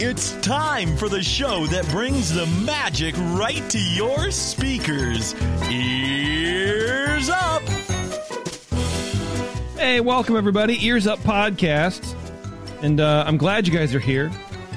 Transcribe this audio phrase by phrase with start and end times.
[0.00, 5.34] It's time for the show that brings the magic right to your speakers.
[5.68, 7.62] Ears up!
[9.76, 10.86] Hey, welcome everybody.
[10.86, 12.14] Ears Up Podcast.
[12.80, 14.30] And uh, I'm glad you guys are here.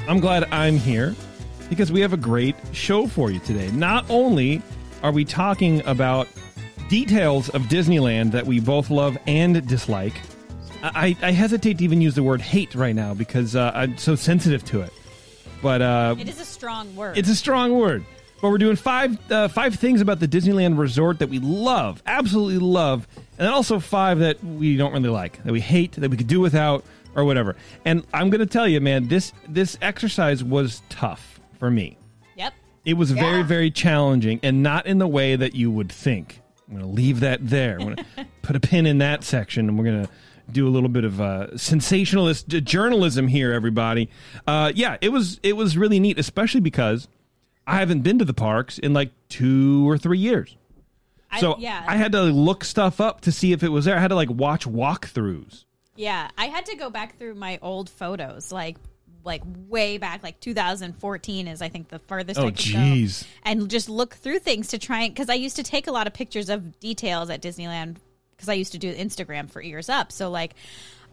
[0.08, 1.16] I'm glad I'm here
[1.70, 3.70] because we have a great show for you today.
[3.70, 4.64] Not only
[5.04, 6.28] are we talking about
[6.90, 10.20] details of Disneyland that we both love and dislike,
[10.82, 14.16] I, I hesitate to even use the word hate right now because uh, I'm so
[14.16, 14.92] sensitive to it.
[15.62, 17.18] But uh, It is a strong word.
[17.18, 18.04] it's a strong word.
[18.42, 22.58] But we're doing five uh, five things about the Disneyland Resort that we love, absolutely
[22.58, 26.18] love, and then also five that we don't really like, that we hate, that we
[26.18, 26.84] could do without,
[27.16, 27.56] or whatever.
[27.86, 32.00] And I'm going to tell you, man, this this exercise was tough for me.
[32.36, 32.54] yep.
[32.84, 36.42] It was very very challenging, and not in the way that you would think.
[36.68, 37.74] I'm going to leave that there.
[37.80, 40.12] I'm going to put a pin in that section, and we're going to
[40.54, 44.10] do a little bit of uh, sensationalist journalism here, everybody.
[44.48, 47.08] Uh, yeah, it was it was really neat, especially because
[47.68, 50.56] I haven't been to the parks in like two or three years.
[51.32, 53.96] I, So yeah, I had to look stuff up to see if it was there.
[53.96, 55.66] I had to like watch walkthroughs.
[55.96, 58.78] yeah, I had to go back through my old photos, like
[59.24, 63.24] like way back, like 2014 is I think the farthest Oh, I could jeez.
[63.44, 66.08] and just look through things to try and because I used to take a lot
[66.08, 67.98] of pictures of details at Disneyland
[68.42, 70.56] because I used to do Instagram for Ears Up, so like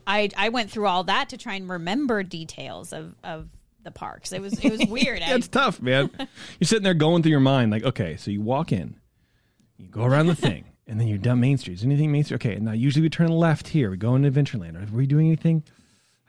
[0.06, 3.48] I I went through all that to try and remember details of of
[3.82, 4.32] the parks.
[4.32, 5.20] It was it was weird.
[5.20, 6.10] Yeah, I- it's tough, man.
[6.18, 8.96] You're sitting there going through your mind, like, okay, so you walk in,
[9.76, 11.74] you go around the thing, and then you're down Main Street.
[11.74, 12.36] Is anything Main Street?
[12.44, 13.90] Okay, and now usually we turn left here.
[13.90, 14.90] We go into Adventureland.
[14.90, 15.62] Are we doing anything?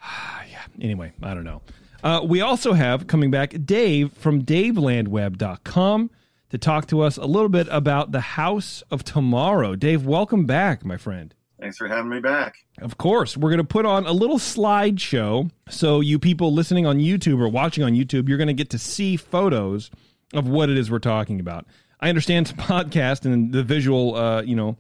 [0.04, 0.64] Ah yeah.
[0.82, 1.62] Anyway, I don't know.
[2.04, 6.10] Uh, we also have coming back Dave from DaveLandWeb.com
[6.50, 9.76] to talk to us a little bit about the House of Tomorrow.
[9.76, 11.34] Dave, welcome back, my friend.
[11.60, 12.58] Thanks for having me back.
[12.82, 15.52] Of course, we're going to put on a little slideshow.
[15.70, 18.80] So, you people listening on YouTube or watching on YouTube, you're going to get to
[18.80, 19.92] see photos
[20.34, 21.66] of what it is we're talking about.
[22.00, 24.78] I understand it's a podcast and the visual, uh, you know,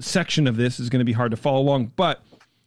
[0.00, 1.92] section of this is going to be hard to follow along.
[1.96, 2.22] But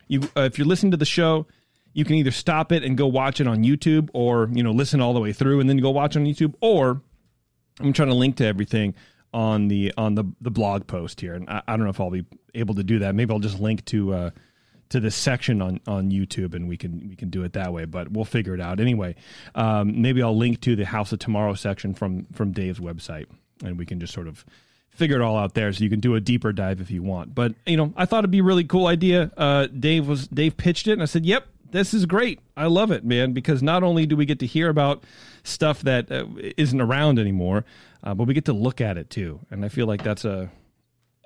[0.07, 1.45] you, uh, if you're listening to the show,
[1.93, 5.01] you can either stop it and go watch it on YouTube, or you know, listen
[5.01, 7.01] all the way through and then go watch on YouTube, or
[7.79, 8.95] I'm trying to link to everything
[9.33, 12.09] on the on the the blog post here, and I, I don't know if I'll
[12.09, 13.15] be able to do that.
[13.15, 14.29] Maybe I'll just link to uh,
[14.89, 17.85] to this section on on YouTube, and we can we can do it that way.
[17.85, 19.15] But we'll figure it out anyway.
[19.55, 23.27] Um, maybe I'll link to the House of Tomorrow section from from Dave's website,
[23.63, 24.45] and we can just sort of
[24.89, 27.33] figure it all out there, so you can do a deeper dive if you want.
[27.33, 29.31] But you know, I thought it'd be a really cool idea.
[29.37, 32.41] Uh, Dave was Dave pitched it, and I said, "Yep." This is great.
[32.57, 35.05] I love it, man, because not only do we get to hear about
[35.43, 36.25] stuff that uh,
[36.57, 37.65] isn't around anymore,
[38.03, 39.39] uh, but we get to look at it too.
[39.49, 40.51] And I feel like that's a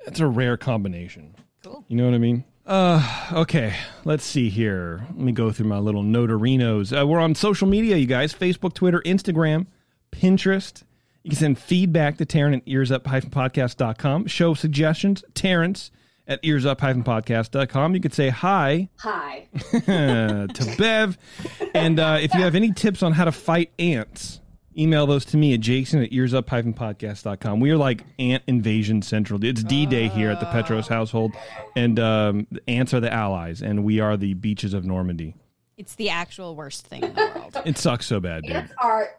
[0.06, 1.36] that's a rare combination.
[1.64, 1.84] Cool.
[1.88, 2.44] You know what I mean?
[2.66, 3.76] Uh, okay.
[4.04, 5.06] Let's see here.
[5.10, 7.00] Let me go through my little notarinos.
[7.00, 9.68] Uh, we're on social media, you guys: Facebook, Twitter, Instagram,
[10.12, 10.84] Pinterest.
[11.24, 14.28] You can send feedback to Taryn at earsup-podcast.com.
[14.28, 15.90] Show suggestions, Terrence
[16.28, 17.94] at earsup-podcast.com.
[17.94, 19.48] You could say hi Hi.
[19.72, 21.18] to Bev.
[21.74, 24.42] And uh, if you have any tips on how to fight ants,
[24.78, 27.60] email those to me at jason at earsup-podcast.com.
[27.60, 29.44] We are like ant invasion central.
[29.44, 31.34] It's D-Day here at the Petros household,
[31.76, 35.36] and um, ants are the allies, and we are the beaches of Normandy.
[35.78, 37.62] It's the actual worst thing in the world.
[37.66, 38.56] It sucks so bad, dude.
[38.56, 39.10] Ants are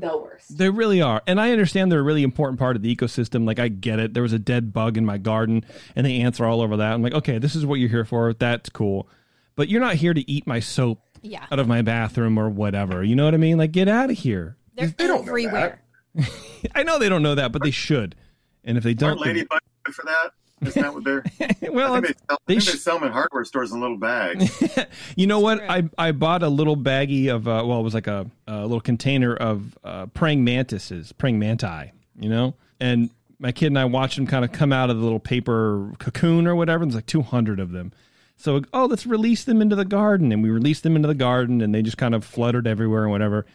[0.00, 0.56] the worst.
[0.56, 1.22] They really are.
[1.26, 3.46] And I understand they're a really important part of the ecosystem.
[3.46, 4.14] Like, I get it.
[4.14, 6.92] There was a dead bug in my garden, and the ants are all over that.
[6.92, 8.32] I'm like, okay, this is what you're here for.
[8.32, 9.08] That's cool.
[9.54, 11.44] But you're not here to eat my soap Yeah.
[11.52, 13.04] out of my bathroom or whatever.
[13.04, 13.58] You know what I mean?
[13.58, 14.56] Like, get out of here.
[14.74, 15.82] They're They don't know everywhere.
[16.74, 18.14] I know they don't know that, but they should.
[18.64, 20.30] And if they don't, Aren't ladybugs good for that?
[20.62, 21.24] Isn't that what they're?
[21.72, 23.98] well, I think, they sell, they sh- they sell them in hardware stores in little
[23.98, 24.62] bags.
[25.16, 25.58] you know what?
[25.58, 25.68] true.
[25.68, 28.80] I I bought a little baggie of uh, well, it was like a, a little
[28.80, 31.92] container of uh, praying mantises, praying manti.
[32.18, 35.02] You know, and my kid and I watched them kind of come out of the
[35.02, 36.84] little paper cocoon or whatever.
[36.84, 37.92] There's like 200 of them.
[38.36, 41.60] So oh, let's release them into the garden, and we released them into the garden,
[41.60, 43.46] and they just kind of fluttered everywhere and whatever.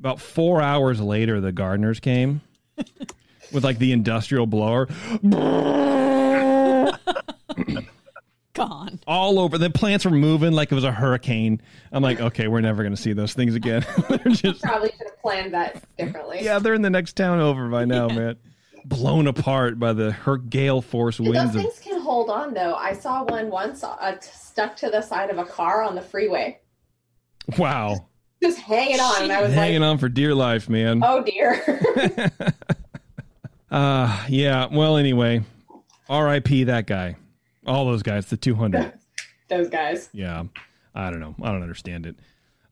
[0.00, 2.40] About four hours later, the gardeners came
[3.52, 4.88] with like the industrial blower.
[8.54, 9.00] Gone.
[9.08, 9.58] all over.
[9.58, 11.60] The plants were moving like it was a hurricane.
[11.90, 13.84] I'm like, okay, we're never going to see those things again.
[14.08, 16.38] they're just, Probably should have planned that differently.
[16.40, 18.36] yeah, they're in the next town over by now, man.
[18.84, 21.56] Blown apart by the her gale force Those winds.
[21.56, 22.74] Of, things can hold on though.
[22.74, 26.60] I saw one once uh, stuck to the side of a car on the freeway,
[27.58, 28.06] wow,
[28.42, 31.02] just hanging on, and I was hanging like, on for dear life, man.
[31.02, 32.22] "Oh dear."
[33.70, 34.68] Uh, yeah.
[34.70, 35.42] Well, anyway,
[36.08, 36.64] R.I.P.
[36.64, 37.16] that guy.
[37.66, 38.92] All those guys, the 200.
[39.48, 40.08] Those guys.
[40.12, 40.44] Yeah,
[40.94, 41.34] I don't know.
[41.42, 42.16] I don't understand it.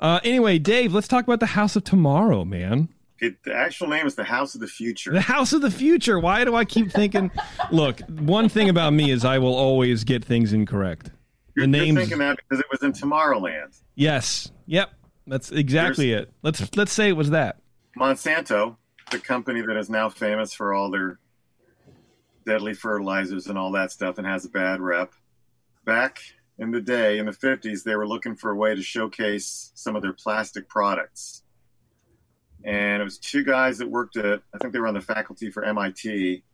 [0.01, 2.89] Uh, anyway, Dave, let's talk about the House of Tomorrow, man.
[3.21, 5.13] It, the actual name is the House of the Future.
[5.13, 6.19] The House of the Future.
[6.19, 7.31] Why do I keep thinking?
[7.71, 11.11] Look, one thing about me is I will always get things incorrect.
[11.55, 13.79] You're, the you're thinking that because it was in Tomorrowland.
[13.95, 14.51] Yes.
[14.67, 14.91] Yep.
[15.27, 16.33] That's exactly it.
[16.43, 17.59] Let's let's say it was that.
[17.97, 18.77] Monsanto,
[19.11, 21.19] the company that is now famous for all their
[22.45, 25.13] deadly fertilizers and all that stuff and has a bad rep.
[25.85, 26.21] Back
[26.59, 29.97] in the day, in the 50s, they were looking for a way to showcase some
[29.97, 31.43] of their plastic products.
[32.65, 35.51] And it was two guys that worked at, I think they were on the faculty
[35.51, 36.45] for MIT.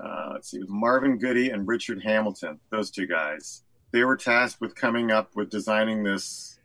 [0.00, 3.62] Uh, let's see, it was Marvin Goody and Richard Hamilton, those two guys.
[3.92, 6.58] They were tasked with coming up with designing this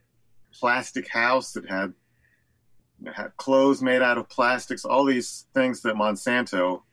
[0.52, 1.94] plastic house that had
[3.16, 6.84] had clothes made out of plastics, all these things that Monsanto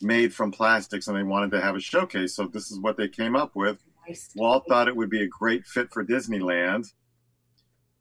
[0.00, 2.34] made from plastics, and they wanted to have a showcase.
[2.34, 3.78] So this is what they came up with.
[4.06, 4.30] Nice.
[4.36, 6.92] Walt thought it would be a great fit for Disneyland.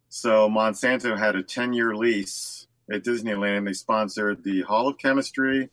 [0.09, 3.65] So Monsanto had a 10 year lease at Disneyland.
[3.65, 5.69] They sponsored the Hall of Chemistry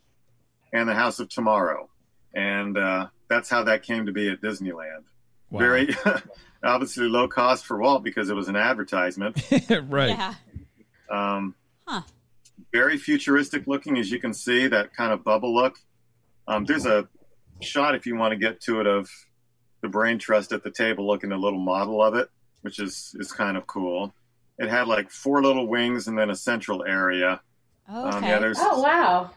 [0.72, 1.90] and the House of Tomorrow.
[2.34, 5.04] And uh, that's how that came to be at Disneyland.
[5.50, 5.58] Wow.
[5.58, 5.94] Very
[6.64, 9.36] obviously low cost for Walt because it was an advertisement.
[9.88, 10.10] right.
[10.10, 10.34] Yeah.
[11.10, 11.54] Um,
[11.86, 12.02] Huh.
[12.72, 15.78] Very futuristic looking, as you can see, that kind of bubble look.
[16.48, 17.08] Um, there's a
[17.60, 19.08] shot, if you want to get to it, of
[19.80, 22.28] the brain trust at the table looking at a little model of it,
[22.62, 24.14] which is, is kind of cool.
[24.58, 27.40] It had like four little wings and then a central area.
[27.90, 28.16] Okay.
[28.16, 29.30] Um, yeah, there's Oh wow.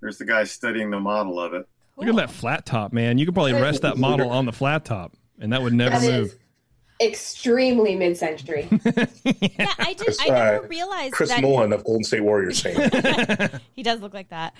[0.00, 1.66] there's the guy studying the model of it.
[1.96, 3.18] Look at that flat top, man.
[3.18, 6.02] You could probably rest that model on the flat top, and that would never That
[6.02, 6.26] move.
[6.26, 6.36] is
[7.00, 8.68] extremely mid-century.
[9.24, 10.16] Yeah, I did.
[10.20, 12.76] I never uh, realized Chris that Nolan of Golden State Warriors fame.
[13.74, 14.54] he does look like that.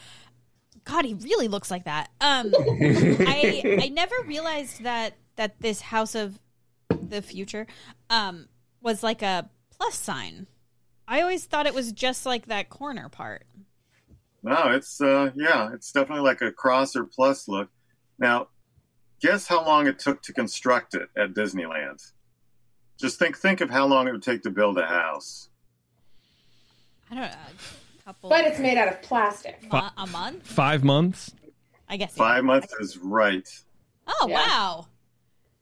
[0.85, 2.11] God, he really looks like that.
[2.21, 6.39] Um, I I never realized that that this House of
[6.91, 7.67] the Future
[8.09, 8.49] um
[8.81, 10.47] was like a plus sign.
[11.07, 13.45] I always thought it was just like that corner part.
[14.43, 17.69] No, it's uh yeah, it's definitely like a cross or plus look.
[18.19, 18.49] Now,
[19.21, 22.13] guess how long it took to construct it at Disneyland?
[22.99, 25.49] Just think think of how long it would take to build a house.
[27.11, 27.80] I don't know, a
[28.11, 28.31] couple.
[28.31, 29.61] but it's made out of plastic.
[29.73, 31.33] mo- a month, Five months.
[31.89, 32.13] I guess.
[32.17, 32.19] yeah.
[32.25, 33.49] Five months is right.
[34.07, 34.35] Oh Yeah.
[34.47, 34.87] wow,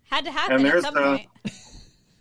[0.04, 1.26] had to happen And at there's, some uh, point.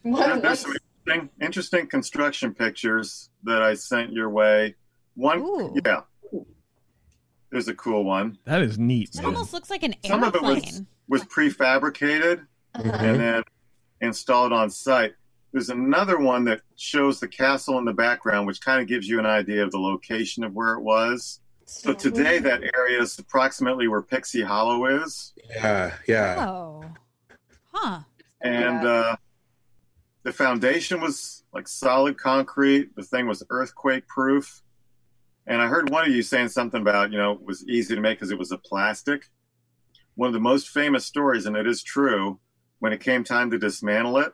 [0.03, 0.73] There- there's some
[1.05, 4.75] interesting, interesting construction pictures that I sent your way.
[5.15, 5.75] One, Ooh.
[5.85, 6.01] yeah,
[7.51, 8.37] there's a cool one.
[8.45, 9.09] That is neat.
[9.09, 9.25] It man.
[9.27, 10.11] almost looks like an airplane.
[10.11, 12.91] Some of it was was prefabricated Uh-huh.
[12.99, 13.43] and then
[14.01, 15.13] installed on site.
[15.57, 19.17] There's another one that shows the castle in the background, which kind of gives you
[19.17, 21.39] an idea of the location of where it was.
[21.65, 26.45] So today, that area is approximately where Pixie Hollow is, yeah, yeah.
[26.47, 26.85] Oh,
[27.73, 28.01] huh.
[28.39, 28.87] and Yeah.
[28.87, 29.15] uh,
[30.21, 32.95] the foundation was like solid concrete.
[32.95, 34.61] The thing was earthquake proof.
[35.47, 38.01] And I heard one of you saying something about you know it was easy to
[38.01, 39.23] make because it was a plastic.
[40.13, 42.39] One of the most famous stories, and it is true,
[42.77, 44.33] when it came time to dismantle it,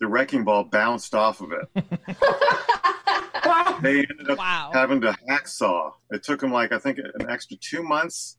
[0.00, 1.68] the wrecking ball bounced off of it.
[3.82, 4.70] they ended up Wow.
[4.72, 5.92] having to hacksaw.
[6.10, 8.36] It took them like I think an extra two months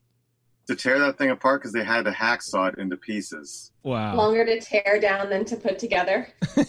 [0.68, 3.72] to tear that thing apart because they had to hacksaw it into pieces.
[3.84, 4.16] Wow.
[4.16, 6.28] Longer to tear down than to put together.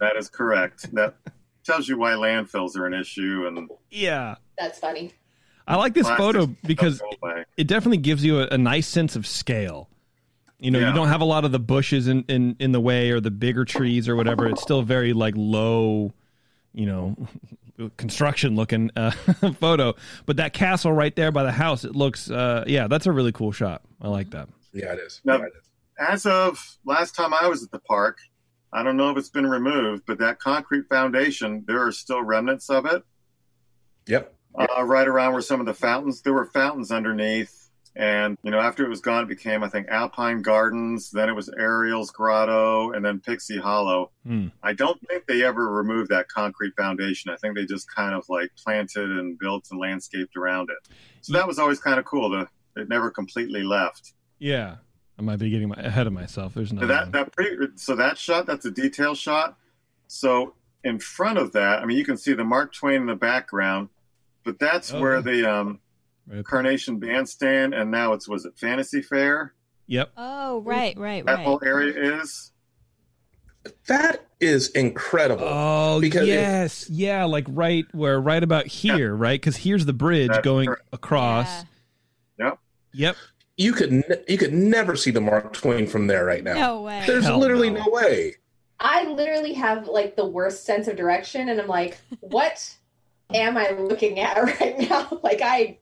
[0.00, 0.94] That is correct.
[0.94, 1.16] That
[1.64, 4.36] tells you why landfills are an issue and yeah.
[4.56, 5.10] That's funny.
[5.66, 7.02] I like this plastics photo because
[7.56, 9.90] it definitely gives you a, a nice sense of scale.
[10.58, 10.88] You know, Yeah.
[10.88, 13.30] you don't have a lot of the bushes in, in, in the way or the
[13.30, 14.46] bigger trees or whatever.
[14.48, 16.12] It's still very like low,
[16.72, 17.16] you know,
[17.96, 19.10] construction looking uh,
[19.60, 19.94] photo.
[20.26, 23.30] But that castle right there by the house, it looks, uh, yeah, that's a really
[23.32, 23.82] cool shot.
[24.00, 24.48] I like that.
[24.72, 25.20] Yeah, it is.
[25.24, 25.36] No.
[25.36, 25.64] Yeah, it is.
[26.00, 28.18] As of last time I was at the park,
[28.72, 32.68] I don't know if it's been removed, but that concrete foundation, there are still remnants
[32.68, 33.02] of it.
[34.06, 34.34] Yep.
[34.58, 37.67] uh, right around where some of the fountains there were fountains underneath
[37.98, 41.32] and you know after it was gone it became i think alpine gardens then it
[41.34, 44.46] was ariel's grotto and then pixie hollow Hmm.
[44.62, 48.24] i don't think they ever removed that concrete foundation i think they just kind of
[48.28, 52.30] like planted and built and landscaped around it so that was always kind of cool
[52.30, 52.48] to
[52.80, 54.76] it never completely left Yeah.
[55.18, 56.54] I might be getting my, ahead of myself.
[56.54, 56.82] There's no.
[56.82, 59.56] So that that pretty so that shot that's a detail shot.
[60.06, 63.16] So in front of that, I mean, you can see the Mark Twain in the
[63.16, 63.88] background,
[64.44, 65.80] but that's Oh, where the um,
[66.30, 66.44] Right.
[66.44, 69.54] Carnation Bandstand and now it's was it Fantasy Fair?
[69.86, 70.10] Yep.
[70.16, 71.44] Oh, right, right, That right.
[71.46, 72.52] whole area is.
[73.86, 75.44] That is incredible.
[75.46, 79.40] Oh Because it- yes, yeah, like right where right about here, right?
[79.40, 80.82] Because here's the bridge That's going correct.
[80.92, 81.48] across.
[82.38, 82.46] Yeah.
[82.46, 82.58] Yep.
[82.94, 83.16] Yep.
[83.56, 86.54] you could ne- you could never see the Mark Twain from there right now.
[86.54, 87.02] No way.
[87.06, 87.84] There's Hell literally no.
[87.84, 87.90] no.
[87.90, 88.36] way.
[88.80, 92.74] I literally have like the worst sense of direction, and I'm like, what
[93.34, 95.20] am I looking at right now?
[95.22, 95.78] Like I,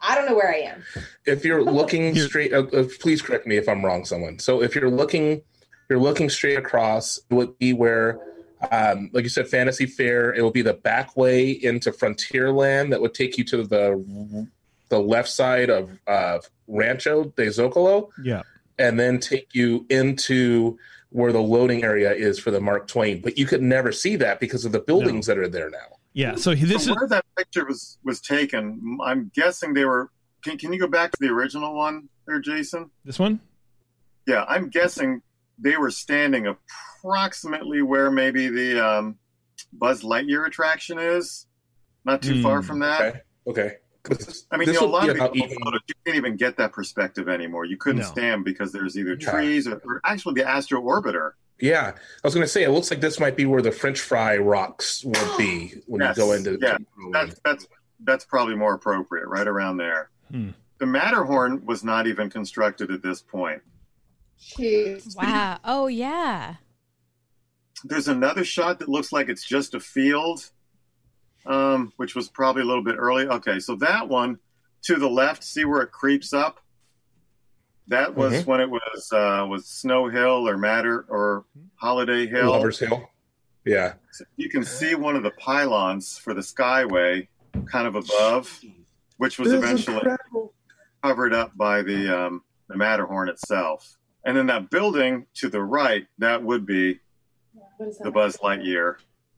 [0.00, 0.82] I don't know where I am.
[1.24, 4.38] If you're looking straight, uh, uh, please correct me if I'm wrong, someone.
[4.38, 5.42] So if you're looking,
[5.88, 8.18] you're looking straight across, it would be where,
[8.70, 10.32] um, like you said, Fantasy Fair.
[10.34, 14.48] It would be the back way into Frontierland that would take you to the
[14.88, 16.38] the left side of uh,
[16.68, 18.10] Rancho de Zocalo.
[18.22, 18.42] Yeah.
[18.78, 20.78] and then take you into
[21.10, 23.20] where the loading area is for the Mark Twain.
[23.20, 25.96] But you could never see that because of the buildings that are there now.
[26.12, 26.36] Yeah.
[26.36, 30.10] So this so is where that picture was was taken, I'm guessing they were.
[30.42, 32.90] Can, can you go back to the original one there, Jason?
[33.04, 33.40] this one.
[34.26, 35.22] Yeah, I'm guessing
[35.58, 39.18] they were standing approximately where maybe the um,
[39.72, 41.46] Buzz Lightyear attraction is.
[42.04, 43.00] Not too Hmm, far from that.
[43.00, 43.20] Okay.
[43.48, 43.76] Okay.
[44.04, 46.56] 'Cause I mean, you know, a lot of people even- photos, you can't even get
[46.58, 47.64] that perspective anymore.
[47.64, 48.06] You couldn't No.
[48.06, 49.30] stand because there's either Yeah.
[49.32, 51.32] trees or, or actually the Astro Orbiter.
[51.60, 54.00] Yeah, I was going to say it looks like this might be where the French
[54.00, 56.58] fry rocks would be when Yes, you go into.
[56.60, 56.76] yeah,
[57.12, 57.66] That's that's
[58.04, 60.10] that's probably more appropriate, right around there.
[60.30, 60.50] Hmm.
[60.78, 63.62] The Matterhorn was not even constructed at this point.
[64.38, 65.16] Jeez.
[65.16, 65.58] Wow.
[65.64, 66.56] Oh, yeah.
[67.84, 70.50] There's another shot that looks like it's just a field,
[71.46, 73.26] um, which was probably a little bit early.
[73.26, 74.38] Okay, so that one
[74.82, 76.60] to the left, see where it creeps up.
[77.88, 78.46] That was Mhm.
[78.46, 81.44] when it was uh, was Snow Hill or Matter or
[81.76, 82.50] Holiday Hill.
[82.50, 83.08] Lovers Hill.
[83.64, 83.94] Yeah.
[84.36, 87.28] You can see one of the pylons for the Skyway
[87.70, 88.60] kind of above,
[89.18, 90.02] which was This eventually
[91.02, 93.96] covered up by the um, the Matterhorn itself.
[94.24, 96.98] And then that building to the right, that would be
[97.76, 98.04] What is that?
[98.04, 98.96] the Buzz Lightyear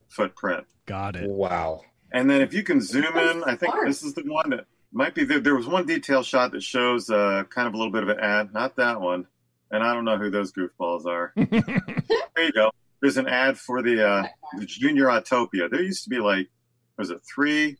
[0.08, 0.66] footprint.
[0.86, 1.28] Got it.
[1.28, 1.82] Wow.
[2.12, 5.14] And then if you can zoom in, I think this is the one that might
[5.14, 5.40] be there.
[5.40, 8.20] There was one detail shot that shows uh, kind of a little bit of an
[8.20, 9.26] ad, not that one.
[9.70, 11.32] And I don't know who those goofballs are.
[11.36, 12.70] there you go.
[13.02, 14.26] There's an ad for the uh,
[14.58, 15.70] the Junior Autopia.
[15.70, 16.48] There used to be like,
[16.96, 17.76] was it three,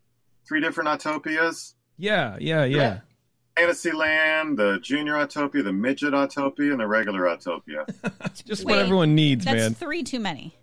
[0.47, 1.75] three different Autopias?
[1.97, 2.37] Yeah.
[2.41, 2.65] Yeah.
[2.65, 3.01] Yeah.
[3.57, 7.85] Fantasyland, the Junior Autopia, the Midget Autopia, and the regular Autopia.
[8.45, 9.75] Just Wait, what everyone needs, That's man.
[9.75, 10.55] three too many.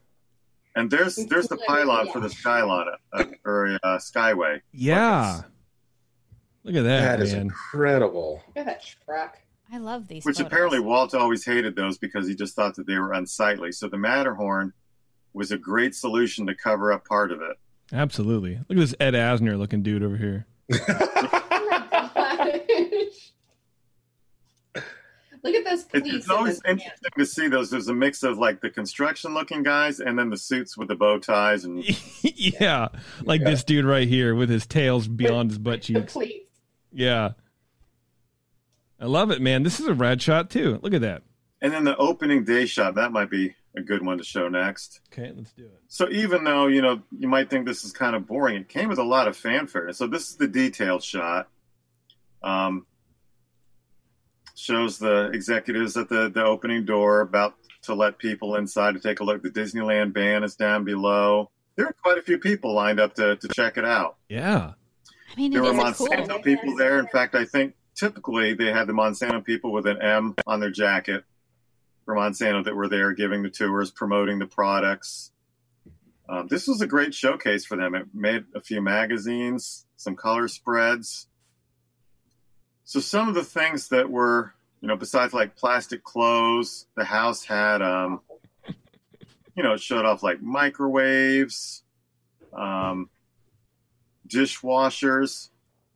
[0.77, 4.61] And there's there's the pylon for the Skylon uh, or uh, Skyway.
[4.71, 5.41] Yeah.
[6.65, 7.43] Look at that, That is man.
[7.43, 8.41] incredible.
[8.47, 9.37] Look at that truck.
[9.71, 10.25] I love these.
[10.25, 10.51] Which photos.
[10.51, 13.71] apparently Walt always hated those because he just thought that they were unsightly.
[13.71, 14.73] So the Matterhorn
[15.33, 17.57] was a great solution to cover up part of it.
[17.93, 18.55] Absolutely.
[18.67, 20.47] Look at this Ed Asner looking dude over here.
[20.71, 20.77] Oh
[21.69, 23.31] my gosh.
[25.43, 27.69] Look at those It- it's always in this interesting to see those.
[27.69, 30.95] There's a mix of like the construction looking guys and then the suits with the
[30.95, 31.83] bow ties and
[32.23, 32.87] yeah.
[33.23, 33.49] Like Yeah.
[33.51, 36.13] this dude right here with his tails beyond his butt cheeks.
[36.13, 36.41] police.
[36.95, 37.31] Yeah.
[38.99, 39.63] I love it, man.
[39.63, 40.79] This is a rad shot too.
[40.81, 41.21] Look at that.
[41.61, 42.95] and then the opening day shot.
[42.95, 45.01] That might be a good one to show next.
[45.11, 45.81] Okay, let's do it.
[45.89, 48.87] So even though you know you might think this is kind of boring, it came
[48.87, 49.91] with a lot of fanfare.
[49.93, 51.49] So this is the detailed shot.
[52.41, 52.85] Um,
[54.55, 59.19] shows the executives at the the opening door about to let people inside to take
[59.19, 59.43] a look.
[59.43, 61.51] The Disneyland band is down below.
[61.75, 64.15] There are quite a few people lined up to to check it out.
[64.29, 64.73] Yeah.
[65.31, 66.39] I mean, There were Monsanto cool.
[66.39, 66.99] people there.
[66.99, 70.71] In fact, I think typically they had the Monsanto people with an M on their
[70.71, 71.23] jacket
[72.05, 75.31] for Monsanto that were there giving the tours, promoting the products.
[76.27, 77.95] Um, this was a great showcase for them.
[77.95, 81.27] It made a few magazines, some color spreads.
[82.83, 87.43] So some of the things that were, you know, besides like plastic clothes, the house
[87.43, 88.21] had, um,
[89.55, 91.83] you know, it showed off like microwaves,
[92.53, 93.09] um,
[94.27, 95.49] dishwashers.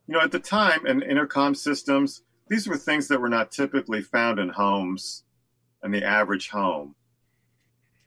[0.08, 4.02] You know, at the time, and intercom systems, these were things that were not typically
[4.02, 5.24] found in homes
[5.84, 6.96] in the average home.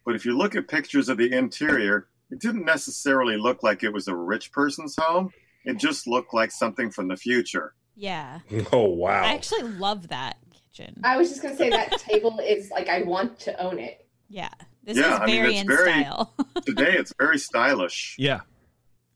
[0.05, 3.93] But if you look at pictures of the interior, it didn't necessarily look like it
[3.93, 5.31] was a rich person's home.
[5.65, 7.75] It just looked like something from the future.
[7.95, 8.41] Yeah.
[8.73, 9.23] Oh wow!
[9.23, 10.39] I actually love that
[10.75, 11.01] kitchen.
[11.05, 14.07] I was just gonna say that table is like I want to own it.
[14.29, 14.49] Yeah.
[14.83, 16.35] This Yeah, is I mean, very it's in very- style.
[16.67, 18.17] Today, it's very stylish.
[18.19, 18.41] Yeah.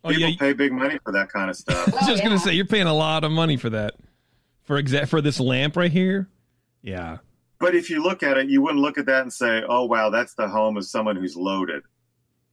[0.07, 0.37] Oh People yeah.
[0.39, 1.89] pay big money for that kind of stuff.
[1.93, 3.95] I was just gonna say you're paying a lot of money for that.
[4.63, 6.29] For exact for this lamp right here.
[6.83, 7.19] Yeah.
[7.59, 10.11] But if you look at it, you wouldn't look at that and say, "Oh, wow,
[10.11, 11.83] that's the home of someone who's loaded."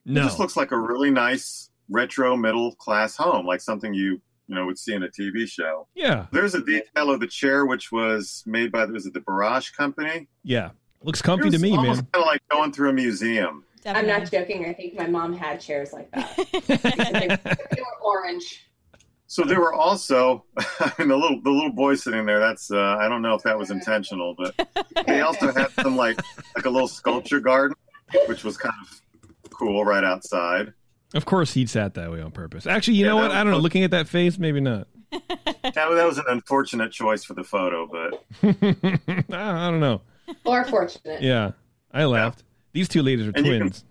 [0.04, 0.20] No.
[0.20, 4.54] It just looks like a really nice retro middle class home, like something you you
[4.54, 5.86] know would see in a TV show.
[5.94, 6.26] yeah.
[6.32, 10.28] There's a detail of the chair which was made by was it the Barrage Company?
[10.42, 10.70] Yeah.
[11.02, 11.96] Looks comfy to me, man.
[11.96, 13.64] kind of like going through a museum.
[13.86, 14.66] I'm not joking.
[14.66, 16.36] I think my mom had chairs like that.
[16.68, 18.66] they, they were orange.
[19.26, 22.38] So there were also, I mean, the little the little boy sitting there.
[22.38, 24.54] That's uh, I don't know if that was intentional, but
[25.06, 26.20] they also had some like
[26.56, 27.76] like a little sculpture garden,
[28.26, 29.00] which was kind of
[29.50, 30.72] cool right outside.
[31.14, 32.66] Of course, he sat that way on purpose.
[32.66, 33.30] Actually, you Yeah, know what?
[33.32, 33.56] I don't know.
[33.56, 34.88] was- Looking at that face, maybe not.
[35.62, 38.24] That, that was an unfortunate choice for the photo, but
[39.32, 40.00] I don't know.
[40.44, 41.22] Or fortunate.
[41.22, 41.52] Yeah,
[41.92, 42.42] I laughed.
[42.74, 43.84] These two ladies are And you can- twins.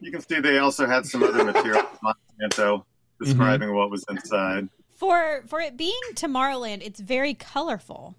[0.00, 1.82] you can see they also had some other material
[2.40, 2.84] Monsanto
[3.20, 4.68] describing what was inside.
[4.96, 8.14] For for it being Tomorrowland, it's very colorful.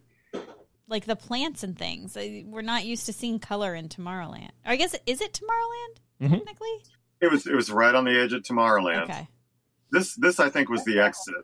[0.88, 2.16] Like the plants and things.
[2.16, 4.50] We're not used to seeing color in Tomorrowland.
[4.66, 6.38] Or I guess is it Tomorrowland Mhm.
[6.38, 6.84] technically?
[7.22, 9.04] It was it was right on the edge of Tomorrowland.
[9.04, 9.28] Okay.
[9.92, 11.36] This this I think was the exit.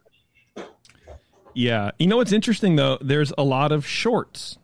[1.54, 1.92] Yeah.
[2.00, 2.98] You know what's interesting though?
[3.02, 4.58] There's a lot of shorts.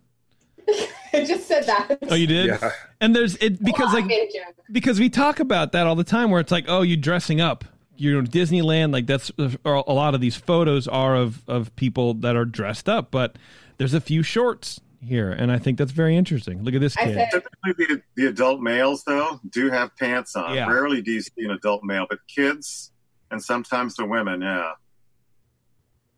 [1.21, 1.97] I just said that.
[2.09, 2.45] Oh, you did?
[2.47, 2.71] Yeah.
[3.01, 4.55] And there's it because Well, like made a joke.
[4.71, 7.63] because we talk about that all the time where it's like oh you're dressing up
[7.95, 12.35] you're in disneyland like that's a lot of these photos are of of people that
[12.35, 13.35] are dressed up but
[13.77, 17.13] there's a few shorts here and i think that's very interesting look at this kid
[17.15, 20.53] said Typically, the, the adult males though do have pants on.
[20.55, 20.67] Yeah.
[20.67, 22.91] Rarely do you see an adult male, but kids
[23.31, 24.71] and sometimes the women, yeah.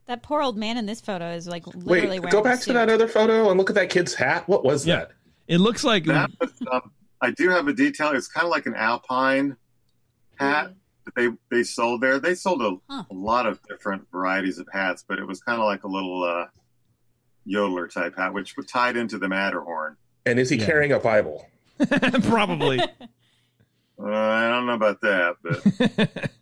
[0.10, 2.60] That poor old man in this photo is like literally Wait, wearing go a back
[2.62, 4.48] to that other photo and look at that kid's hat.
[4.50, 4.96] What was Yeah.
[5.02, 5.12] that?
[5.48, 6.92] it looks like That was, um,
[7.22, 8.10] I do have a detail.
[8.14, 9.56] It's kind of like an alpine
[10.40, 10.74] hat
[11.06, 12.20] that they they sold there.
[12.20, 13.04] They sold a, Huh.
[13.12, 16.24] a lot of different varieties of hats, but it was kind of like a little
[16.24, 16.48] uh,
[17.48, 19.96] yodeler type hat, which was tied into the Matterhorn.
[20.26, 20.66] And is he Yeah.
[20.66, 21.46] carrying a Bible?
[22.24, 22.80] probably
[24.02, 26.32] Uh, I don't know about that, but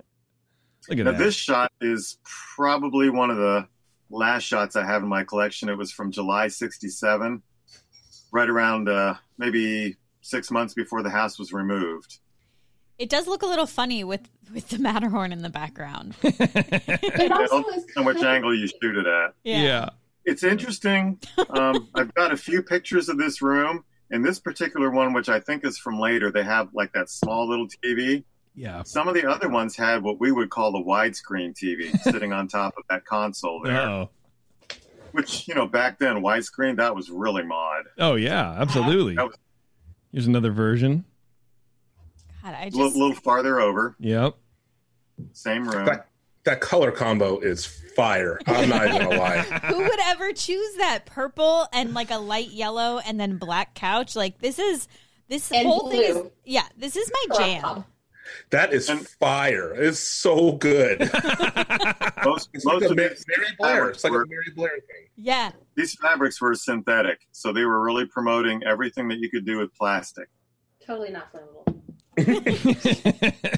[0.89, 2.17] look at now that this shot is
[2.55, 3.67] probably one of the
[4.09, 5.69] last shots I have in my collection.
[5.69, 7.41] It was from July '67,
[8.31, 12.19] right around uh, maybe six months before the house was removed.
[12.97, 16.15] It does look a little funny with with the Matterhorn in the background.
[16.23, 19.33] it also is On which angle you shoot it at.
[19.43, 19.89] yeah.
[20.25, 21.19] it's interesting.
[21.49, 23.83] Um, I've got a few pictures of this room.
[24.09, 27.47] In this particular one, which I think is from later, they have like that small
[27.47, 28.23] little TV.
[28.57, 32.33] Yeah Some of the other ones had what we would call the widescreen TV sitting
[32.33, 33.79] on top of that console there.
[33.79, 34.09] oh
[35.11, 37.85] Which, you know, back then, widescreen, that was really mod.
[37.99, 39.35] oh yeah absolutely That was
[40.11, 41.05] here's another version
[42.43, 44.35] God, I a just little, little farther over, yep
[45.33, 45.85] same room.
[45.85, 46.07] That
[46.45, 48.39] that color combo is fire.
[48.47, 49.39] I'm not even gonna lie.
[49.65, 54.15] who would ever choose that purple and like a light yellow and then black couch?
[54.15, 54.87] Like this is
[55.27, 57.85] this And whole thing is yeah, this is my Crop jam.
[58.27, 58.49] Top.
[58.51, 59.73] That is And- fire.
[59.73, 60.99] It's so good.
[62.25, 63.75] Most, It's most a of Mary, these Mary Blair.
[63.77, 65.07] fabrics It's like a were, Mary Blair thing.
[65.15, 65.51] Yeah.
[65.75, 69.73] these fabrics were synthetic, so they were really promoting everything that you could do with
[69.75, 70.27] plastic.
[70.85, 71.81] Totally not flammable.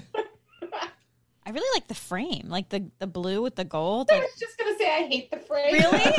[1.46, 4.10] I really like the frame, like the the blue with the gold.
[4.12, 5.74] I Like was just gonna say I hate the frame.
[5.74, 6.14] really?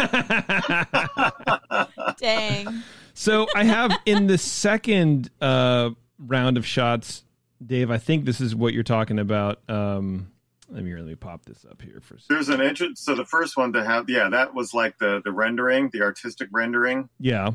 [2.18, 2.82] Dang.
[3.14, 7.22] So I have in the second uh, round of shots,
[7.64, 7.90] Dave.
[7.90, 9.60] I think this is what you're talking about.
[9.68, 10.32] Um,
[10.70, 12.14] let me let me pop this up here for.
[12.14, 12.36] a second.
[12.36, 13.00] There's an entrance.
[13.00, 16.48] So the first one to have, yeah, that was like the the rendering, the artistic
[16.52, 17.50] rendering, Yeah,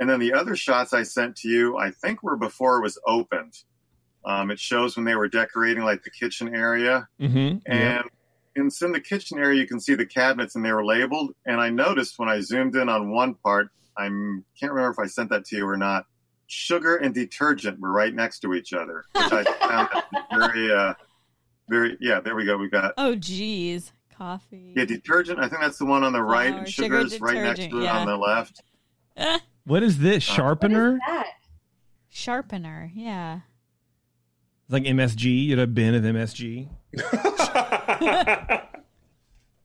[0.00, 2.98] and then the other shots I sent to you, I think were before it was
[3.06, 3.54] opened.
[4.24, 7.58] Um, it shows when they were decorating like the kitchen area, mm-hmm.
[7.66, 8.04] and
[8.56, 11.34] in, in the kitchen area you can see the cabinets and they were labeled.
[11.46, 15.06] And I noticed when I zoomed in on one part, I can't remember if I
[15.06, 16.04] sent that to you or not.
[16.50, 19.88] Sugar and detergent were right next to each other, which I found
[20.32, 20.94] very, uh,
[21.68, 21.96] very.
[22.00, 22.56] Yeah, there we go.
[22.56, 23.92] We got Oh geez.
[24.16, 24.72] Coffee.
[24.74, 25.38] Yeah, detergent.
[25.38, 26.48] I think that's the one on the right.
[26.48, 28.62] Flour, and sugar, is right next to it detergent, on the left.
[29.64, 30.92] What is this Uh, sharpener?
[30.92, 31.26] What is that?
[32.08, 32.90] sharpener.
[32.94, 33.40] Yeah.
[34.64, 35.44] It's like MSG.
[35.44, 36.70] You had a bin of MSG.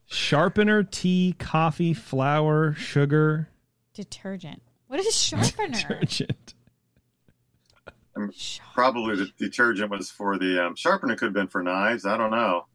[0.05, 3.47] sharpener, tea, coffee, flour, sugar,
[3.93, 4.61] Detergent.
[4.87, 5.67] What is sharpener?
[5.71, 6.53] detergent.
[8.73, 11.15] Probably the detergent was for the um, sharpener.
[11.15, 12.05] Could have been for knives.
[12.05, 12.65] I don't know.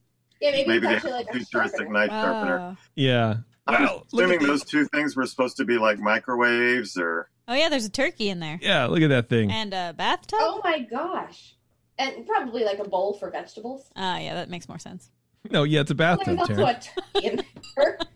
[0.41, 1.99] Yeah, maybe, Maybe it's they actually have like a a futuristic sharpener.
[1.99, 2.59] knife sharpener.
[2.61, 2.77] Oh.
[2.95, 3.35] Yeah.
[3.67, 7.69] I'm Wow, assuming those two things were supposed to be like microwaves or Oh yeah,
[7.69, 9.51] there's a turkey in there Yeah, look at that thing.
[9.51, 10.39] and a bathtub.
[10.41, 11.55] Oh my gosh.
[11.99, 13.91] And probably like a bowl for vegetables.
[13.97, 15.11] Ah, yeah, that makes more sense.
[15.51, 17.43] No, yeah, it's a There's bathtub, also a turkey in
[17.77, 17.99] there.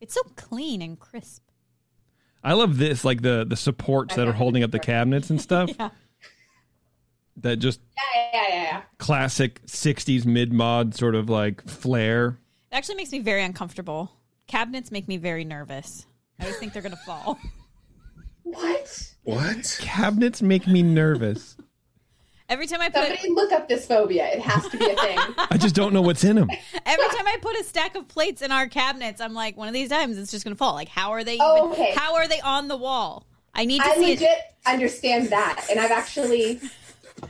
[0.00, 1.44] It's so clean and crisp.
[2.42, 5.70] I love this, like the the supports that are holding up the cabinets and stuff.
[5.78, 5.90] Yeah.
[7.38, 8.82] That just Yeah, yeah, yeah, yeah.
[8.98, 12.38] classic '60s mid mod sort of like flair.
[12.70, 14.12] It actually makes me very uncomfortable.
[14.46, 16.06] Cabinets make me very nervous.
[16.38, 17.38] I always think they're gonna fall.
[18.44, 19.14] What?
[19.22, 19.78] What?
[19.80, 21.56] Cabinets make me nervous.
[22.48, 24.26] Every time I put Somebody look up this phobia.
[24.26, 25.18] It has to be a thing.
[25.50, 26.50] I just don't know what's in them.
[26.84, 29.74] every time I put a stack of plates in our cabinets, I'm like, one of
[29.74, 30.74] these times it's just gonna fall.
[30.74, 31.34] Like, how are they?
[31.34, 31.94] Even, Oh, okay.
[31.96, 33.26] How are they on the wall?
[33.54, 34.38] I need to I see legit it.
[34.66, 35.66] understand that.
[35.70, 36.60] And I've actually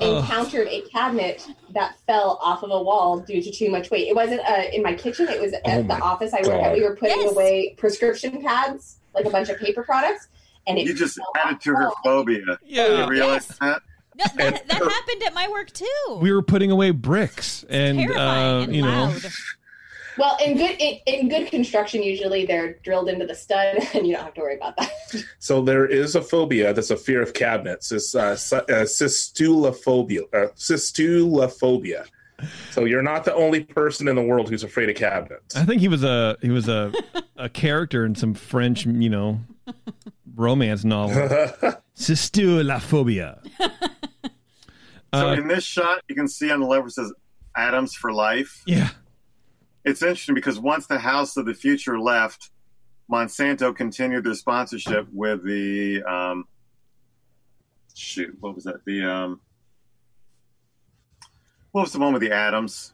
[0.01, 4.09] encountered a cabinet that fell off of a wall due to too much weight.
[4.09, 6.73] It wasn't uh, in my kitchen, it was at Oh the office I work at.
[6.73, 7.33] We were putting Yes.
[7.33, 10.29] away prescription pads, like a bunch of paper products.
[10.67, 11.95] And it you just fell added to her wall.
[12.05, 12.59] phobia.
[12.65, 13.03] Yeah.
[13.03, 13.59] You realize Yes.
[13.59, 13.83] that?
[14.15, 16.19] No, that, that happened at my work too.
[16.21, 19.23] We were putting away bricks, and uh, and you know, loud.
[20.19, 24.15] Well, in good in, in good construction, usually they're drilled into the stud, and you
[24.15, 24.91] don't have to worry about that.
[25.39, 27.91] So there is a phobia that's a fear of cabinets.
[27.93, 30.23] It's uh, sy- uh, cystulophobia.
[30.35, 32.07] Uh, cystulophobia.
[32.73, 35.55] So you're not the only person in the world who's afraid of cabinets.
[35.57, 36.93] I think he was a he was a
[37.37, 39.41] a character in some French, you know,
[40.35, 41.15] romance novel.
[41.97, 43.39] Cystulophobia.
[45.15, 47.13] So Uh, in this shot, you can see on the left where it says
[47.57, 48.63] Atoms for Life.
[48.67, 48.89] yeah.
[49.85, 52.51] It's interesting because once the House of the Future left,
[53.11, 56.45] Monsanto continued their sponsorship with the um,
[57.95, 58.37] shoot.
[58.41, 58.85] What was that?
[58.85, 59.41] The um,
[61.73, 62.93] what was the one with the atoms?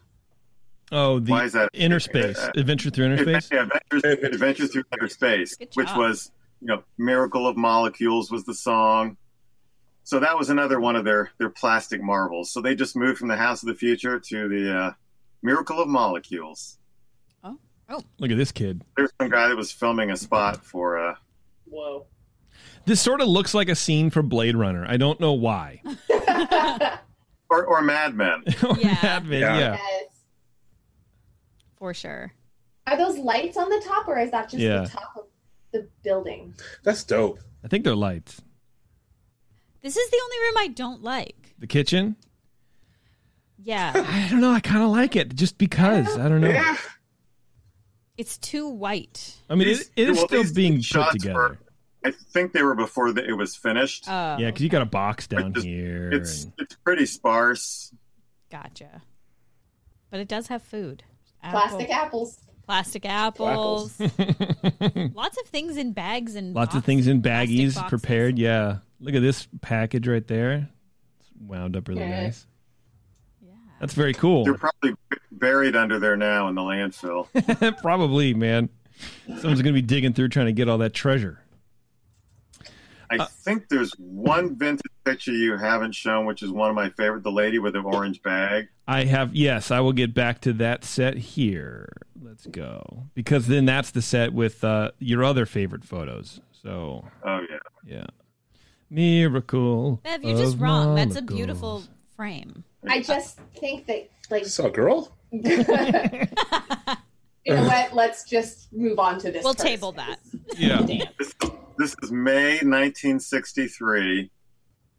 [0.91, 1.69] Oh, the Why is that?
[1.75, 3.49] inner space adventure through inner space.
[3.53, 8.55] Yeah, Adventures, Adventures through Outer Space, which was you know Miracle of Molecules was the
[8.55, 9.17] song.
[10.05, 12.51] So that was another one of their their plastic marvels.
[12.51, 14.93] So they just moved from the House of the Future to the uh,
[15.43, 16.78] Miracle of Molecules.
[17.89, 18.83] Oh, look at this kid.
[18.97, 21.15] There's some guy that was filming a spot for uh,
[21.65, 22.07] Whoa.
[22.85, 24.85] This sort of looks like a scene for Blade Runner.
[24.89, 25.83] I don't know why.
[27.51, 28.45] or or Mad Men.
[28.63, 28.99] Or Yeah.
[29.03, 29.59] Mad Men, Yeah.
[29.59, 29.73] yeah.
[29.77, 30.05] Yes.
[31.77, 32.33] for sure.
[32.87, 34.81] Are those lights on the top, or is that just Yeah.
[34.83, 35.25] the top of
[35.73, 36.55] the building?
[36.83, 37.41] That's dope.
[37.65, 38.41] I think they're lights.
[39.83, 41.55] This is the only room I don't like.
[41.59, 42.17] The kitchen.
[43.63, 44.53] Yeah, I don't know.
[44.53, 46.17] I kind of like it just because.
[46.17, 46.49] I don't know.
[46.49, 46.77] Yeah.
[48.19, 49.37] It's too white.
[49.49, 51.35] I mean, it, it is well, still being put together.
[51.35, 51.59] were-
[52.05, 54.05] I think they were before the, it was finished.
[54.09, 56.11] Oh, yeah, because you got a box down It's- here.
[56.13, 57.93] it's and- it's pretty sparse.
[58.51, 59.03] gotcha.
[60.11, 61.03] But it does have food.
[61.43, 62.39] Plastic apples.
[62.67, 63.99] plastic apples.
[64.01, 68.39] Lots of things in bags and Lots of things in baggies prepared.
[68.39, 68.79] Yeah.
[69.01, 70.69] Look at this package right there.
[71.21, 72.25] It's wound up really Yeah.
[72.25, 72.47] nice.
[73.79, 73.81] Yeah.
[73.81, 74.45] That's very cool.
[74.45, 74.95] They're probably
[75.31, 77.29] buried under there now in the landfill.
[77.83, 78.69] Probably, man.
[79.27, 81.41] Someone's going to be digging through trying to get all that treasure.
[83.11, 87.23] I think there's one vintage picture you haven't shown, which is one of my favorite.
[87.23, 88.69] The lady with the orange bag.
[88.87, 91.89] I have, yes, I will get back to that set here.
[92.21, 93.05] Let's go.
[93.15, 96.41] Because then that's the set with uh, your other favorite photos.
[96.63, 97.59] So, Oh yeah.
[97.87, 98.07] yeah.
[98.91, 100.01] Miracle.
[100.03, 100.95] Bev, you're just of wrong.
[100.95, 101.85] That's a beautiful
[102.23, 102.65] frame.
[102.89, 105.13] I just think that, like, So, girl.
[105.31, 106.27] you know
[107.47, 107.95] what?
[107.95, 109.45] Let's just move on to this.
[109.45, 109.69] We'll person.
[109.69, 110.19] table that.
[110.57, 110.83] Yeah.
[111.19, 111.33] This,
[111.79, 114.31] this is May 1963.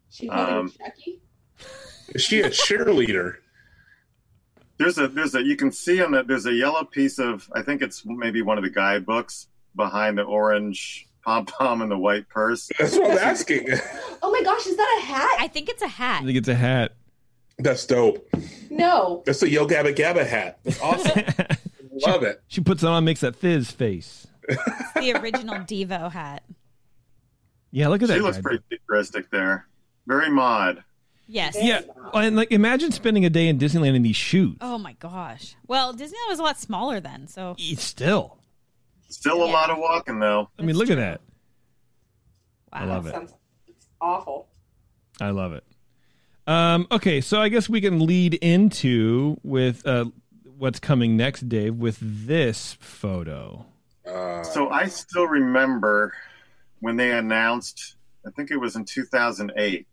[0.08, 1.20] She holding Um, Chucky.
[2.14, 3.34] Is she a cheerleader?
[4.78, 7.60] There's a there's a you can see on that there's a yellow piece of I
[7.60, 12.26] think it's maybe one of the guidebooks behind the orange pom pom and the white
[12.30, 12.70] purse.
[12.78, 13.66] That's what I'm asking.
[14.22, 15.36] Oh my gosh, is that a hat?
[15.38, 16.22] I think it's a hat.
[16.22, 16.92] I think it's a hat.
[17.62, 18.26] That's dope.
[18.70, 19.22] no.
[19.26, 20.58] That's the Yo Gabba Gabba hat.
[20.64, 21.22] That's awesome.
[22.06, 22.42] Love it.
[22.48, 24.26] She puts it on, makes that fizz face.
[24.48, 26.42] It's the original Devo hat.
[27.70, 28.18] Yeah, look at She that.
[28.18, 28.42] She looks guy.
[28.42, 29.66] pretty futuristic there.
[30.06, 30.82] Very mod.
[31.28, 31.56] Yes.
[31.60, 31.82] Yeah,
[32.14, 34.56] and like imagine spending a day in Disneyland in these shoes.
[34.60, 35.54] Oh my gosh.
[35.68, 38.38] Well, Disneyland was a lot smaller then, so It's Still,
[39.08, 39.52] Still a Yeah.
[39.52, 40.48] lot of walking though.
[40.58, 40.96] I mean, That's look true.
[40.96, 41.20] at that.
[42.72, 42.80] wow.
[42.80, 43.12] I love it.
[43.12, 43.34] Sounds
[43.68, 44.48] it's awful.
[45.20, 45.62] I love it.
[46.46, 50.06] Um, okay, so I guess we can lead into with uh,
[50.58, 53.66] what's coming next, Dave, with this photo.
[54.06, 56.12] Uh, So I still remember
[56.80, 59.86] when they announced, I think it was in 2008,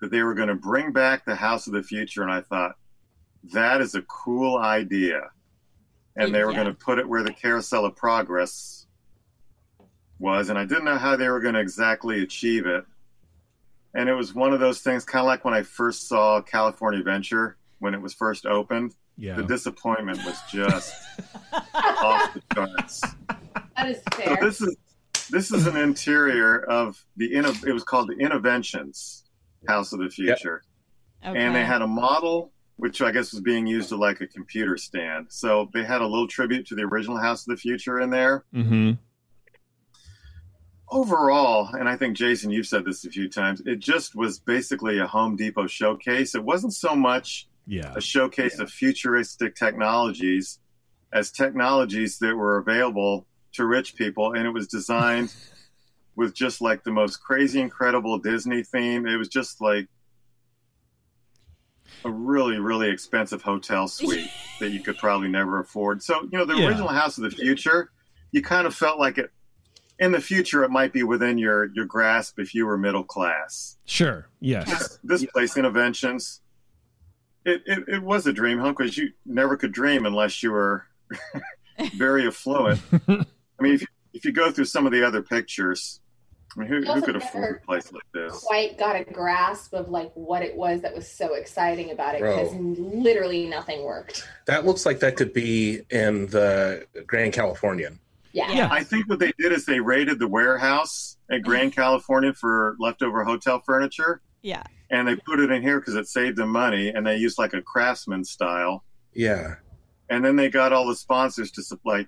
[0.00, 2.76] that they were going to bring back the House of the Future, and I thought
[3.52, 5.22] that is a cool idea,
[6.16, 6.62] and they were Yeah.
[6.64, 8.86] going to put it where the Carousel of Progress
[10.20, 12.84] was, and I didn't know how they were going to exactly achieve it.
[13.94, 17.02] And it was one of those things, kind of like when I first saw California
[17.02, 18.94] Venture when it was first opened.
[19.16, 19.34] Yeah.
[19.36, 20.94] The disappointment was just
[21.52, 23.02] off the charts.
[23.76, 24.36] That is fair.
[24.36, 24.76] So this is
[25.30, 29.22] this is an interior of the inno- it was called the Innoventions
[29.66, 30.62] House of the Future,
[31.26, 31.38] Okay.
[31.38, 34.76] and they had a model which I guess was being used as like a computer
[34.76, 35.26] stand.
[35.30, 38.44] So they had a little tribute to the original House of the Future in there.
[38.54, 38.92] Mm-hmm.
[40.90, 44.98] Overall, and I think Jason, you've said this a few times, it just was basically
[44.98, 46.34] a Home Depot showcase.
[46.34, 47.92] It wasn't so much Yeah.
[47.94, 50.58] a showcase of futuristic technologies
[51.12, 55.34] as technologies that were available to rich people and it was designed
[56.16, 59.88] with just like the most crazy incredible disney theme it was just like
[62.04, 66.44] a really really expensive hotel suite that you could probably never afford so you know
[66.44, 66.68] the Yeah.
[66.68, 67.90] original house of the future
[68.32, 69.30] you kind of felt like it
[69.98, 73.76] in the future it might be within your your grasp if you were middle class
[73.84, 74.28] Sure.
[74.40, 74.98] Yes.
[75.02, 76.40] this, this place, Innoventions
[77.48, 80.86] it, it, it was a dream home because you never could dream unless you were
[81.94, 82.80] very affluent.
[83.08, 83.24] I
[83.60, 86.00] mean, if, if you go through some of the other pictures,
[86.56, 88.44] I mean, who, who could afford a place like this?
[88.44, 92.22] quite got a grasp of like what it was that was so exciting about it
[92.22, 94.28] because literally nothing worked.
[94.46, 98.00] that looks like that could be in the Grand Californian.
[98.32, 98.52] Yeah.
[98.52, 98.68] Yeah.
[98.70, 103.24] I think what they did is they raided the warehouse at Grand Californian for leftover
[103.24, 104.62] hotel furniture, yeah.
[104.90, 107.54] and they put it in here because it saved them money, and they used like
[107.54, 108.84] a craftsman style.
[109.14, 109.56] Yeah.
[110.10, 112.06] and then they got all the sponsors to supply.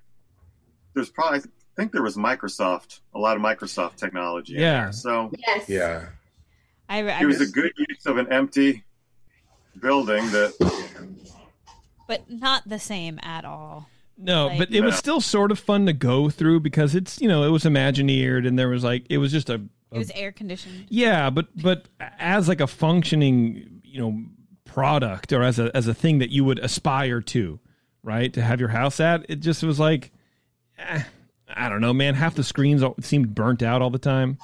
[0.94, 1.42] There's probably I
[1.76, 4.54] think there was Microsoft, a lot of Microsoft technology.
[4.56, 4.82] in Yeah.
[4.84, 4.92] there.
[4.92, 5.68] So Yes.
[5.68, 6.06] Yeah.
[6.88, 8.84] I, I it was a good use of an empty
[9.80, 10.52] building that
[12.08, 13.88] but not the same at all.
[14.22, 17.28] No, Like- but it was still sort of fun to go through because it's you
[17.28, 19.54] know it was Imagineered and there was like it was just a,
[19.92, 20.86] It was air conditioned.
[20.88, 21.86] yeah, but but
[22.18, 24.22] as like a functioning you know
[24.66, 27.58] product or as a as a thing that you would aspire to,
[28.02, 28.32] right?
[28.34, 30.12] To have your house at it just was like,
[30.78, 31.02] eh,
[31.48, 32.14] I don't know, man.
[32.14, 34.38] Half the screens all- seemed burnt out all the time.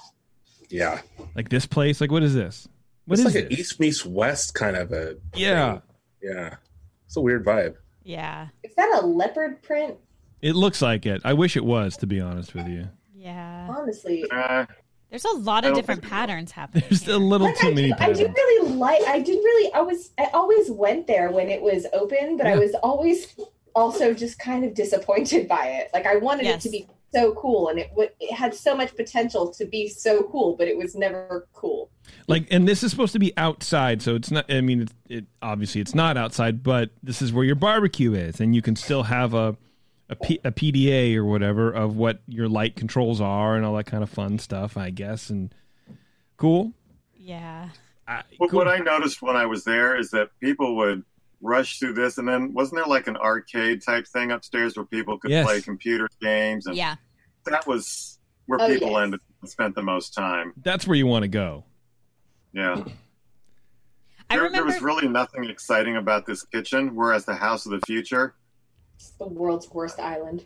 [0.70, 1.00] Yeah.
[1.34, 2.66] Like this place, like what is this?
[3.04, 3.52] What it's is like an?
[3.52, 5.80] East meets West kind of a Yeah,
[6.22, 6.56] yeah.
[7.04, 7.74] It's a weird vibe.
[8.06, 8.48] Yeah.
[8.62, 9.96] Is that a leopard print?
[10.42, 11.22] it looks like it.
[11.24, 12.88] I wish it was, to be honest with you.
[13.16, 13.66] Yeah.
[13.68, 14.24] Honestly.
[14.30, 14.66] uh,
[15.10, 16.84] There's a lot of different patterns happening.
[16.88, 19.72] There's a little Like, too I, many do, I do really like I did really
[19.72, 23.34] I was I always went there when it was open, but I was always
[23.74, 25.90] also just kind of disappointed by it.
[25.92, 26.64] Like I wanted Yes.
[26.64, 29.88] it to be so cool and it would it had so much potential to be
[29.88, 31.90] so cool, but it was never cool.
[32.28, 35.24] like and this is supposed to be outside so it's not i mean it, it
[35.42, 39.04] obviously it's not outside but this is where your barbecue is and you can still
[39.04, 39.56] have a
[40.08, 43.86] a, P, a pda or whatever of what your light controls are and all that
[43.86, 45.52] kind of fun stuff i guess and
[46.36, 46.72] cool
[47.18, 47.70] Yeah.
[48.06, 48.58] I, what, cool.
[48.58, 51.02] what I noticed when I was there is that people would
[51.40, 55.18] rush through this, and then wasn't there like an arcade type thing upstairs where people
[55.18, 55.44] could Yes.
[55.44, 56.94] play computer games, and Yeah.
[57.46, 59.00] That was where Oh, people yes.
[59.02, 60.52] ended spent the most time.
[60.62, 61.64] that's where you want to go
[62.52, 62.82] Yeah.
[64.28, 67.70] I there, remember there was really nothing exciting about this kitchen, whereas the House of
[67.72, 68.34] the Future,
[68.96, 70.44] It's the world's worst island.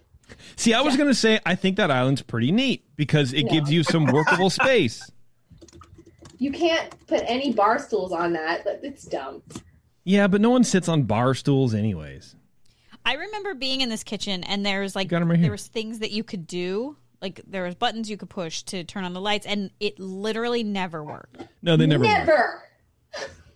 [0.56, 3.50] see i was going to say i think that island's pretty neat because it No.
[3.52, 5.10] gives you some workable space
[6.38, 8.64] You can't put any bar stools on that.
[8.64, 9.42] but It's dumb.
[10.04, 12.36] yeah but no one sits on bar stools anyways
[13.04, 15.44] I remember being in this kitchen and there was like Got 'em right here.
[15.44, 16.96] there was things that you could do.
[17.22, 20.62] Like there was buttons you could push to turn on the lights and it literally
[20.62, 21.42] never worked.
[21.62, 22.12] no they never, work.
[22.12, 22.62] Never.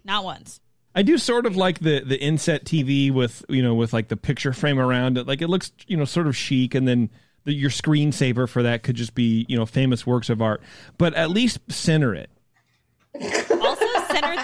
[0.05, 0.61] Not once.
[0.95, 4.17] I do sort of like the the inset TV with you know with like the
[4.17, 5.27] picture frame around it.
[5.27, 7.11] Like it looks you know sort of chic, and then
[7.45, 10.63] the, your screensaver for that could just be you know famous works of art.
[10.99, 12.31] But at least center it.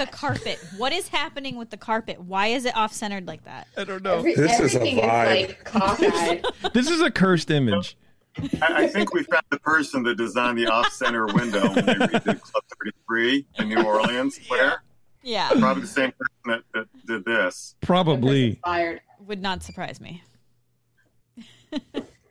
[0.01, 0.59] Also center the carpet.
[0.77, 2.21] What is happening with the carpet?
[2.21, 3.69] Why is it off centered like that?
[3.77, 4.19] I don't know.
[4.19, 5.75] Every, This is a everything vibe.
[5.75, 6.45] like.
[6.75, 7.97] This is a cursed image.
[8.63, 12.41] I, I think we found the person that designed the off-center window when they redid
[12.41, 12.65] Club
[13.09, 14.39] 33 in New Orleans.
[14.49, 14.83] Where
[15.23, 15.51] Yeah.
[15.59, 17.75] probably the same person that, that did this.
[17.81, 18.61] Probably.
[18.65, 19.01] Fired.
[19.27, 20.23] Would not surprise me.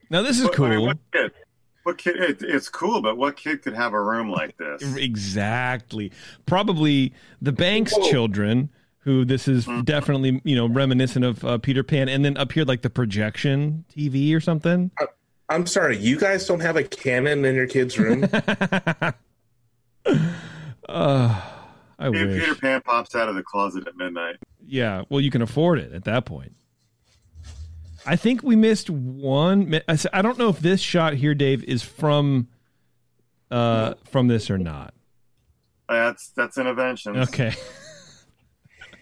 [0.10, 0.80] Now this is But, I mean,
[1.14, 1.30] cool.
[1.90, 2.16] What kid?
[2.18, 4.84] It, it's cool, but what kid could have a room like this?
[4.98, 6.12] Exactly.
[6.46, 8.10] Probably the Banks Whoa.
[8.10, 12.52] children who this is definitely you know reminiscent of uh, Peter Pan, and then up
[12.52, 14.92] here like the projection TV or something.
[15.50, 18.30] I'm sorry, you guys don't have a cannon in your kid's room?
[20.88, 21.40] Uh,
[22.00, 22.40] I Peter, wish.
[22.44, 24.38] Peter Pan pops out of the closet at midnight.
[24.66, 26.56] Yeah, well, you can afford it at that point.
[28.06, 29.70] I think we missed one.
[29.70, 32.48] mi- I s- I don't know if this shot here, Dave, is from
[33.52, 34.94] uh from this or not.
[35.88, 37.18] That's that's Innovention.
[37.28, 37.54] Okay.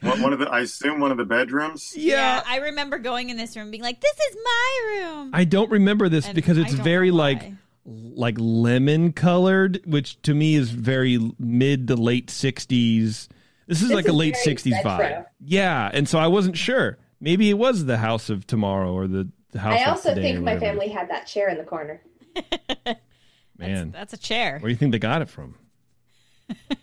[0.01, 1.93] One, one of the, I assume one of the bedrooms.
[1.97, 2.43] Yeah.
[2.45, 5.31] I remember going in this room being like, this is my room.
[5.33, 7.51] I don't remember this And because it's very like
[7.83, 13.27] like lemon colored, which to me is very mid to late sixties.
[13.65, 15.25] This is This like a late sixties vibe.
[15.43, 16.99] Yeah, and so I wasn't sure.
[17.19, 19.79] Maybe it was the House of Tomorrow or the, the House.
[19.79, 22.01] I also Today think my family had that chair in the corner.
[23.57, 24.59] Man, That's a chair.
[24.59, 25.55] where do you think they got it from?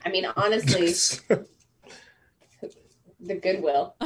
[0.04, 0.88] I mean, honestly,
[3.20, 3.94] the Goodwill.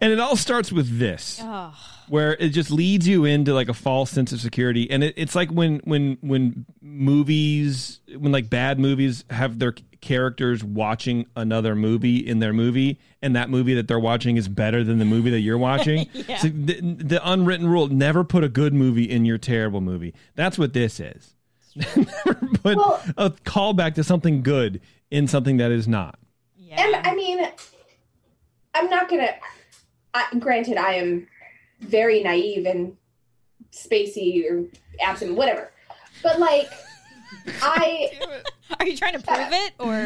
[0.00, 1.38] And it all starts with this.
[1.42, 1.74] Oh,
[2.08, 5.34] where it just leads you into like a false sense of security and it, it's
[5.34, 12.18] like when when when movies when like bad movies have their characters watching another movie
[12.18, 15.40] in their movie and that movie that they're watching is better than the movie that
[15.40, 16.36] you're watching Yeah.
[16.38, 20.58] so the, the unwritten rule never put a good movie in your terrible movie that's
[20.58, 21.34] what this is
[21.96, 26.18] never put Well- a callback to something good in something that is not
[26.56, 26.82] yeah.
[26.86, 27.46] And I mean,
[28.74, 29.28] I'm not gonna.
[30.12, 31.28] I, granted, I am
[31.80, 32.96] very naive and
[33.72, 34.64] spacey or
[35.00, 35.70] absent, whatever.
[36.22, 36.68] But like,
[37.62, 38.10] I
[38.80, 40.04] Are you trying to prove it or?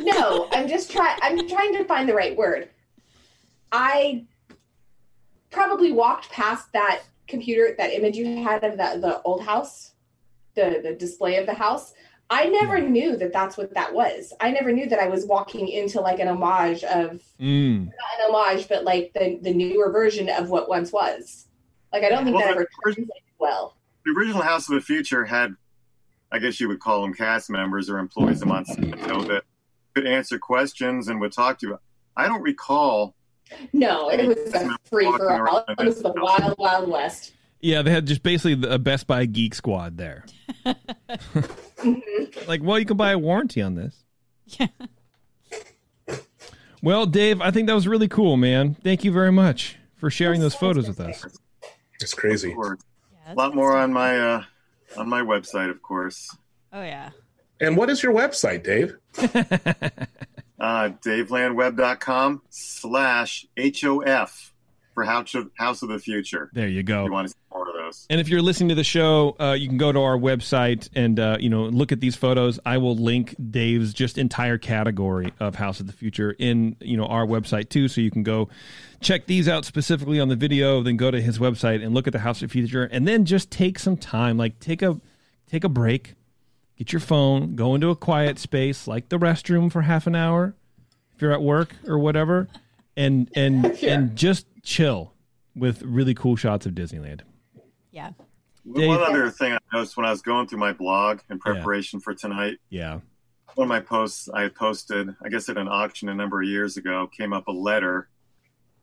[0.00, 1.18] no, I'm just trying.
[1.22, 2.68] I'm trying to find the right word.
[3.72, 4.24] I
[5.50, 9.92] probably walked past that computer, that image you had of the the old house,
[10.54, 11.94] the the display of the house.
[12.28, 14.32] I never knew that that's what that was.
[14.40, 17.84] I never knew that I was walking into like an homage of mm.
[17.84, 21.46] not an homage, but like the the newer version of what once was.
[21.92, 23.76] Like I don't think Well, that ever translated well.
[24.04, 25.54] The original House of the Future had,
[26.32, 29.44] I guess you would call them cast members or employees of Monsanto that
[29.94, 31.78] could answer questions and would talk to you.
[32.16, 33.14] I don't recall.
[33.72, 35.64] No, it was a free for all.
[35.68, 37.32] It was the wild, wild west.
[37.60, 40.24] yeah they had just basically a best buy geek squad there
[42.46, 44.04] like well you can buy a warranty on this
[44.46, 44.66] Yeah.
[46.82, 48.74] Well, Dave, I think that was really cool, man.
[48.74, 51.24] Thank you very much for sharing those photos with us.
[52.00, 52.50] It's crazy.
[52.56, 52.74] Yeah,
[53.32, 54.44] a lot more on my uh,
[54.96, 56.34] on my website, of course.
[56.72, 57.10] Oh yeah.
[57.60, 58.96] And what is your website, Dave?
[60.58, 64.54] Uh, DaveLandWeb.com slash HOF
[64.94, 66.50] for House of, House of the Future.
[66.54, 67.06] There you If you go.
[67.08, 68.06] want to see more those.
[68.10, 71.18] And if you're listening to the show, uh, you can go to our website and
[71.18, 72.58] uh, you know look at these photos.
[72.66, 77.06] I will link Dave's just entire category of House of the Future in you know
[77.06, 78.48] our website too, so you can go
[79.00, 80.82] check these out specifically on the video.
[80.82, 83.24] Then go to his website and look at the House of the Future, and then
[83.24, 85.00] just take some time, like take a
[85.50, 86.14] take a break,
[86.76, 90.54] get your phone, go into a quiet space like the restroom for half an hour
[91.14, 92.48] if you're at work or whatever,
[92.96, 93.90] and and Sure.
[93.90, 95.12] and just chill
[95.54, 97.20] with really cool shots of Disneyland.
[97.96, 98.10] Yeah.
[98.74, 101.98] Dave- One other thing I noticed when I was going through my blog in preparation
[102.00, 103.00] for tonight, Yeah.
[103.54, 106.46] one of my posts I had posted, I guess at an auction a number of
[106.48, 108.08] years ago, came up a letter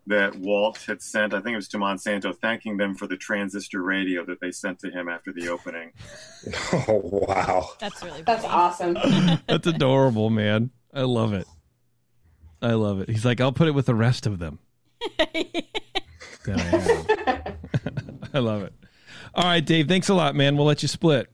[0.07, 3.81] that Walt had sent, I think it was to Monsanto, thanking them for the transistor
[3.83, 5.91] radio that they sent to him after the opening.
[6.73, 7.69] Oh wow.
[7.79, 8.95] That's really That's awesome.
[9.47, 10.71] That's adorable, man.
[10.93, 11.45] I love it.
[12.61, 13.09] I love it.
[13.09, 14.59] He's like, I'll put it with the rest of them.
[15.19, 15.55] I
[16.47, 17.57] have.
[18.33, 18.73] I love it.
[19.35, 19.87] All right, Dave.
[19.87, 20.55] Thanks a lot, man.
[20.57, 21.29] We'll let you split.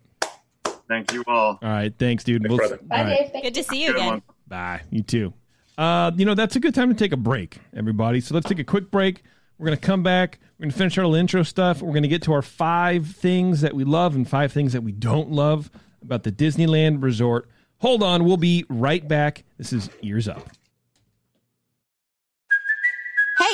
[0.88, 1.60] Thank you all.
[1.62, 1.94] All right.
[1.98, 2.42] Thanks, dude.
[2.42, 2.80] Thanks, We'll, brother.
[2.84, 3.34] Bye, all right.
[3.34, 3.44] Dave.
[3.44, 4.08] Good to see you Good again.
[4.08, 4.22] one.
[4.48, 4.82] Bye.
[4.90, 5.34] You too.
[5.78, 8.22] Uh, you know, that's a good time to take a break, everybody.
[8.22, 9.24] So let's take a quick break.
[9.58, 10.40] We're going to come back.
[10.58, 11.82] We're going to finish our little intro stuff.
[11.82, 14.82] We're going to get to our five things that we love and five things that
[14.82, 15.70] we don't love
[16.02, 17.48] about the Disneyland Resort.
[17.80, 18.26] Hold on.
[18.26, 19.44] We'll be right back.
[19.58, 20.50] This is Ears Up.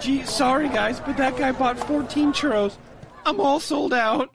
[0.00, 2.76] Gee, sorry guys, but that guy bought 14 churros.
[3.26, 4.30] I'm all sold out.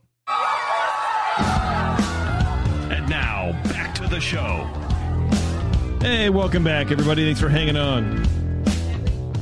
[2.91, 4.69] And now, back to the show.
[6.01, 7.25] Hey, welcome back, everybody.
[7.25, 8.23] Thanks for hanging on.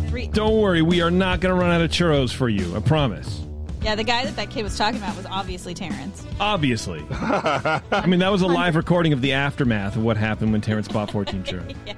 [0.07, 0.27] Three.
[0.27, 2.73] Don't worry, we are not going to run out of churros for you.
[2.73, 3.41] I promise.
[3.81, 6.25] Yeah, the guy that that kid was talking about was obviously Terrence.
[6.39, 7.05] Obviously.
[7.11, 10.87] I mean, that was a live recording of the aftermath of what happened when Terrence
[10.87, 11.75] bought 14 churros.
[11.85, 11.95] Yeah,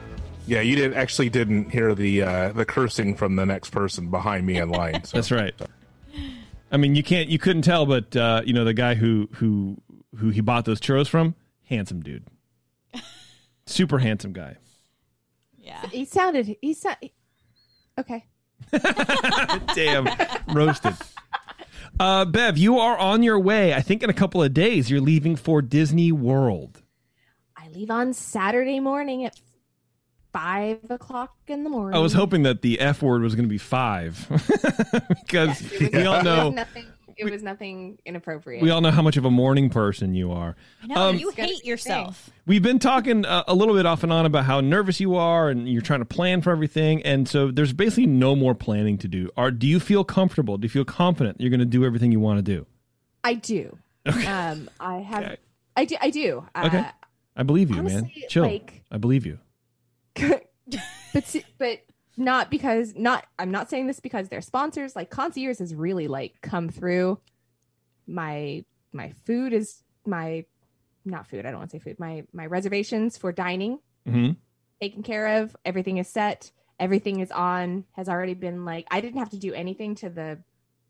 [0.47, 4.57] you didn't actually didn't hear the uh, the cursing from the next person behind me
[4.57, 5.03] in line.
[5.03, 5.17] So.
[5.17, 5.53] That's right.
[6.71, 9.77] I mean, you can't, you couldn't tell, but uh, you know, the guy who who
[10.17, 12.27] who he bought those churros from, handsome dude,
[13.65, 14.57] super handsome guy.
[15.57, 15.87] Yeah.
[15.87, 16.55] He sounded.
[16.61, 16.97] He sound.
[17.97, 18.25] Okay.
[19.75, 20.07] Damn,
[20.53, 20.95] roasted.
[21.99, 23.73] Uh, Bev, you are on your way.
[23.73, 26.81] I think in a couple of days you're leaving for Disney World.
[27.55, 29.39] I leave on Saturday morning at
[30.39, 31.95] five o'clock in the morning.
[31.97, 34.27] I was hoping that the F word was going to be five
[35.09, 36.85] because It was, we all it was know nothing.
[37.17, 38.61] It was nothing inappropriate.
[38.61, 40.57] we all know how much of a morning person you are.
[40.83, 42.29] I know Um, you hate yourself.
[42.45, 45.49] We've been talking uh, a little bit off and on about how nervous you are,
[45.49, 49.07] and you're trying to plan for everything, and so there's basically no more planning to
[49.07, 49.29] do.
[49.37, 50.57] Are do you feel comfortable?
[50.57, 52.65] Do you feel confident you're going to do everything you want to do?
[53.23, 53.77] I do.
[54.05, 55.23] Um, I have.
[55.23, 55.37] Okay.
[55.77, 55.95] I do.
[56.01, 56.45] I do.
[56.65, 56.91] Okay, Uh,
[57.37, 58.11] I believe you, man.
[58.27, 58.43] Chill.
[58.43, 59.39] like- I believe you.
[60.15, 61.79] But but
[62.17, 63.25] not because not.
[63.37, 64.95] I'm not saying this because they're sponsors.
[64.95, 67.19] Like concierge has really like come through.
[68.07, 68.63] My
[68.93, 70.45] my food is my
[71.03, 71.45] not food.
[71.45, 71.99] I don't want to say food.
[71.99, 74.31] My my reservations for dining hmm
[74.81, 75.55] taken care of.
[75.63, 76.51] Everything is set.
[76.79, 77.85] Everything is on.
[77.93, 80.39] Has already been like I didn't have to do anything to the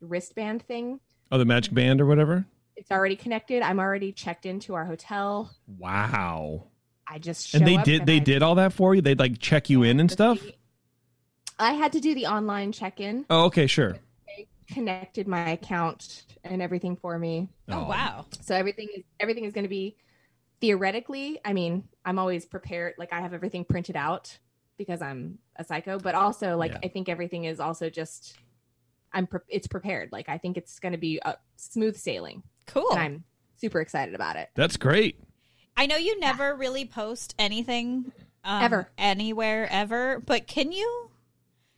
[0.00, 1.00] wristband thing.
[1.32, 2.46] Oh, the magic band or whatever.
[2.76, 3.62] It's already connected.
[3.62, 5.50] I'm already checked into our hotel.
[5.78, 6.68] Wow.
[7.08, 9.00] I just show And they up did they I- did all that for you.
[9.02, 10.40] They'd like check you in and stuff.
[11.58, 13.24] I had to do the online check-in.
[13.30, 13.96] Oh, okay, sure.
[14.26, 17.48] They connected my account and everything for me.
[17.68, 18.26] Oh, oh wow.
[18.42, 19.96] So everything is everything is going to be
[20.60, 21.38] theoretically.
[21.44, 22.94] I mean, I'm always prepared.
[22.98, 24.36] Like I have everything printed out
[24.78, 26.78] because I'm a psycho, but also like Yeah.
[26.84, 28.36] I think everything is also just
[29.12, 30.10] I'm pre- it's prepared.
[30.12, 32.90] Like I think it's going to be a smooth sailing, Cool.
[32.90, 33.24] and I'm
[33.56, 34.50] super excited about it.
[34.54, 35.18] That's great.
[35.76, 38.12] I know you never really post anything
[38.44, 38.88] um, Ever.
[38.96, 41.10] anywhere ever, but can you?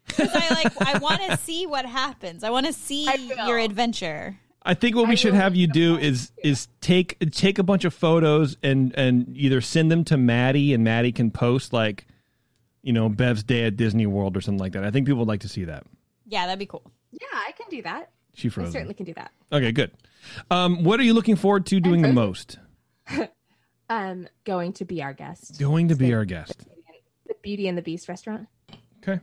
[0.07, 2.45] Because I like I want to see what happens.
[2.45, 3.09] I want to see
[3.47, 4.39] your adventure.
[4.63, 6.49] I think what we I should will have you do is too.
[6.49, 10.85] is take take a bunch of photos and and either send them to Maddie and
[10.85, 12.07] Maddie can post like
[12.83, 14.85] you know Bev's day at Disney World or something like that.
[14.85, 15.85] I think people would like to see that.
[16.27, 16.91] Yeah, that'd be cool.
[17.13, 18.11] Yeah, I can do that.
[18.35, 18.69] She froze.
[18.69, 19.33] I certainly can do that.
[19.51, 19.91] Okay, good.
[20.51, 22.59] Um, what are you looking forward to doing the most?
[23.91, 25.59] Um, going to be our guest.
[25.59, 26.67] Going to be our guest.
[27.27, 28.47] The Beauty and the Beast restaurant.
[29.03, 29.21] Okay.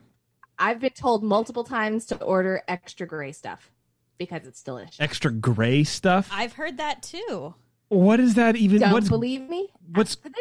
[0.57, 3.71] I've been told multiple times to order extra gray stuff
[4.17, 4.99] because it's delicious.
[4.99, 6.29] Extra gray stuff.
[6.31, 7.53] I've heard that too.
[7.89, 8.79] What is that even?
[8.79, 9.69] Don't what's believe me?
[9.93, 10.33] what's- Ask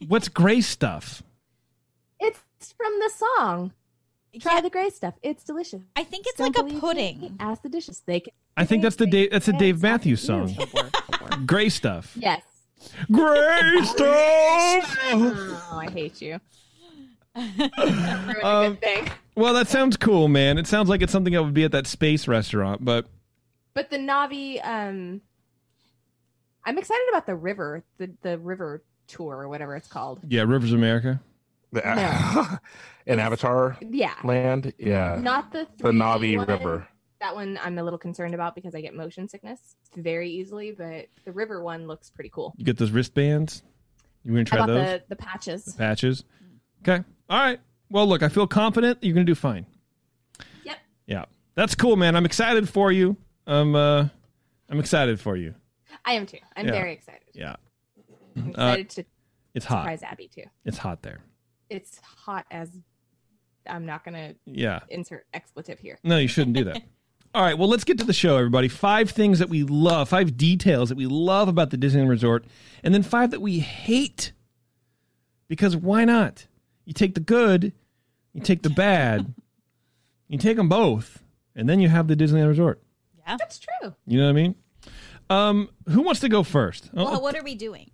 [0.00, 1.22] the what's gray stuff?
[2.18, 2.40] It's
[2.76, 3.72] from the song.
[4.40, 5.14] Try Yeah, the gray stuff.
[5.22, 5.82] It's delicious.
[5.96, 6.80] I think it's Don't like a believe me?
[6.80, 7.36] pudding.
[7.40, 8.02] Ask the dishes.
[8.06, 8.32] They can.
[8.56, 9.30] I think that's the Dave.
[9.30, 10.54] That's a Dave Matthews song.
[11.46, 12.12] Gray stuff.
[12.16, 12.42] Yes.
[13.10, 14.98] Gray stuff.
[15.72, 16.40] Oh, I hate you.
[17.36, 17.62] Ruined
[18.42, 18.78] a Um.
[19.36, 20.58] Well, that sounds cool, man.
[20.58, 23.06] It sounds like it's something that would be at that space restaurant, but
[23.74, 25.20] But the Na'vi, um,
[26.64, 30.20] I'm excited about the river, the the river tour or whatever it's called.
[30.28, 31.20] yeah, Rivers of America.
[31.72, 32.58] The, No.
[33.12, 36.46] in Avatar Yeah, land, yeah, not the the 3D Na'vi one.
[36.46, 36.88] River.
[37.20, 40.72] That one I'm a little concerned about because I get motion sickness very easily.
[40.72, 42.54] But the river one looks pretty cool.
[42.56, 43.62] You get those wristbands.
[44.24, 45.74] You want to I try bought those the the patches.
[45.76, 46.24] patches?
[46.82, 47.04] Okay.
[47.28, 47.60] All right.
[47.90, 49.66] Well, look, I feel confident you're going to do fine.
[50.64, 50.78] Yep.
[51.06, 51.24] Yeah,
[51.56, 52.14] that's cool, man.
[52.16, 53.16] I'm excited for you.
[53.46, 54.08] I'm uh,
[54.68, 55.54] I'm excited for you.
[56.04, 56.38] I am too.
[56.56, 56.72] I'm Yeah.
[56.72, 57.22] very excited.
[57.34, 57.56] Yeah,
[58.36, 59.04] I'm Uh, excited to
[59.54, 59.82] it's hot.
[59.82, 60.44] surprise Abby too.
[60.64, 61.20] It's hot there.
[61.68, 62.70] It's hot as
[63.66, 64.80] I'm not gonna Yeah.
[64.88, 65.98] insert expletive here.
[66.04, 66.82] No, you shouldn't do that.
[67.32, 68.66] All right, well, let's get to the show, everybody.
[68.66, 72.44] Five things that we love, five details that we love about the Disneyland Resort,
[72.82, 74.32] and then five that we hate.
[75.46, 76.46] Because why not?
[76.86, 77.72] You take the good,
[78.32, 79.32] you take the bad,
[80.28, 81.22] you take them both,
[81.54, 82.82] and then you have the Disneyland Resort.
[83.18, 83.36] Yeah.
[83.36, 83.94] That's true.
[84.06, 84.54] You know what I mean?
[85.28, 86.90] Um, who wants to go first?
[86.96, 87.90] Oh, Well, what are we doing?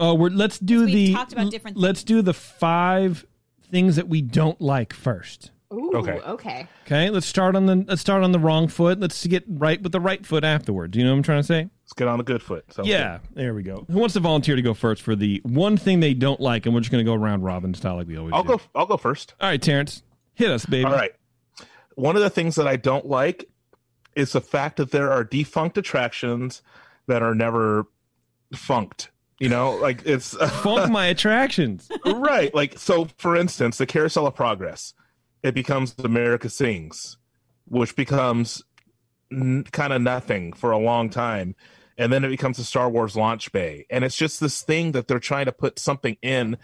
[0.00, 3.24] oh, we're let's do We've the talked about different let's do the five
[3.70, 5.52] things that we don't like first.
[5.72, 6.12] Ooh, Okay.
[6.12, 6.66] Okay.
[6.86, 9.00] Okay, let's start on the let's start on the wrong foot.
[9.00, 10.96] Let's get right with the right foot afterwards.
[10.96, 11.68] You know what I'm trying to say?
[11.84, 12.64] Let's get on the good foot.
[12.72, 13.84] So Yeah, there we go.
[13.90, 16.66] Who wants to volunteer to go first for the one thing they don't like?
[16.66, 18.50] And we're just going to go around robin style like we always I'll do.
[18.50, 18.60] go.
[18.74, 19.34] I'll go first.
[19.40, 20.02] All right, Terrence,
[20.34, 20.84] hit us, baby.
[20.84, 21.12] All right.
[21.96, 23.48] One of the things that I don't like
[24.16, 26.62] is the fact that there are defunct attractions
[27.06, 27.86] that are never
[28.54, 29.10] funked.
[29.40, 31.90] You know, like it's funk my attractions.
[32.06, 32.54] right.
[32.54, 34.94] Like so, for instance, the Carousel of Progress,
[35.44, 37.18] it becomes America Sings,
[37.68, 38.64] which becomes
[39.30, 41.54] n- kind of nothing for a long time,
[41.96, 45.06] and then it becomes the Star Wars launch bay, and it's just this thing that
[45.06, 46.56] they're trying to put something in,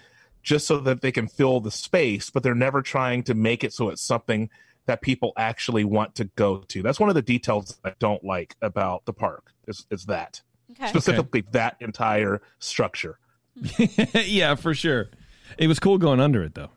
[0.43, 3.73] just so that they can fill the space, but they're never trying to make it
[3.73, 4.49] so it's something
[4.87, 6.83] that people actually want to go to.
[6.83, 9.53] That's one of the details I don't like about the park.
[9.69, 10.41] Is is that
[10.73, 10.87] Okay.
[10.89, 13.19] specifically that entire structure?
[14.15, 15.11] yeah, for sure.
[15.59, 16.71] It was cool going under it though.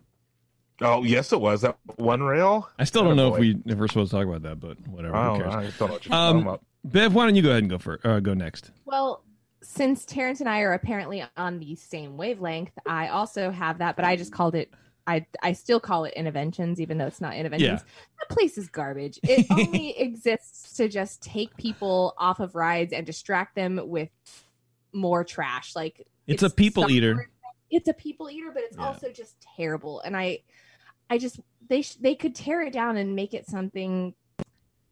[0.82, 2.70] Oh yes, it was that one rail.
[2.80, 5.16] I still don't know if we if we're supposed to talk about that, but whatever.
[5.16, 5.54] Oh, who cares?
[5.54, 6.62] I don't know what you're Um, about.
[6.84, 8.72] Bev, why don't you go ahead and go for uh, go next?
[8.86, 9.24] Well,
[9.62, 14.04] since Terrence and I are apparently on the same wavelength, I also have that, but
[14.04, 14.72] I just called it.
[15.06, 17.84] I I still call it Innoventions, even though it's not Innoventions.
[18.20, 19.20] That place is garbage.
[19.24, 24.10] It only exists to just take people off of rides and distract them with
[24.94, 25.76] more trash.
[25.76, 27.30] Like It's a people somewhere- eater.
[27.74, 28.86] It's a people eater, but it's Yeah.
[28.86, 30.00] also just terrible.
[30.02, 30.40] And I,
[31.10, 34.14] I just they sh- they could tear it down and make it something.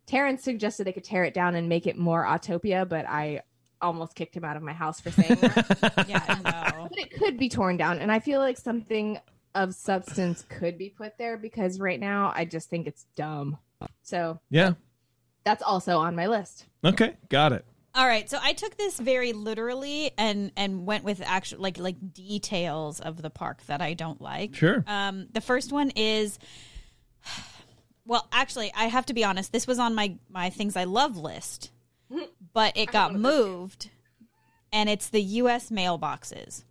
[0.07, 3.41] Terrence suggested they could tear it down and make it more Autopia, but I
[3.81, 6.05] almost kicked him out of my house for saying that.
[6.09, 6.87] yeah, no.
[6.89, 9.19] but it could be torn down, and I feel like something
[9.53, 13.57] of substance could be put there because right now I just think it's dumb.
[14.01, 14.73] So Yeah.
[15.43, 16.65] that's also on my list.
[16.83, 17.65] Okay, got it.
[17.93, 22.13] All right, so I took this very literally and and went with actual like like
[22.13, 24.55] details of the park that I don't like.
[24.55, 24.83] Sure.
[24.87, 26.39] Um, the first one is,
[28.05, 29.51] well, actually, I have to be honest.
[29.51, 31.71] This was on my my things I love list,
[32.53, 33.89] but it got moved,
[34.71, 35.69] and it's the U.S.
[35.69, 36.63] mailboxes.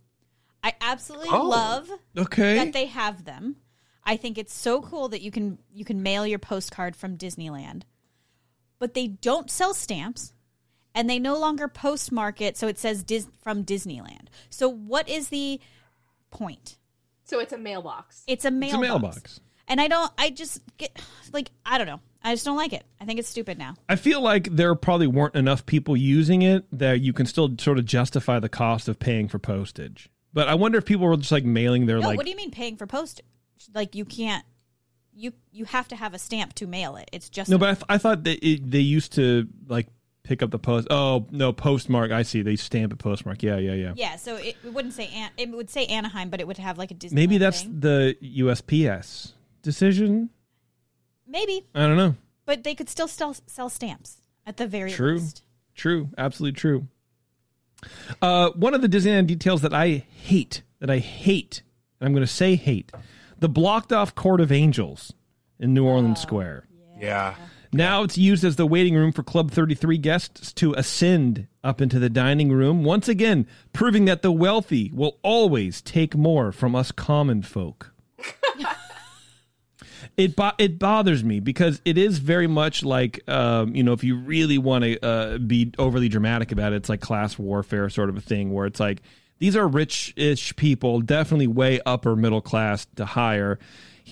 [0.63, 1.47] I absolutely Oh.
[1.47, 2.55] love Okay.
[2.57, 3.57] that they have them.
[4.03, 7.83] I think it's so cool that you can you can mail your postcard from Disneyland.
[8.79, 10.33] But they don't sell stamps
[10.93, 14.27] and they no longer postmark it so it says Dis- from Disneyland.
[14.49, 15.59] So what is the
[16.29, 16.77] point?
[17.23, 18.23] So it's a mailbox.
[18.27, 18.77] It's a It's mailbox.
[18.77, 19.39] a mailbox.
[19.67, 20.99] And I don't I just get
[21.31, 22.01] like I don't know.
[22.23, 22.83] I just don't like it.
[22.99, 23.75] I think it's stupid now.
[23.89, 27.79] I feel like there probably weren't enough people using it that you can still sort
[27.79, 30.09] of justify the cost of paying for postage.
[30.33, 32.37] But I wonder if people were just like mailing their No, like what do you
[32.37, 33.25] mean paying for postage?
[33.73, 34.43] Like you can't
[35.13, 37.09] you you have to have a stamp to mail it.
[37.13, 39.87] It's just No, but I, th- I thought that it, they used to like
[40.23, 40.87] pick up the post.
[40.89, 42.11] Oh no, postmark.
[42.11, 42.41] I see.
[42.41, 43.41] They stamp a postmark.
[43.43, 43.93] Yeah, yeah, yeah.
[43.95, 46.77] Yeah, so it, it wouldn't say An- it would say Anaheim, but it would have
[46.77, 47.15] like a Disney.
[47.21, 50.29] Maybe that's the USPS decision.
[51.27, 52.15] maybe, I don't know.
[52.45, 55.15] but they could still sell sell stamps at the very True.
[55.19, 55.43] least.
[55.75, 56.09] True.
[56.17, 56.87] Absolutely true.
[58.21, 61.63] Uh, one of the Disneyland details that I hate, that I hate,
[61.99, 62.91] and I'm going to say hate,
[63.39, 65.13] the blocked off Court of Angels
[65.59, 66.67] in New Orleans Square.
[66.99, 67.35] Yeah.
[67.73, 71.99] Now it's used as the waiting room for Club 33 guests to ascend up into
[71.99, 76.91] the dining room, once again proving that the wealthy will always take more from us
[76.91, 77.93] common folk.
[80.17, 84.03] it bo- it bothers me because it is very much like um, you know if
[84.03, 88.09] you really want to uh, be overly dramatic about it, it's like class warfare sort
[88.09, 89.01] of a thing where it's like
[89.39, 93.57] these are rich-ish people, definitely way upper middle class to higher.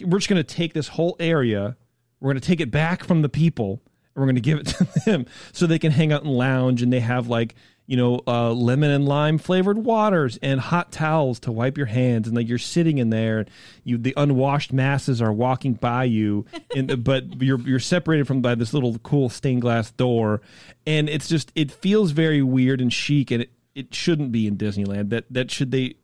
[0.01, 1.77] We're just going to take this whole area,
[2.19, 3.81] we're going to take it back from the people,
[4.15, 6.81] and we're going to give it to them so they can hang out and lounge,
[6.81, 7.55] and they have like
[7.89, 12.27] you know, uh, lemon and lime flavored waters and hot towels to wipe your hands,
[12.27, 13.47] and like you're sitting in there,
[13.83, 16.45] you the unwashed masses are walking by you,
[16.75, 20.39] and but you're you're separated from by this little cool stained glass door,
[20.85, 24.55] and it's just it feels very weird and chic, and it, it shouldn't be in
[24.55, 25.09] Disneyland.
[25.09, 25.95] That that should they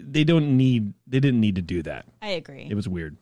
[0.00, 2.06] they don't need they didn't need to do that.
[2.22, 3.18] I agree, It was weird.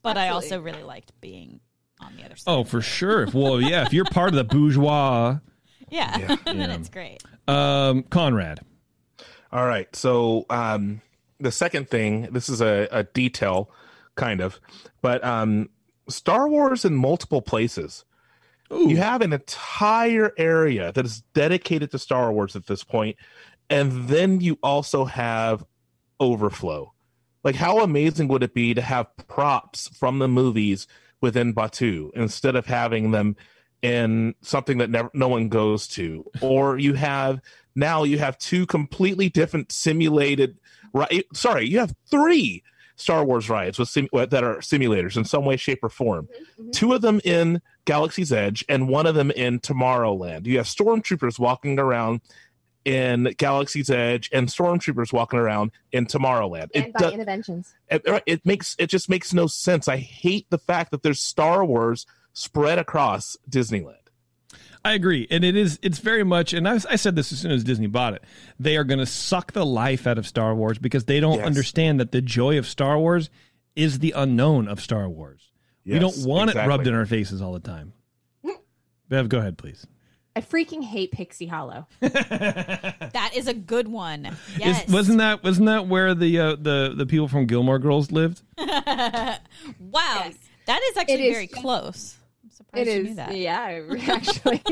[0.00, 1.60] but I also really liked being
[2.00, 2.50] on the other side.
[2.52, 3.26] Oh, for sure.
[3.32, 5.38] Well, yeah, if you're part of the bourgeois,
[5.90, 6.74] yeah, then Yeah.
[6.74, 7.22] it's great.
[7.46, 8.60] um, Conrad.
[9.52, 9.94] All right.
[9.96, 11.00] So um,
[11.40, 13.70] the second thing, this is a, a detail,
[14.14, 14.60] kind of,
[15.02, 15.70] but um,
[16.08, 18.04] Star Wars in multiple places.
[18.70, 23.16] You have an entire area that is dedicated to Star Wars at this point,
[23.70, 25.64] and then you also have
[26.20, 26.92] overflow.
[27.44, 30.86] Like, how amazing would it be to have props from the movies
[31.20, 33.36] within Batuu instead of having them
[33.82, 36.24] in something that never no one goes to?
[36.40, 37.40] Or you have
[37.74, 40.58] now you have two completely different simulated
[40.92, 42.62] right sorry you have three
[42.96, 46.26] star wars rides with sim- uh, that are simulators in some way shape or form.
[46.26, 46.70] Mm-hmm, mm-hmm.
[46.72, 50.46] Two of them in galaxy's edge and one of them in tomorrowland.
[50.46, 52.20] You have stormtroopers walking around
[52.88, 57.74] in galaxy's edge and stormtroopers walking around in tomorrowland And it, by do- Innoventions.
[57.90, 61.64] it, it makes it just makes no sense i hate the fact that there's star
[61.64, 63.94] wars spread across disneyland
[64.84, 65.78] I agree, and it is.
[65.82, 68.22] It's very much, and I, I said this as soon as Disney bought it.
[68.60, 71.46] They are going to suck the life out of Star Wars because they don't Yes.
[71.46, 73.28] understand that the joy of Star Wars
[73.74, 75.50] is the unknown of Star Wars.
[75.84, 77.92] we don't want it rubbed in our faces all the time.
[79.08, 79.84] Bev, go ahead, please.
[80.38, 81.86] I freaking hate Pixie Hollow.
[82.00, 84.36] That is a good one.
[84.58, 84.84] Yes.
[84.86, 88.42] Is, wasn't that wasn't that where the uh, the the people from Gilmore Girls lived?
[88.58, 89.38] wow.
[90.66, 92.16] That is actually It is very just- close.
[92.44, 93.36] I'm surprised It you is, knew that.
[93.36, 94.62] yeah, actually.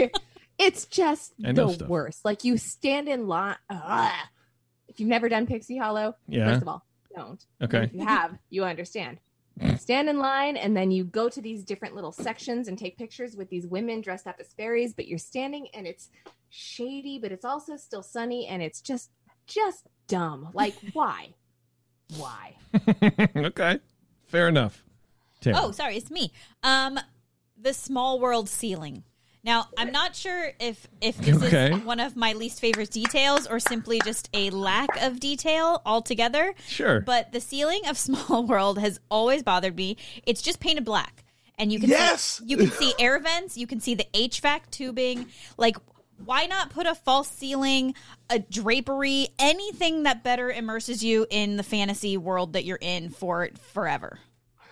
[0.58, 1.88] it's just the stuff.
[1.88, 2.24] worst.
[2.24, 3.56] Like you stand in line.
[3.70, 4.12] Ugh.
[4.88, 6.50] If you've never done Pixie Hollow, Yeah.
[6.50, 7.44] first of all, don't.
[7.62, 7.84] Okay.
[7.84, 9.18] If you have, you understand.
[9.78, 13.36] Stand in line, and then you go to these different little sections and take pictures
[13.36, 14.92] with these women dressed up as fairies.
[14.92, 16.10] But you're standing, and it's
[16.50, 19.10] shady, but it's also still sunny, and it's just,
[19.46, 20.50] just dumb.
[20.52, 21.34] Like why?
[22.16, 22.56] Why?
[23.36, 23.80] okay,
[24.26, 24.84] fair enough.
[25.40, 25.56] Tara.
[25.58, 26.32] Oh, sorry, it's me.
[26.62, 26.98] Um,
[27.60, 29.04] the small world ceiling.
[29.46, 31.72] Now, I'm not sure if if this Okay.
[31.76, 36.52] is one of my least favorite details or simply just a lack of detail altogether.
[36.66, 37.00] Sure.
[37.00, 39.96] But the ceiling of Small World has always bothered me.
[40.26, 41.22] It's just painted black,
[41.56, 42.40] and you can Yes!
[42.40, 45.26] see, you can see air vents, you can see the HVAC tubing.
[45.56, 45.76] Like,
[46.24, 47.94] why not put a false ceiling,
[48.28, 53.48] a drapery, anything that better immerses you in the fantasy world that you're in for
[53.72, 54.18] forever?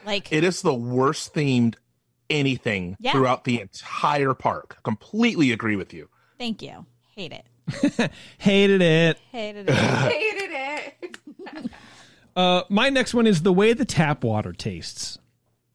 [0.04, 1.76] Like, It is the worst themed
[2.34, 3.12] anything Yeah.
[3.12, 4.78] throughout the entire park.
[4.82, 6.08] Completely agree with you.
[6.38, 6.84] Thank you.
[7.14, 8.10] Hate it.
[8.38, 9.18] Hated it.
[9.32, 9.74] Hated it.
[9.74, 11.70] Hated it.
[12.36, 15.20] Uh, my next one is the way the tap water tastes.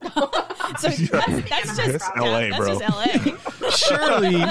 [0.03, 0.09] so
[0.81, 2.77] that's, that's just It's LA, that's bro.
[2.79, 3.69] just LA.
[3.69, 4.43] Surely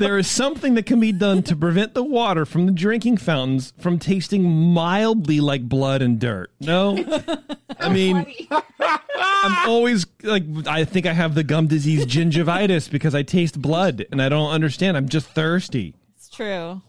[0.00, 3.72] there is something that can be done to prevent the water from the drinking fountains
[3.78, 6.50] from tasting mildly like blood and dirt.
[6.58, 6.96] No,
[7.78, 13.22] I mean, I'm always like, I think I have the gum disease gingivitis because I
[13.22, 14.96] taste blood and I don't understand.
[14.96, 15.94] I'm just thirsty.
[16.16, 16.80] It's true.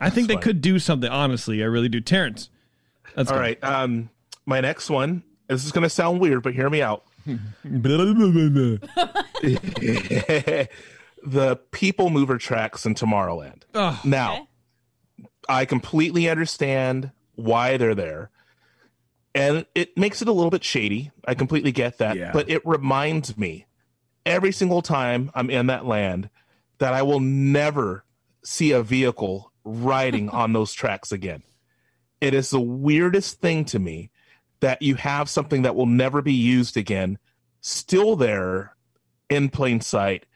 [0.00, 1.10] I think they could do something.
[1.10, 2.00] Honestly, I really do.
[2.00, 2.48] Terrence,
[3.16, 3.42] let's All go.
[3.42, 3.62] right.
[3.62, 4.08] Um,
[4.46, 5.22] my next one.
[5.46, 7.04] This is going to sound weird, but hear me out.
[11.24, 13.62] the people mover tracks in Tomorrowland.
[13.74, 14.46] Oh, Now, Okay.
[15.48, 18.30] I completely understand why they're there.
[19.34, 21.10] And it makes it a little bit shady.
[21.26, 22.16] I completely get that.
[22.16, 22.30] Yeah.
[22.32, 23.66] But it reminds me
[24.26, 26.30] every single time I'm in that land
[26.78, 28.04] that I will never
[28.44, 31.42] see a vehicle riding on those tracks again.
[32.20, 34.10] It is the weirdest thing to me
[34.60, 37.18] that you have something that will never be used again
[37.60, 38.76] still there
[39.28, 40.26] in plain sight.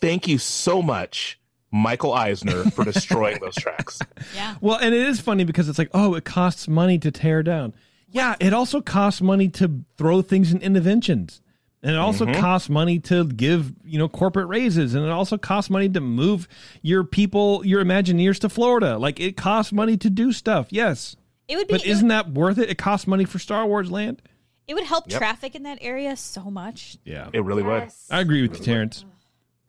[0.00, 1.38] Thank you so much,
[1.70, 3.98] Michael Eisner, for destroying those tracks.
[4.34, 4.56] Yeah.
[4.60, 7.74] Well, and it is funny because it's like, oh, it costs money to tear down.
[8.08, 11.40] Yeah, it also costs money to throw things in Innoventions.
[11.82, 12.40] And it also mm-hmm.
[12.40, 14.94] costs money to give, you know, corporate raises.
[14.94, 16.46] And it also costs money to move
[16.82, 18.98] your people, your Imagineers to Florida.
[18.98, 20.66] Like it costs money to do stuff.
[20.70, 21.16] Yes.
[21.48, 22.68] It would be But isn't that worth it?
[22.68, 24.20] It costs money for Star Wars land.
[24.68, 25.18] it would help Yep.
[25.18, 26.96] traffic in that area so much.
[27.04, 27.28] Yeah.
[27.32, 27.90] It really would.
[28.08, 29.04] I agree with you, Terrence.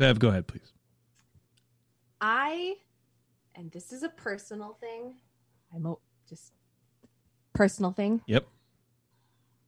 [0.01, 0.73] Bev, go ahead, please.
[2.19, 2.73] I,
[3.53, 5.13] and this is a personal thing.
[5.75, 5.93] I'm a,
[6.27, 6.53] just
[7.53, 8.19] personal thing.
[8.25, 8.47] Yep.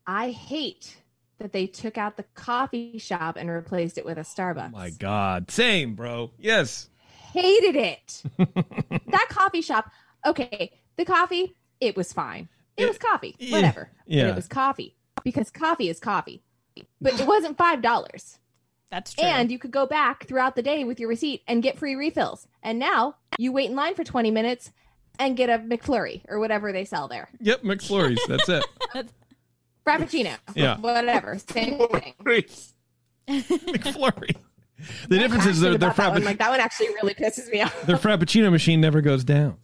[0.08, 0.98] I hate
[1.38, 4.72] that they took out the coffee shop and replaced it with a Starbucks.
[4.74, 5.52] Oh my God.
[5.52, 6.32] Same, bro.
[6.40, 6.90] Yes.
[7.32, 8.24] Hated it.
[8.40, 9.92] that coffee shop.
[10.26, 11.56] Okay, the coffee.
[11.80, 12.50] It was fine.
[12.76, 13.36] It was coffee.
[13.38, 13.58] Yeah.
[13.58, 13.92] Whatever.
[14.08, 14.30] But Yeah.
[14.30, 16.42] it was coffee because coffee is coffee.
[17.00, 18.40] But it wasn't five dollars.
[18.94, 19.24] That's true.
[19.24, 22.48] And you could go back throughout the day with your receipt and get free refills.
[22.62, 24.72] And now you wait in line for 20 minutes
[25.18, 27.28] and get a McFlurry or whatever they sell there.
[27.40, 27.64] Yep.
[27.64, 28.20] McFlurries.
[28.28, 28.64] That's it.
[29.88, 30.38] Frappuccino.
[30.54, 30.78] Yeah.
[30.78, 31.40] Whatever.
[31.40, 32.14] Same thing.
[33.28, 34.36] McFlurry.
[35.08, 37.50] The difference is their, Passionate their, about that frappuccino, Like that one actually really pisses
[37.50, 37.84] me off.
[37.84, 39.56] their frappuccino machine never goes down.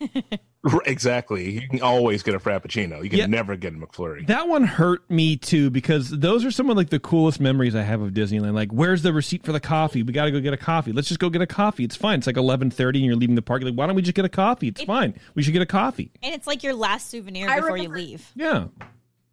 [0.86, 1.50] Exactly.
[1.60, 3.02] You can always get a Frappuccino.
[3.02, 3.26] You can Yeah.
[3.26, 4.26] never get a McFlurry.
[4.28, 7.82] That one hurt me too because those are some of like the coolest memories I
[7.82, 8.54] have of Disneyland.
[8.54, 10.02] Like, where's the receipt for the coffee?
[10.04, 10.92] We got to go get a coffee.
[10.92, 11.82] Let's just go get a coffee.
[11.84, 12.18] It's fine.
[12.18, 13.62] It's like eleven thirty, and you're leaving the park.
[13.62, 14.68] You're like, why don't we just get a coffee?
[14.68, 15.14] It's fine.
[15.34, 16.12] We should get a coffee.
[16.22, 18.30] and it's like your last souvenir I before remember- you leave.
[18.36, 18.68] Yeah, Early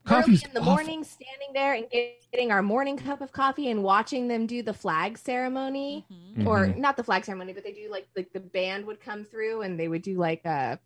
[0.05, 0.73] coffee's in the awful.
[0.73, 1.85] morning, standing there and
[2.31, 6.47] getting our morning cup of coffee and watching them do the flag ceremony, Mm-hmm.
[6.47, 6.77] or Mhm.
[6.77, 9.79] not the flag ceremony, but they do like like the band would come through and
[9.79, 10.77] they would do like uh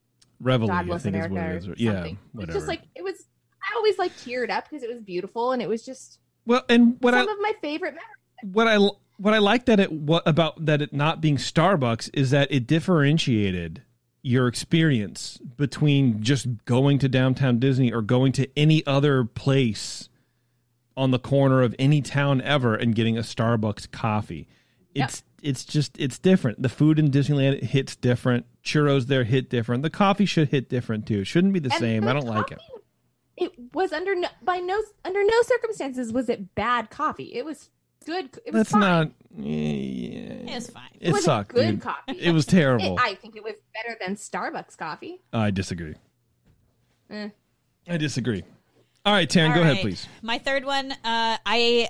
[0.43, 0.67] Reveille.
[0.67, 1.67] God bless is America what or it is.
[1.77, 2.53] Yeah, It's whatever.
[2.53, 3.15] just like it was.
[3.61, 6.97] I always like teared up because it was beautiful and it was just well, and
[6.99, 8.53] what some I of my favorite memories.
[8.53, 8.77] what I
[9.17, 12.67] what I like that it what about that it not being Starbucks is that it
[12.67, 13.81] differentiated
[14.21, 20.07] your experience between just going to downtown Disney or going to any other place
[20.95, 24.47] on the corner of any town ever and getting a Starbucks coffee.
[24.93, 26.61] it's it's just it's different.
[26.61, 28.45] The food in Disneyland hits different.
[28.63, 29.83] Churros there hit different.
[29.83, 31.19] The coffee should hit different too.
[31.19, 32.07] It shouldn't be the And same.
[32.07, 32.59] I don't like it.
[33.35, 37.33] It was under no, by no under no circumstances was it bad coffee.
[37.33, 37.69] It was
[38.05, 38.25] good.
[38.45, 38.79] It was That's fine.
[38.81, 39.11] not.
[39.35, 40.89] Yeah, It's fine.
[40.99, 41.53] it wasn't sucked.
[41.53, 41.81] good dude.
[41.81, 42.19] coffee.
[42.19, 42.95] It was terrible.
[42.97, 45.21] It- I think it was better than Starbucks coffee.
[45.33, 45.95] I disagree.
[47.09, 47.29] Eh.
[47.89, 48.43] I disagree.
[49.05, 50.07] All right, Taryn, All go ahead, please.
[50.21, 51.89] My third one, uh, I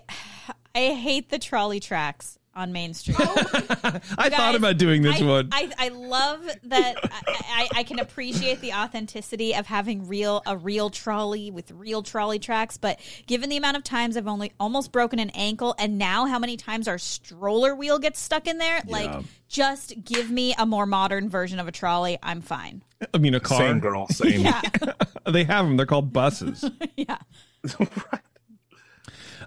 [0.73, 3.17] I hate the trolley tracks on Main Street.
[3.19, 5.49] I thought about doing this I, one.
[5.51, 10.55] I, I love that I, I, I can appreciate the authenticity of having real a
[10.57, 14.91] real trolley with real trolley tracks, but given the amount of times I've only almost
[14.91, 18.81] broken an ankle and now how many times our stroller wheel gets stuck in there,
[18.87, 22.17] like just give me a more modern version of a trolley.
[22.23, 22.81] I'm fine.
[23.13, 23.59] I mean, a car.
[23.59, 24.41] Same girl, same.
[24.43, 24.61] Yeah.
[25.31, 25.77] they have them.
[25.77, 26.69] They're called buses.
[26.97, 27.17] yeah.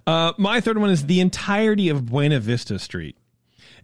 [0.06, 3.16] Uh, my third one is the entirety of Buena Vista Street.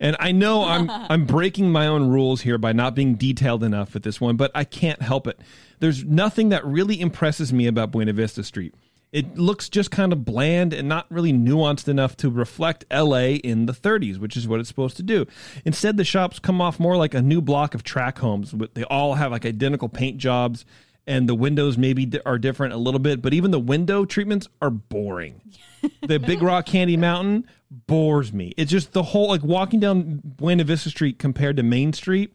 [0.00, 3.94] And I know I'm I'm breaking my own rules here by not being detailed enough
[3.94, 5.40] with this one, but I can't help it.
[5.80, 8.74] There's nothing that really impresses me about Buena Vista Street.
[9.12, 13.66] It looks just kind of bland and not really nuanced enough to reflect LA in
[13.66, 15.26] the 30s, which is what it's supposed to do.
[15.66, 18.54] Instead, the shops come off more like a new block of track homes.
[18.72, 20.64] They all have like identical paint jobs,
[21.06, 24.70] and the windows maybe are different a little bit, but even the window treatments are
[24.70, 25.40] boring
[26.02, 28.54] the Big Rock Candy Mountain bores me.
[28.56, 32.34] It's just the whole like walking down Buena Vista Street compared to Main Street.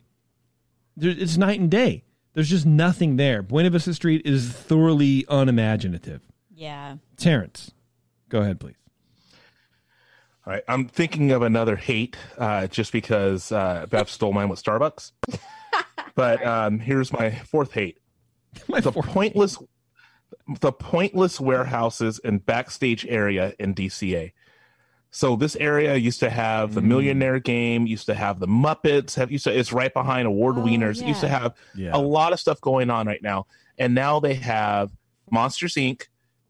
[0.99, 2.03] It's night and day.
[2.33, 3.41] There's just nothing there.
[3.41, 6.21] Buena Vista Street is thoroughly unimaginative.
[6.53, 6.97] Yeah.
[7.17, 7.71] Terrence,
[8.29, 8.75] go ahead, please.
[10.45, 14.63] All right, I'm thinking of another hate uh, just because uh, Bev stole mine with
[14.63, 15.11] Starbucks.
[16.15, 17.97] but um, here's my fourth hate:
[18.67, 19.57] My the fourth- pointless,
[20.59, 24.33] the pointless warehouses and backstage area in DCA.
[25.09, 26.89] So this area used to have the hmm.
[26.89, 29.15] Millionaire Game, used to have the Muppets.
[29.15, 31.01] Have used to, it's right behind Award Oh, Wieners.
[31.01, 31.91] It used to have Yeah.
[31.93, 33.47] a lot of stuff going on right now,
[33.77, 34.91] and now they have
[35.31, 36.03] Monsters Inc.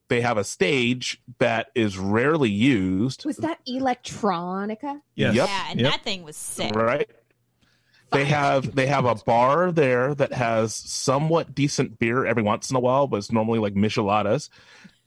[0.10, 3.26] They have a stage that is rarely used.
[3.26, 5.02] Was that electronica?
[5.16, 5.36] Yes.
[5.36, 5.48] Yep.
[5.48, 5.92] Yeah, and Yep.
[5.92, 6.74] that thing was sick.
[6.74, 7.10] Right.
[8.12, 12.76] They have they have a bar there that has somewhat decent beer every once in
[12.76, 14.50] a while, but it's normally like micheladas,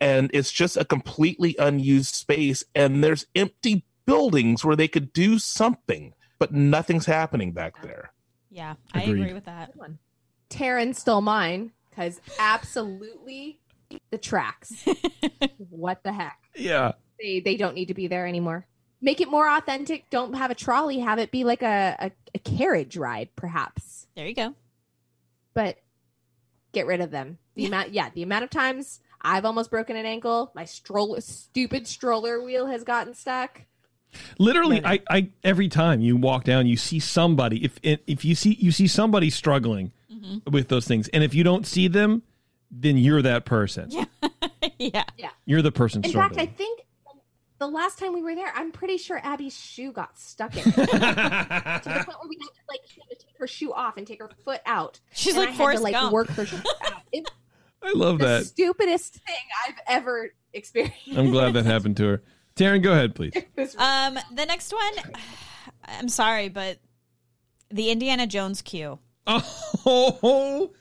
[0.01, 2.63] and it's just a completely unused space.
[2.75, 8.13] And there's empty buildings where they could do something, but nothing's happening back there.
[8.51, 9.21] Yeah, I Agreed.
[9.23, 9.73] agree with that.
[9.73, 9.99] Good one.
[10.51, 13.61] Taryn stole mine because absolutely
[14.11, 14.85] the tracks.
[15.71, 16.39] what the heck?
[16.55, 16.93] Yeah.
[17.21, 18.67] They they don't need to be there anymore.
[19.03, 20.11] Make it more authentic.
[20.11, 20.99] Don't have a trolley.
[20.99, 24.07] Have it be like a, a, a carriage ride, perhaps.
[24.15, 24.55] There you go.
[25.55, 25.79] But
[26.73, 27.39] get rid of them.
[27.55, 30.53] The amount, yeah, the amount of times I've almost broken an ankle.
[30.55, 33.63] My stroller, stupid stroller wheel has gotten stuck.
[34.39, 34.95] Literally, No, no.
[34.95, 37.65] I, I every time you walk down, you see somebody.
[37.65, 40.51] If if you see you see somebody struggling Mm-hmm.
[40.51, 42.23] with those things, and if you don't see them,
[42.71, 43.89] then you're that person.
[43.91, 44.05] Yeah.
[45.17, 45.31] yeah.
[45.47, 46.41] You're the person In fact, struggling.
[46.41, 46.81] I think
[47.61, 50.65] the last time we were there, I'm pretty sure Abby's shoe got stuck in it.
[50.73, 50.97] to the point
[52.19, 54.31] where we had to like she had to take her shoe off and take her
[54.45, 54.99] foot out.
[55.13, 56.13] She's And like I had to like Gump.
[56.13, 57.03] work her shoe out.
[57.13, 57.31] It's
[57.83, 58.47] I love the that.
[58.47, 59.37] stupidest thing
[59.69, 60.97] I've ever experienced.
[61.17, 62.23] I'm glad that happened to her.
[62.57, 63.33] Taryn, go ahead, please.
[63.79, 65.15] Um, the next one,
[65.85, 66.79] I'm sorry, but
[67.71, 68.99] the Indiana Jones queue.
[69.27, 70.73] Oh,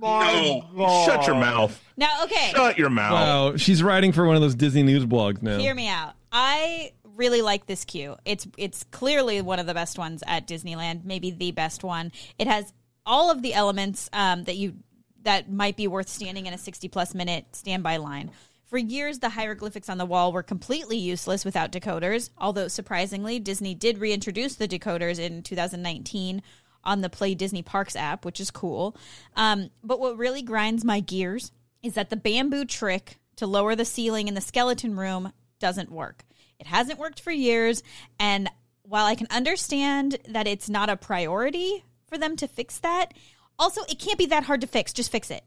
[0.00, 1.80] No, shut your mouth.
[1.96, 3.12] Now, okay, Shut your mouth.
[3.12, 3.56] wow.
[3.56, 5.58] She's writing for one of those Disney news blogs now.
[5.58, 6.14] hear me out.
[6.32, 8.16] I really like this queue.
[8.24, 12.12] It's it's clearly one of the best ones at Disneyland, maybe the best one.
[12.38, 12.72] It has
[13.04, 14.74] all of the elements um, that you
[15.22, 18.30] that might be worth standing in a 60 plus minute standby line.
[18.64, 23.74] For years, the hieroglyphics on the wall were completely useless without decoders, although surprisingly, Disney
[23.74, 26.40] did reintroduce the decoders in 2019
[26.84, 28.96] on the Play Disney Parks app, which is cool.
[29.36, 31.52] Um, but what really grinds my gears
[31.82, 36.24] is that the bamboo trick to lower the ceiling in the skeleton room doesn't work.
[36.58, 37.82] It hasn't worked for years,
[38.18, 38.50] and
[38.82, 43.14] while I can understand that it's not a priority for them to fix that,
[43.58, 44.92] also it can't be that hard to fix.
[44.92, 45.44] Just fix it.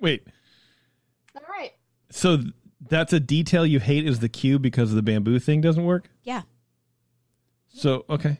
[0.00, 0.26] Wait,
[1.34, 1.72] All right.
[2.10, 2.38] so
[2.88, 6.08] that's a detail you hate is the cue because the bamboo thing doesn't work?
[6.22, 6.42] Yeah,
[7.68, 8.38] So, okay.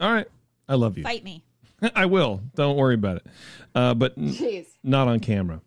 [0.00, 0.26] All right.
[0.68, 1.04] I love you.
[1.04, 1.44] fight me.
[1.94, 2.40] I will.
[2.54, 3.26] Don't worry about it.
[3.74, 4.66] Uh, but n- Jeez.
[4.82, 5.60] not on camera.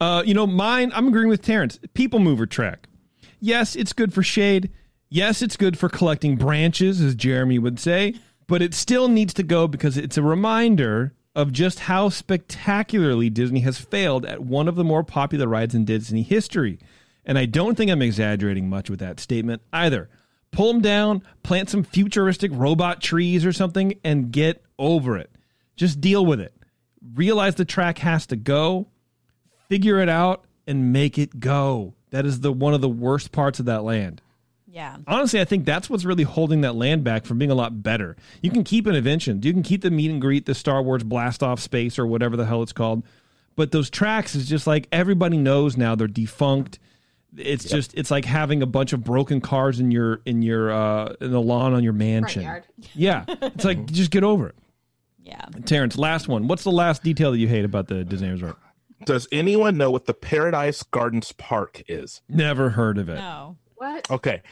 [0.00, 1.78] Uh, you know, mine, I'm agreeing with Terrence.
[1.94, 2.88] People mover track.
[3.40, 4.70] Yes, it's good for shade.
[5.08, 8.14] Yes, it's good for collecting branches, as Jeremy would say,
[8.46, 13.60] but it still needs to go because it's a reminder of just how spectacularly Disney
[13.60, 16.78] has failed at one of the more popular rides in Disney history.
[17.24, 20.08] And I don't think I'm exaggerating much with that statement either.
[20.52, 25.30] Pull them down, plant some futuristic robot trees or something, and get over it.
[25.76, 26.54] Just deal with it.
[27.14, 28.88] Realize the track has to go,
[29.68, 31.94] figure it out, and make it go.
[32.10, 34.20] That is the one of the worst parts of that land.
[34.66, 34.98] Yeah.
[35.06, 38.16] Honestly, I think that's what's really holding that land back from being a lot better.
[38.40, 39.42] You can keep an invention.
[39.42, 42.36] You can keep the meet and greet, the Star Wars blast off space or whatever
[42.36, 43.02] the hell it's called.
[43.56, 46.78] But those tracks is just like everybody knows now they're defunct.
[47.36, 51.14] It's just it's like having a bunch of broken cars in your in your uh
[51.20, 52.42] in the lawn on your mansion.
[52.42, 52.88] Front yard.
[52.94, 53.24] Yeah.
[53.28, 54.56] It's like just get over it.
[55.22, 55.44] Yeah.
[55.64, 56.48] Terrence, last one.
[56.48, 58.56] What's the last detail that you hate about the Disney Resort?
[59.04, 62.20] Does anyone know what the Paradise Gardens Park is?
[62.28, 63.14] Never heard of it.
[63.16, 63.56] No.
[63.76, 64.10] What?
[64.10, 64.42] Okay.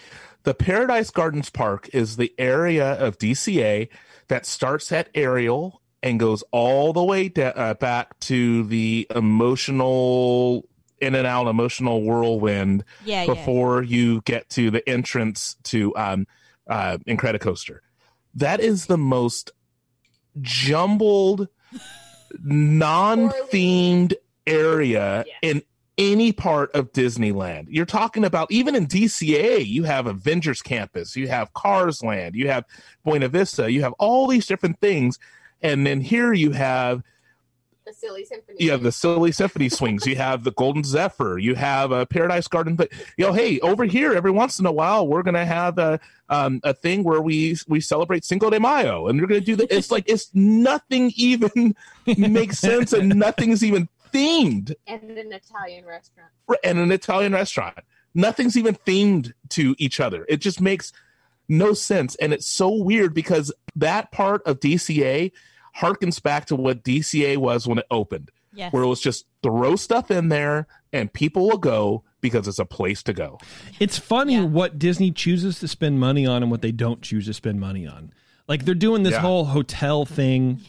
[0.44, 3.88] The Paradise Gardens Park is the area of DCA
[4.28, 10.64] that starts at Ariel and goes all the way da- uh, back to the emotional,
[11.00, 13.34] in and out emotional whirlwind Yeah, yeah.
[13.34, 16.26] before you get to the entrance to um,
[16.66, 17.78] uh, Incredicoaster.
[18.34, 19.52] That is the most
[20.40, 21.48] jumbled,
[22.42, 24.14] non themed
[24.46, 25.62] area in
[25.96, 27.66] any part of Disneyland.
[27.68, 32.48] You're talking about even in DCA, you have Avengers Campus, you have Cars Land, you
[32.48, 32.64] have
[33.04, 35.18] Buena Vista, you have all these different things.
[35.60, 37.02] And then here you have
[37.88, 38.58] The silly symphony.
[38.60, 42.46] you have the silly symphony swings, you have the Golden Zephyr, you have a Paradise
[42.46, 42.76] Garden.
[42.76, 45.98] But you know, hey, over here, every once in a while, we're gonna have a
[46.28, 49.74] um, a thing where we we celebrate Cinco de Mayo, and we're gonna do the.
[49.74, 51.74] It's like it's nothing even
[52.18, 56.30] makes sense, and nothing's even themed And an Italian restaurant.
[56.64, 57.78] and an Italian restaurant.
[58.14, 60.26] Nothing's even themed to each other.
[60.28, 60.92] It just makes
[61.48, 62.16] no sense.
[62.16, 65.32] And it's so weird because that part of DCA
[65.80, 68.72] harkens back to what DCA was when it opened, Yes.
[68.72, 72.64] where it was just throw stuff in there and people will go because it's a
[72.64, 73.38] place to go.
[73.78, 77.34] It's funny what Disney chooses to spend money on and what they don't choose to
[77.34, 78.12] spend money on.
[78.48, 79.20] Like they're doing this Yeah.
[79.20, 80.60] whole hotel thing,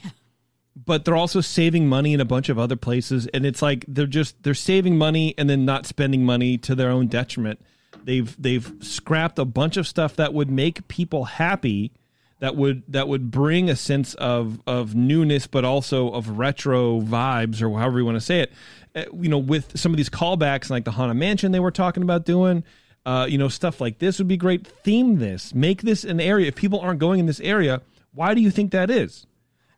[0.86, 4.05] but they're also saving money in a bunch of other places and it's like they're
[4.05, 7.60] just they're saving money and then not spending money to their own detriment.
[8.03, 11.91] They've they've scrapped a bunch of stuff that would make people happy
[12.39, 17.61] that would that would bring a sense of of newness but also of retro vibes
[17.61, 18.53] or however you want to say it.
[18.95, 22.01] Uh, you know with some of these callbacks like the haunted mansion they were talking
[22.03, 22.63] about doing
[23.05, 24.65] uh, you know stuff like this would be great.
[24.67, 25.53] Theme this.
[25.53, 26.47] Make this an area.
[26.47, 27.81] If people aren't going in this area
[28.13, 29.25] why do you think that is?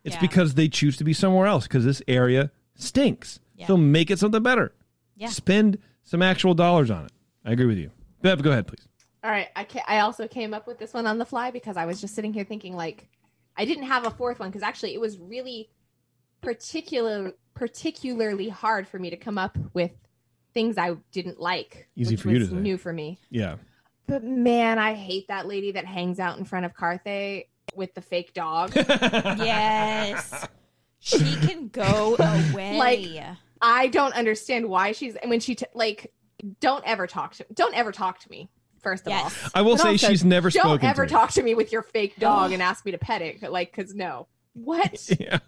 [0.04, 0.22] It's Yeah.
[0.22, 3.40] because they choose to be somewhere else because this area stinks.
[3.56, 3.68] Yeah.
[3.68, 4.72] so make it something better.
[5.16, 5.28] Yeah.
[5.28, 7.12] spend some actual dollars on it.
[7.46, 7.92] I agree with you.
[8.22, 8.88] Bev, go ahead please
[9.24, 11.78] All right, I ca- I also came up with this one on the fly because
[11.78, 13.08] I was just sitting here thinking like
[13.56, 15.70] I didn't have a fourth one because actually it was really
[16.42, 19.92] particular particularly hard for me to come up with
[20.54, 21.88] things I didn't like.
[21.96, 22.62] Easy which for you was to say.
[22.62, 23.20] New for me.
[23.30, 23.58] yeah
[24.08, 27.46] But man, I hate that lady that hangs out in front of Carthay
[27.76, 28.74] with the fake dog.
[28.76, 30.48] Yes.
[31.00, 32.78] she can go away.
[32.78, 36.12] Like, I don't understand why she's and when she t- like
[36.60, 38.50] don't ever talk to don't ever talk to me.
[38.82, 39.24] First of Yes.
[39.44, 41.10] all, I will But say also, she's never don't spoken ever to me.
[41.12, 43.42] talk to me with your fake dog and ask me to pet it.
[43.52, 45.40] Like, cause no, what is yeah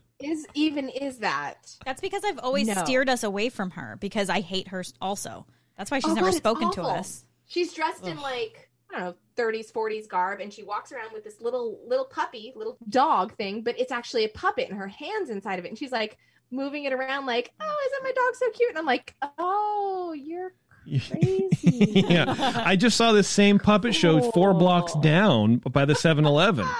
[0.53, 1.75] even is that?
[1.85, 2.81] That's because I've always No.
[2.83, 5.45] steered us away from her because I hate her also.
[5.77, 7.25] That's why she's Oh, never God, spoken to us.
[7.47, 11.23] She's dressed in like I don't know, 30s, 40s garb, and she walks around with
[11.23, 15.29] this little little puppy, little dog thing, but it's actually a puppet, and her hands
[15.29, 16.17] inside of it, and she's like
[16.51, 18.69] moving it around, like, oh, isn't my dog so cute?
[18.69, 20.53] And I'm like, oh, you're
[20.85, 21.49] crazy.
[22.09, 22.61] yeah.
[22.65, 26.67] I just saw this same puppet show four blocks down by the 7 Eleven.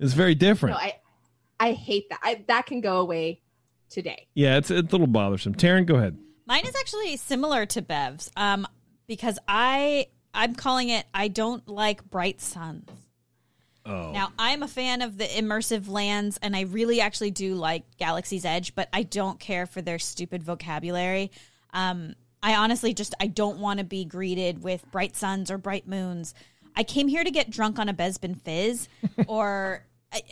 [0.00, 0.76] It's very different.
[0.76, 0.94] No, I
[1.60, 2.18] I hate that.
[2.22, 3.40] I, that can go away
[3.88, 4.26] today.
[4.34, 5.54] yeah, it's, it's a little bothersome.
[5.54, 6.18] Taryn, go ahead.
[6.46, 8.66] Mine is actually similar to Bev's, um,
[9.06, 12.90] because I I'm calling it I don't like bright suns.
[13.86, 14.10] Oh.
[14.12, 18.44] Now I'm a fan of the immersive lands, and I really actually do like Galaxy's
[18.44, 21.30] Edge, but I don't care for their stupid vocabulary.
[21.72, 22.14] Um,
[22.44, 26.34] I honestly just I don't want to be greeted with bright suns or bright moons.
[26.76, 28.86] I came here to get drunk on a Bespin Fizz,
[29.26, 29.86] or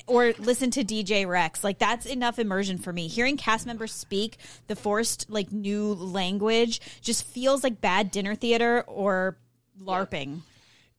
[0.06, 1.64] or listen to DJ Rex.
[1.64, 3.08] Like that's enough immersion for me.
[3.08, 4.36] Hearing cast members speak
[4.66, 9.38] the forced like new language just feels like bad dinner theater or
[9.82, 10.42] LARPing.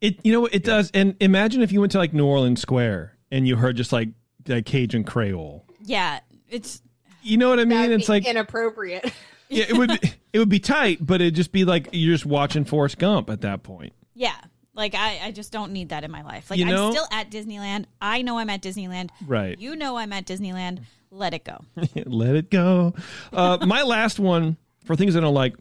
[0.01, 0.89] It you know what it does.
[0.95, 4.09] And imagine if you went to like New Orleans Square and you heard just like
[4.47, 5.64] like Cajun Creole.
[5.84, 6.82] Yeah, it's
[7.22, 7.91] You know what I mean?
[7.91, 9.14] It's like inappropriate.
[9.53, 9.91] yeah, it would
[10.33, 13.41] it would be tight, but it'd just be like you're just watching Forrest Gump at
[13.41, 13.93] that point.
[14.13, 14.35] Yeah.
[14.75, 16.49] Like I, I just don't need that in my life.
[16.49, 17.85] Like You know- I'm still at Disneyland.
[18.01, 19.09] I know I'm at Disneyland.
[19.25, 19.57] Right.
[19.59, 20.79] You know I'm at Disneyland.
[21.11, 21.59] Let it go.
[22.05, 22.95] Let it go.
[23.31, 25.55] Uh, my last one for things I don't like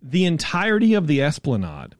[0.00, 1.94] the entirety of the Esplanade.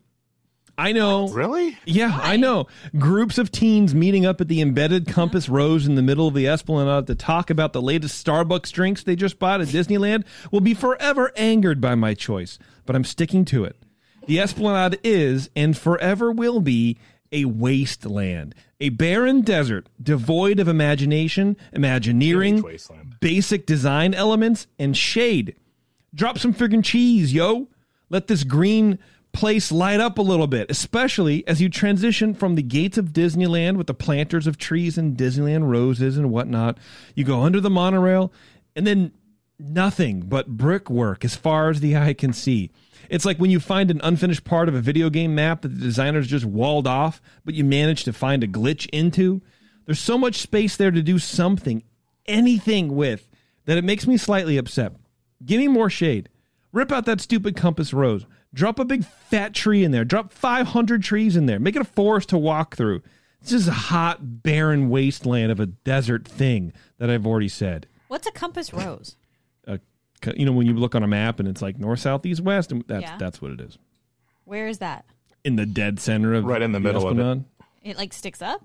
[0.78, 1.28] I know.
[1.28, 1.78] Really?
[1.84, 2.66] Yeah, I know.
[2.98, 6.48] Groups of teens meeting up at the embedded Compass Rose in the middle of the
[6.48, 10.74] Esplanade to talk about the latest Starbucks drinks they just bought at Disneyland will be
[10.74, 13.76] forever angered by my choice, but I'm sticking to it.
[14.26, 16.98] The Esplanade is and forever will be
[17.32, 22.62] a wasteland, a barren desert devoid of imagination, imagineering,
[23.20, 25.56] basic design elements, and shade.
[26.14, 27.68] Drop some friggin' cheese, yo.
[28.10, 28.98] Let this green
[29.32, 33.76] place light up a little bit, especially as you transition from the gates of Disneyland
[33.76, 36.78] with the planters of trees and Disneyland roses and whatnot.
[37.14, 38.32] You go under the monorail,
[38.76, 39.12] and then
[39.58, 42.70] nothing but brickwork as far as the eye can see.
[43.08, 45.80] It's like when you find an unfinished part of a video game map that the
[45.80, 49.42] designers just walled off, but you manage to find a glitch into.
[49.84, 51.82] There's so much space there to do something,
[52.26, 53.28] anything with,
[53.64, 54.94] that it makes me slightly upset.
[55.44, 56.28] Give me more shade.
[56.72, 58.26] Rip out that stupid compass rose.
[58.54, 60.04] Drop a big fat tree in there.
[60.04, 61.58] Drop 500 trees in there.
[61.58, 63.02] Make it a forest to walk through.
[63.40, 67.86] This is a hot, barren wasteland of a desert thing that I've already said.
[68.08, 69.16] What's a compass rose?
[69.66, 69.78] Uh,
[70.36, 72.70] you know, when you look on a map and it's like north, south, east, west,
[72.70, 73.16] and that's Yeah.
[73.16, 73.78] that's what it is.
[74.44, 75.06] Where is that?
[75.44, 77.42] In the dead center of Right in the middle of it.
[77.82, 78.64] It like sticks up.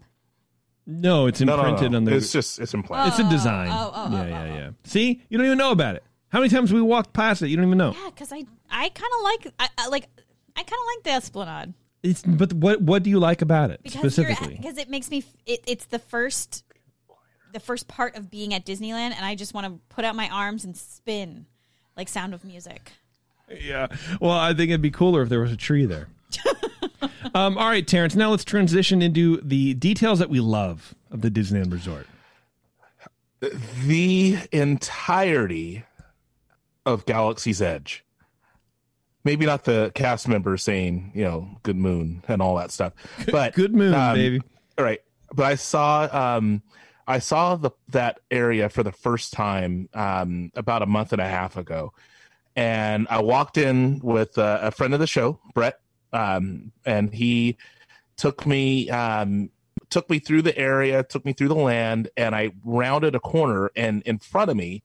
[0.85, 1.69] No, it's No, no, no.
[1.69, 2.15] imprinted on the.
[2.15, 3.07] It's just it's implied.
[3.07, 3.69] it's a design.
[3.71, 4.69] oh, oh, yeah, oh, yeah, yeah.
[4.83, 6.03] See, you don't even know about it.
[6.29, 7.49] How many times we walked past it?
[7.49, 7.93] You don't even know.
[7.93, 10.07] Yeah, because I I kind of like I, I like
[10.55, 13.81] I kind of like the Esplanade It's but what what do you like about it
[13.83, 14.55] because specifically?
[14.55, 16.63] because it makes me it, it's the first
[17.53, 20.29] the first part of being at Disneyland, and I just want to put out my
[20.29, 21.45] arms and spin
[21.95, 22.91] like Sound of Music.
[23.49, 23.87] Yeah.
[24.19, 26.07] Well, I think it'd be cooler if there was a tree there.
[27.33, 28.15] um, all right, Terrence.
[28.15, 32.07] Now let's transition into the details that we love of the Disneyland Resort.
[33.85, 35.83] the entirety
[36.85, 38.03] of Galaxy's Edge.
[39.27, 42.93] Maybe not the cast members saying, you know, good moon and all that stuff,
[43.29, 44.41] but Good moon, um, baby.
[44.77, 45.01] All right,
[45.33, 46.07] but I saw
[46.37, 46.63] um,
[47.05, 51.27] I saw the that area for the first time um, about a month and a
[51.27, 51.91] half ago,
[52.55, 55.81] and I walked in with a, a friend of the show, Brett,
[56.13, 57.57] um, and he
[58.15, 59.49] took me um,
[59.89, 63.71] took me through the area, took me through the land, and I rounded a corner,
[63.75, 64.83] and in front of me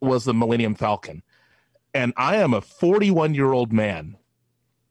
[0.00, 1.22] was the Millennium Falcon,
[1.94, 4.16] and I am a 41 year old man,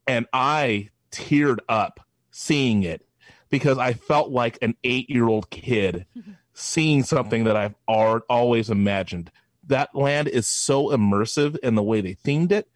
[0.08, 2.00] and I teared up
[2.32, 3.06] seeing it
[3.50, 6.06] because I felt like an eight year old kid
[6.54, 9.32] seeing something that I've always imagined.
[9.68, 12.68] That land is so immersive in the way they themed it.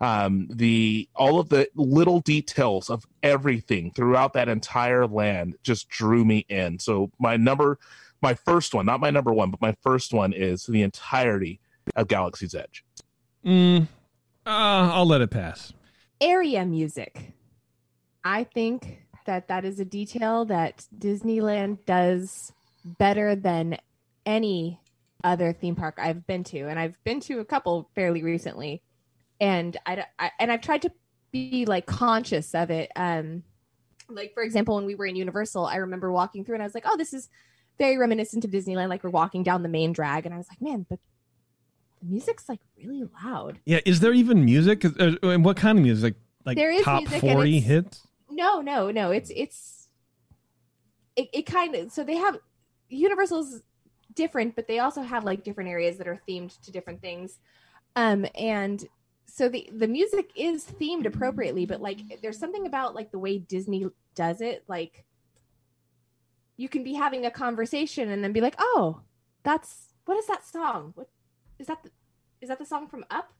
[0.00, 6.24] Um, the all of the little details of everything throughout that entire land just drew
[6.24, 6.80] me in.
[6.80, 7.78] So my number,
[8.20, 11.60] my first one, not my number one, but my first one is the entirety
[11.94, 12.84] of Galaxy's Edge.
[13.44, 13.82] Mm,
[14.46, 15.72] uh, I'll let it pass.
[16.20, 17.32] area music.
[18.24, 22.52] I think that that is a detail that Disneyland does
[22.84, 23.78] better than
[24.24, 24.80] any
[25.24, 28.82] other theme park I've been to, and I've been to a couple fairly recently,
[29.40, 30.92] and I, I and I've tried to
[31.32, 32.90] be like conscious of it.
[32.94, 33.42] Um,
[34.08, 36.74] like for example, when we were in Universal, I remember walking through and I was
[36.74, 37.28] like, "Oh, this is
[37.78, 40.60] very reminiscent of Disneyland." Like we're walking down the main drag, and I was like,
[40.60, 40.98] "Man, but
[42.02, 43.80] the music's like really loud." Yeah.
[43.86, 44.84] Is there even music?
[44.84, 46.14] Uh, and what kind of music?
[46.44, 48.06] Like There is top forty it's- hits?
[48.30, 49.10] No, no, no.
[49.10, 49.88] It's it's
[51.16, 52.38] it, it kind of so they have
[52.88, 53.62] Universal's
[54.14, 57.38] different, but they also have like different areas that are themed to different things.
[57.96, 58.84] Um and
[59.26, 63.38] so the the music is themed appropriately, but like there's something about like the way
[63.38, 65.04] Disney does it, like
[66.56, 69.00] you can be having a conversation and then be like, "Oh,
[69.42, 70.92] that's what is that song?
[70.96, 71.08] What
[71.62, 71.82] is that?
[71.82, 71.90] The,
[72.42, 73.32] is that the song from Up?"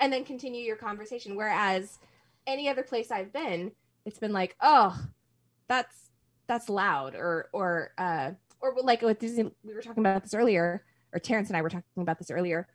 [0.00, 1.34] And then continue your conversation.
[1.36, 1.98] Whereas
[2.46, 3.72] any other place I've been,
[4.06, 4.98] it's been like, "Oh,
[5.68, 6.10] that's
[6.46, 10.84] that's loud," or or uh, or like with Disney, we were talking about this earlier,
[11.12, 12.68] or Terrence and I were talking about this earlier.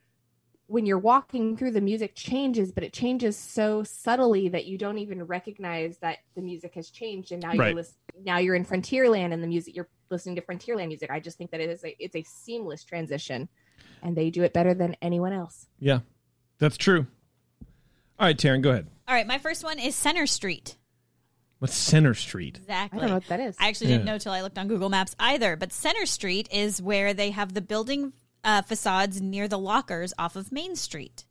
[0.68, 4.98] When you're walking through, the music changes, but it changes so subtly that you don't
[4.98, 7.68] even recognize that the music has changed, and now Right.
[7.68, 11.10] you're lis- now you're in Frontierland, and the music you're listening to Frontierland music.
[11.10, 13.48] I just think that it is a it's a seamless transition,
[14.04, 15.68] and they do it better than anyone else.
[15.80, 16.00] Yeah,
[16.60, 17.08] that's true.
[18.20, 18.88] All right, Taryn, go ahead.
[19.08, 20.76] All right, my first one is Center Street.
[21.60, 22.58] What's Center Street?
[22.58, 22.98] Exactly.
[22.98, 23.56] I don't know what that is.
[23.60, 25.56] I actually didn't know till I looked on Google Maps either.
[25.56, 28.12] But Center Street is where they have the building
[28.44, 31.26] uh, facades near the lockers off of Main Street.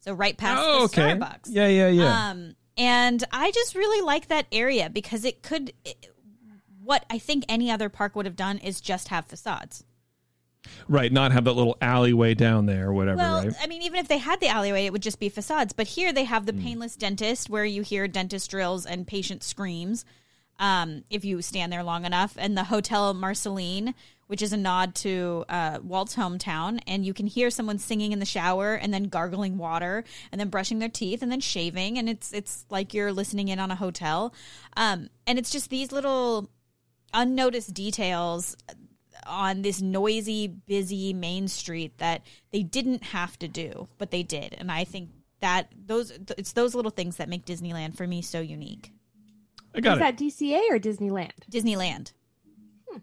[0.00, 1.14] So right past Oh, the okay.
[1.18, 1.46] Starbucks.
[1.46, 2.30] Yeah, yeah, yeah.
[2.30, 5.72] Um, and I just really like that area because it could.
[5.84, 6.10] It,
[6.82, 9.84] what I think any other park would have done is just have facades.
[10.88, 13.54] Right, not have that little alleyway down there or whatever, Well, right?
[13.62, 15.72] I mean, even if they had the alleyway, it would just be facades.
[15.72, 16.62] But here they have the Hmm.
[16.62, 20.04] painless dentist where you hear dentist drills and patient screams
[20.58, 22.34] um, if you stand there long enough.
[22.38, 23.94] And the Hotel Marceline,
[24.26, 26.80] which is a nod to uh, Walt's hometown.
[26.86, 30.02] And you can hear someone singing in the shower and then gargling water
[30.32, 31.98] and then brushing their teeth and then shaving.
[31.98, 34.32] And it's, it's like you're listening in on a hotel.
[34.76, 36.48] Um, and it's just these little
[37.14, 38.56] unnoticed details
[39.28, 42.22] on this noisy, busy main street that
[42.52, 44.54] they didn't have to do, but they did.
[44.58, 45.10] And I think
[45.40, 48.92] that those it's those little things that make Disneyland for me so unique.
[49.74, 50.00] I got Is it.
[50.00, 51.32] that DCA or Disneyland?
[51.50, 52.12] Disneyland.
[52.88, 52.98] Hmm.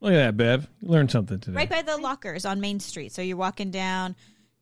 [0.00, 0.68] Look at that, Bev.
[0.80, 1.56] You learned something today.
[1.56, 3.12] Right by the lockers on Main Street.
[3.12, 4.14] So you're walking down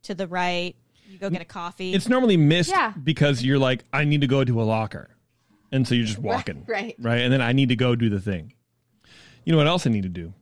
[0.05, 0.77] to the right,
[1.09, 1.93] you go get a coffee.
[1.93, 2.93] It's normally missed Yeah.
[3.03, 5.11] because you're like, I need to go to a locker.
[5.73, 6.65] And so you're just walking.
[6.69, 6.95] right.
[7.01, 7.23] Right.
[7.23, 8.53] And then I need to go do the thing.
[9.47, 10.35] You know what else I need to do?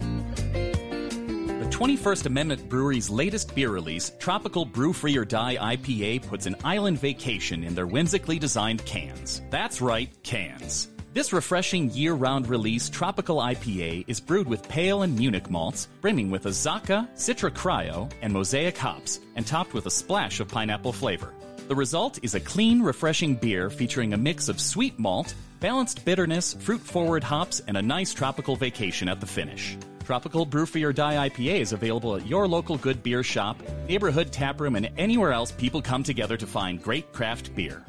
[0.00, 6.56] The 21st Amendment Brewery's latest beer release, Tropical Brew Free or Die IPA, puts an
[6.64, 9.42] island vacation in their whimsically designed cans.
[9.50, 10.88] That's right, cans.
[11.14, 16.28] This refreshing year round release, Tropical IPA, is brewed with pale and Munich malts, brimming
[16.28, 21.32] with Azacca, Citra Cryo, and Mosaic hops, and topped with a splash of pineapple flavor.
[21.68, 26.54] The result is a clean, refreshing beer featuring a mix of sweet malt, balanced bitterness,
[26.54, 29.76] fruit forward hops, and a nice tropical vacation at the finish.
[30.04, 34.32] Tropical Brew Free or Die IPA is available at your local good beer shop, neighborhood
[34.32, 37.84] taproom, and anywhere else people come together to find great craft beer.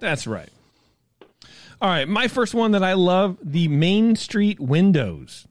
[0.00, 0.50] That's right.
[1.80, 5.46] All right, my first one that I love the Main Street windows.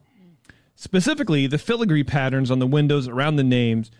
[0.74, 3.90] Specifically, the filigree patterns on the windows around the names,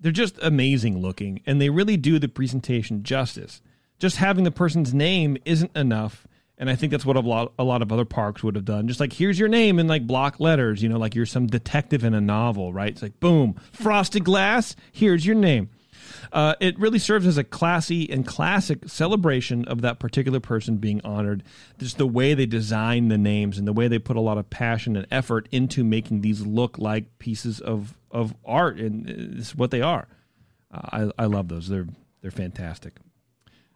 [0.00, 3.62] they're just amazing looking and they really do the presentation justice.
[4.02, 6.26] Just having the person's name isn't enough,
[6.58, 8.88] and I think that's what a lot a lot of other parks would have done.
[8.88, 12.02] Just like here's your name in like block letters, you know, like you're some detective
[12.02, 12.88] in a novel, right?
[12.88, 15.70] It's like boom, frosted glass, here's your name.
[16.32, 21.00] Uh, it really serves as a classy and classic celebration of that particular person being
[21.04, 21.44] honored.
[21.78, 24.50] Just the way they design the names and the way they put a lot of
[24.50, 29.70] passion and effort into making these look like pieces of, of art, and it's what
[29.70, 30.08] they are.
[30.72, 31.68] Uh, I, I love those.
[31.68, 31.86] They're
[32.20, 32.94] they're fantastic.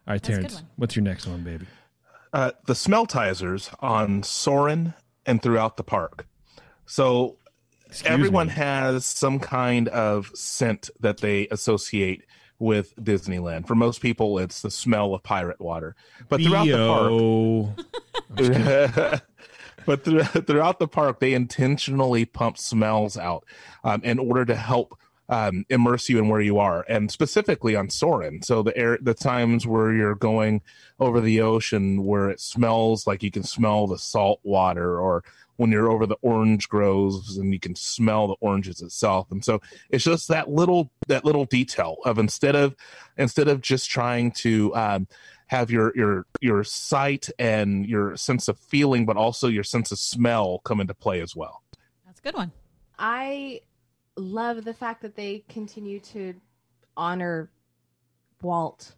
[0.07, 1.65] All right, That's Terrence, what's your next one, baby?
[2.33, 4.93] uh, the smellitzers on Soarin'
[5.25, 6.25] and throughout the park.
[6.85, 7.37] So
[7.87, 8.53] Excuse everyone me.
[8.53, 12.23] has some kind of scent that they associate
[12.59, 13.67] with Disneyland.
[13.67, 15.95] For most people, it's the smell of pirate water.
[16.29, 17.75] But throughout the
[18.35, 19.21] park,
[19.85, 23.45] but through, throughout the park, they intentionally pump smells out
[23.83, 24.97] um, in order to help
[25.29, 28.41] um, immerse you in where you are, and specifically on Soarin'.
[28.41, 30.61] So the air, the times where you're going
[30.99, 35.23] over the ocean, where it smells like you can smell the salt water, or
[35.57, 39.29] when you're over the orange groves and you can smell the oranges itself.
[39.31, 39.59] And so
[39.89, 42.75] it's just that little that little detail of instead of
[43.17, 45.07] instead of just trying to um,
[45.47, 49.99] have your your your sight and your sense of feeling, but also your sense of
[49.99, 51.63] smell come into play as well.
[52.05, 52.51] That's a good one.
[52.97, 53.61] I
[54.17, 56.33] love the fact that they continue to
[56.95, 57.49] honor
[58.41, 58.95] Walt.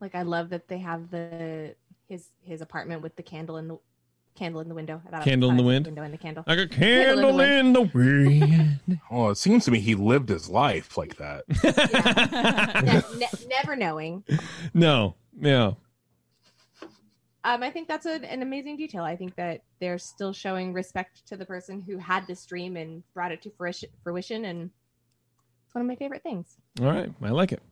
[0.00, 1.74] Like I love that they have the
[2.08, 3.78] his his apartment with the candle in the
[4.34, 5.00] candle in the window.
[5.06, 5.66] I thought it was Candle in the fun.
[5.66, 5.86] wind?
[5.86, 6.44] Window in the candle.
[6.46, 8.80] Like a Candle candle in the wind.
[9.10, 11.44] Oh, it seems to me he lived his life like that.
[12.84, 14.24] Ne- ne- never knowing.
[14.74, 15.72] no, yeah.
[17.44, 19.04] Um, I think that's a, an amazing detail.
[19.04, 23.02] I think that they're still showing respect to the person who had this dream and
[23.12, 24.70] brought it to fruition, fruition and
[25.66, 26.56] it's one of my favorite things.
[26.80, 27.62] All right, I like it.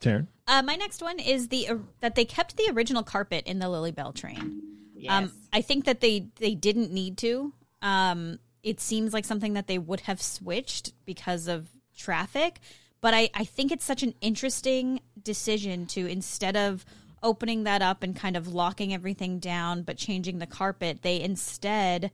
[0.00, 0.26] Taryn.
[0.46, 3.68] Uh, my next one is the uh, that they kept the original carpet in the
[3.68, 4.60] Lilly Belle train.
[5.08, 7.52] Um, I think that they they didn't need to.
[7.82, 12.60] Um, it seems like something that they would have switched because of traffic,
[13.00, 16.84] but I I think it's such an interesting decision to instead of
[17.24, 22.12] opening that up and kind of locking everything down, but changing the carpet, they instead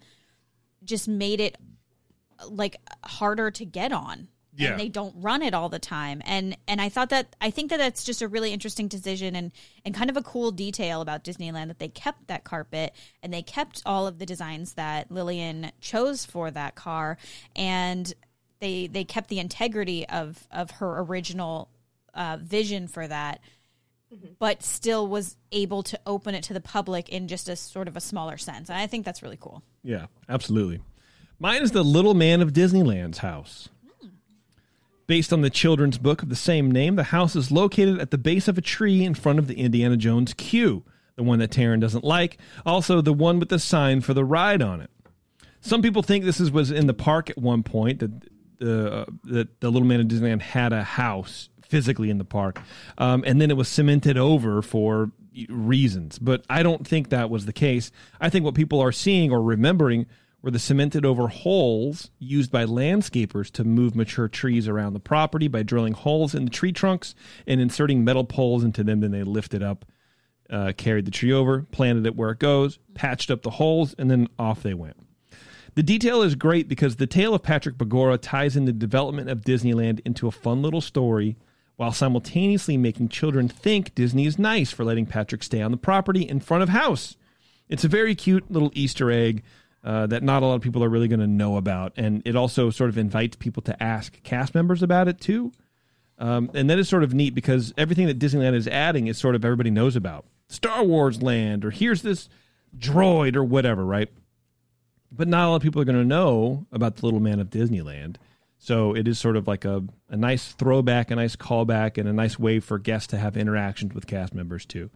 [0.83, 1.59] just made it
[2.49, 4.29] like harder to get on.
[4.53, 4.73] Yeah.
[4.73, 6.21] and they don't run it all the time.
[6.25, 9.53] And and i thought that i think that that's just a really interesting decision and
[9.85, 12.93] and kind of a cool detail about disneyland that they kept that carpet
[13.23, 17.17] and they kept all of the designs that lillian chose for that car.
[17.55, 18.13] And
[18.61, 21.69] they they kept the integrity of of her original
[22.15, 23.41] uh, vision for that
[24.39, 27.97] but still was able to open it to the public in just a sort of
[27.97, 30.81] a smaller sense and i think that's really cool Yeah, absolutely.
[31.39, 33.71] Mine is the Little Man of Disneyland's house.
[35.07, 38.19] Based on the children's book of the same name, the house is located at the
[38.19, 40.85] base of a tree in front of the Indiana Jones queue,
[41.17, 44.61] the one that Taryn doesn't like, also the one with the sign for the ride
[44.61, 44.91] on it.
[45.63, 48.11] Some people think this is, was in the park at one point that
[48.59, 52.61] the uh, that the Little Man of Disneyland had a house physically in the park,
[52.99, 55.13] um, and then it was cemented over for
[55.49, 56.19] reasons.
[56.19, 57.91] But I don't think that was the case.
[58.21, 60.07] I think what people are seeing or remembering
[60.43, 65.49] were the cemented over holes used by landscapers to move mature trees around the property
[65.49, 67.15] by drilling holes in the tree trunks
[67.47, 69.01] and inserting metal poles into them.
[69.01, 69.85] Then they lifted up,
[70.49, 74.11] uh, carried the tree over, planted it where it goes, patched up the holes, and
[74.11, 74.97] then off they went.
[75.75, 79.43] The detail is great because the tale of Patrick Begorra ties in the development of
[79.43, 81.37] Disneyland into a fun little story
[81.81, 86.29] while simultaneously making children think Disney is nice for letting Patrick stay on the property
[86.29, 87.17] in front of house.
[87.71, 89.43] It's a very cute little Easter egg
[89.83, 91.95] uh, that not a lot of people are really going to know about.
[91.97, 95.53] And it also sort of invites people to ask cast members about it too.
[96.19, 99.35] Um, and that is sort of neat because everything that Disneyland is adding is sort
[99.35, 100.27] of everybody knows about.
[100.49, 102.29] Star Wars Land, or here's this
[102.77, 104.11] droid, or whatever, right?
[105.11, 107.49] But not a lot of people are going to know about the Little Man of
[107.49, 108.17] Disneyland.
[108.63, 112.13] So it is sort of like a, a nice throwback, a nice callback, and a
[112.13, 114.91] nice way for guests to have interactions with cast members too.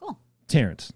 [0.00, 0.18] Cool.
[0.48, 0.90] Terrence.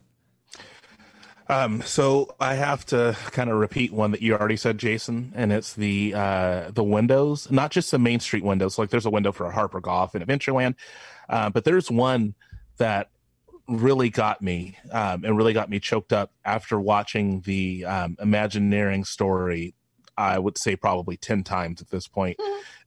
[1.50, 5.52] Um, so I have to kind of repeat one that you already said, Jason, and
[5.52, 8.78] it's the uh, the windows, not just the Main Street windows.
[8.78, 10.76] Like there's a window for a Harper Goff and Adventureland,
[11.28, 12.34] uh, but there's one
[12.78, 13.10] that
[13.68, 19.04] really got me um, and really got me choked up after watching the um, Imagineering
[19.04, 19.74] story.
[20.22, 22.38] I would say probably ten times at this point,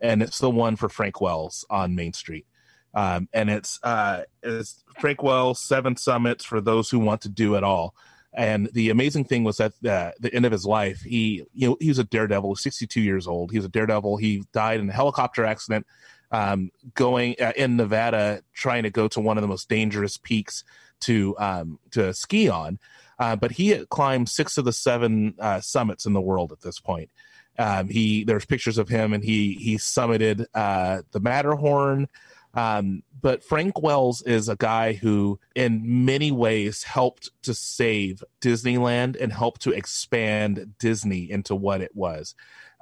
[0.01, 2.45] and it's the one for Frank Wells on Main Street.
[2.93, 7.55] Um, and it's uh, it's Frank Wells Seven Summits for those who want to do
[7.55, 7.93] it all
[8.35, 11.77] and the amazing thing was that uh, the end of his life, he you know
[11.79, 13.51] he was a daredevil, 62 years old.
[13.51, 14.17] He was a daredevil.
[14.17, 15.87] He died in a helicopter accident
[16.31, 20.65] um, going uh, in Nevada, trying to go to one of the most dangerous peaks
[21.01, 22.77] to um, to ski on.
[23.17, 26.79] Uh, but he climbed six of the seven uh, summits in the world at this
[26.79, 27.09] point.
[27.57, 32.07] Um, he there's pictures of him, and he he summited uh, the Matterhorn.
[32.53, 39.19] Um, but Frank Wells is a guy who, in many ways, helped to save Disneyland
[39.19, 42.33] and helped to expand Disney into what it was.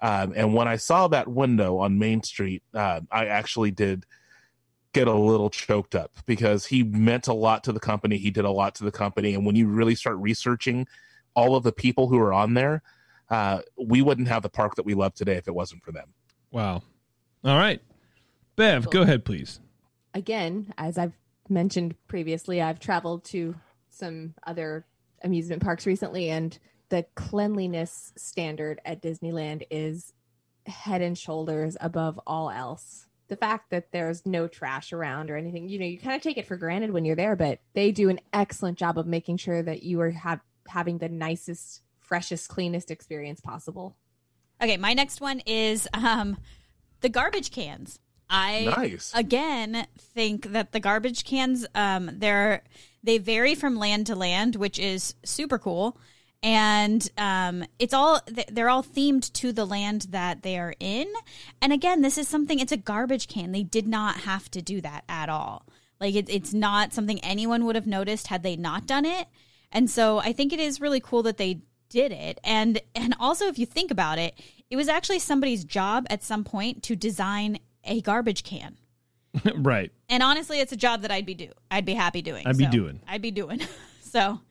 [0.01, 4.05] Um, and when I saw that window on Main Street, uh, I actually did
[4.94, 8.18] get a little choked up because he meant a lot to the company.
[8.18, 9.34] He did a lot to the company.
[9.34, 10.88] And when you really start researching
[11.36, 12.84] all of the people who are on there,
[13.30, 16.14] uh, we wouldn't have the park that we love today if it wasn't for them.
[16.52, 16.84] Wow.
[17.44, 17.82] All right.
[18.56, 19.60] Bev, go ahead, please
[20.14, 21.18] again, as I've
[21.49, 23.56] mentioned previously, I've traveled to
[23.90, 24.86] some other
[25.24, 26.57] amusement parks recently, and
[26.90, 30.14] the cleanliness standard at Disneyland is
[30.65, 33.07] head and shoulders above all else.
[33.34, 36.38] The fact that there's no trash around or anything, you know, you kind of take
[36.38, 39.64] it for granted when you're there, but they do an excellent job of making sure
[39.64, 43.95] that you are have, having the nicest, freshest, cleanest experience possible.
[44.61, 46.38] Okay, my next one is um,
[47.01, 47.97] the garbage cans.
[48.30, 49.11] I nice.
[49.15, 52.64] again think that the garbage cans um they're
[53.01, 55.97] they vary from land to land, which is super cool.
[56.44, 58.22] And um, it's all
[58.52, 61.07] they're all themed to the land that they are in.
[61.61, 62.60] And again, this is something.
[62.60, 63.53] It's a garbage can.
[63.53, 65.65] They did not have to do that at all.
[66.02, 69.28] Like it, it's not something anyone would have noticed had they not done it.
[69.72, 72.40] And so I think it is really cool that they did it.
[72.44, 74.38] And and also if you think about it,
[74.70, 78.76] it was actually somebody's job at some point to design a garbage can.
[79.56, 79.91] right.
[80.10, 81.49] And honestly, it's a job that I'd be do.
[81.72, 82.45] I'd be happy doing.
[82.45, 82.99] I'd be doing.
[83.07, 83.61] I'd be doing.
[84.02, 84.41] so,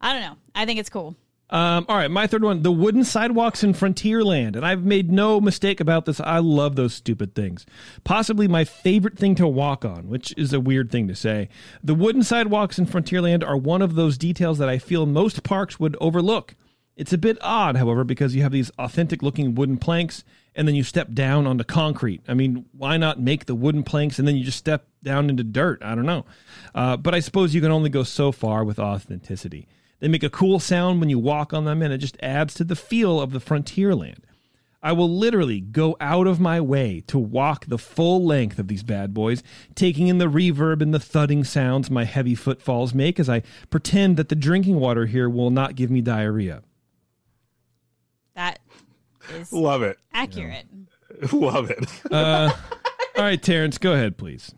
[0.00, 0.36] I don't know.
[0.54, 1.16] I think it's cool.
[1.48, 5.40] Um, all right, my third one: the wooden sidewalks in Frontierland, and I've made no
[5.40, 6.20] mistake about this.
[6.20, 7.64] I love those stupid things.
[8.02, 11.48] Possibly my favorite thing to walk on, which is a weird thing to say.
[11.84, 15.78] The wooden sidewalks in Frontierland are one of those details that I feel most parks
[15.78, 16.56] would overlook.
[16.96, 20.24] It's a bit odd, however, because you have these authentic looking wooden planks
[20.54, 22.22] and then you step down onto concrete.
[22.26, 25.44] I mean, why not make the wooden planks and then you just step down into
[25.44, 25.82] dirt?
[25.84, 26.24] I don't know.
[26.74, 29.68] Uh, but I suppose you can only go so far with authenticity.
[30.00, 32.64] They make a cool sound when you walk on them, and it just adds to
[32.64, 34.18] the feel of the frontierland.
[34.82, 38.84] I will literally go out of my way to walk the full length of these
[38.84, 39.42] bad boys,
[39.74, 44.16] taking in the reverb and the thudding sounds my heavy footfalls make as I pretend
[44.16, 46.62] that the drinking water here will not give me diarrhea.
[48.36, 48.60] That
[49.34, 49.98] is love it.
[50.12, 50.66] Accurate.
[51.20, 51.28] Yeah.
[51.32, 51.84] love it.
[52.12, 52.52] uh,
[53.16, 54.54] all right, Terrence, go ahead, please.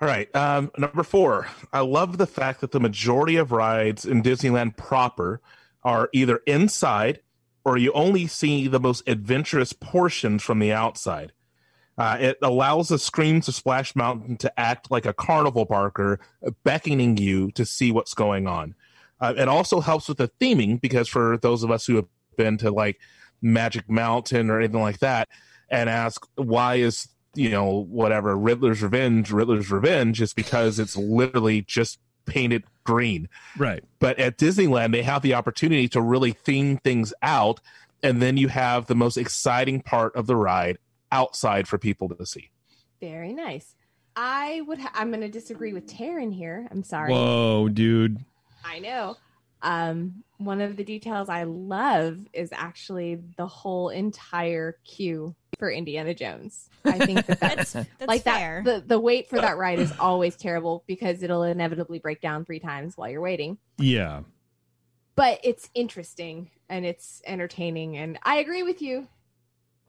[0.00, 0.34] All right.
[0.36, 5.40] Um, number four, I love the fact that the majority of rides in Disneyland proper
[5.82, 7.20] are either inside
[7.64, 11.32] or you only see the most adventurous portions from the outside.
[11.98, 16.20] Uh, it allows the screams of Splash Mountain to act like a carnival barker,
[16.62, 18.74] beckoning you to see what's going on.
[19.20, 22.06] Uh, it also helps with the theming because for those of us who have
[22.36, 23.00] been to like
[23.40, 25.28] Magic Mountain or anything like that
[25.70, 31.62] and ask why is you know whatever Riddler's Revenge Riddler's Revenge is because it's literally
[31.62, 33.28] just painted green.
[33.56, 33.84] Right.
[33.98, 37.60] But at Disneyland they have the opportunity to really theme things out
[38.02, 40.78] and then you have the most exciting part of the ride
[41.12, 42.50] outside for people to see.
[43.00, 43.74] Very nice.
[44.14, 44.78] I would.
[44.78, 46.66] Ha- I'm going to disagree with Taryn here.
[46.70, 47.12] I'm sorry.
[47.12, 48.24] Whoa, dude.
[48.64, 49.16] I know.
[49.62, 56.14] Um, one of the details I love is actually the whole entire queue for Indiana
[56.14, 56.68] Jones.
[56.84, 58.62] I think that that's, That's like fair.
[58.64, 58.82] that.
[58.82, 62.60] The the wait for that ride is always terrible because it'll inevitably break down three
[62.60, 63.58] times while you're waiting.
[63.78, 64.22] Yeah.
[65.14, 69.08] But it's interesting and it's entertaining, and I agree with you.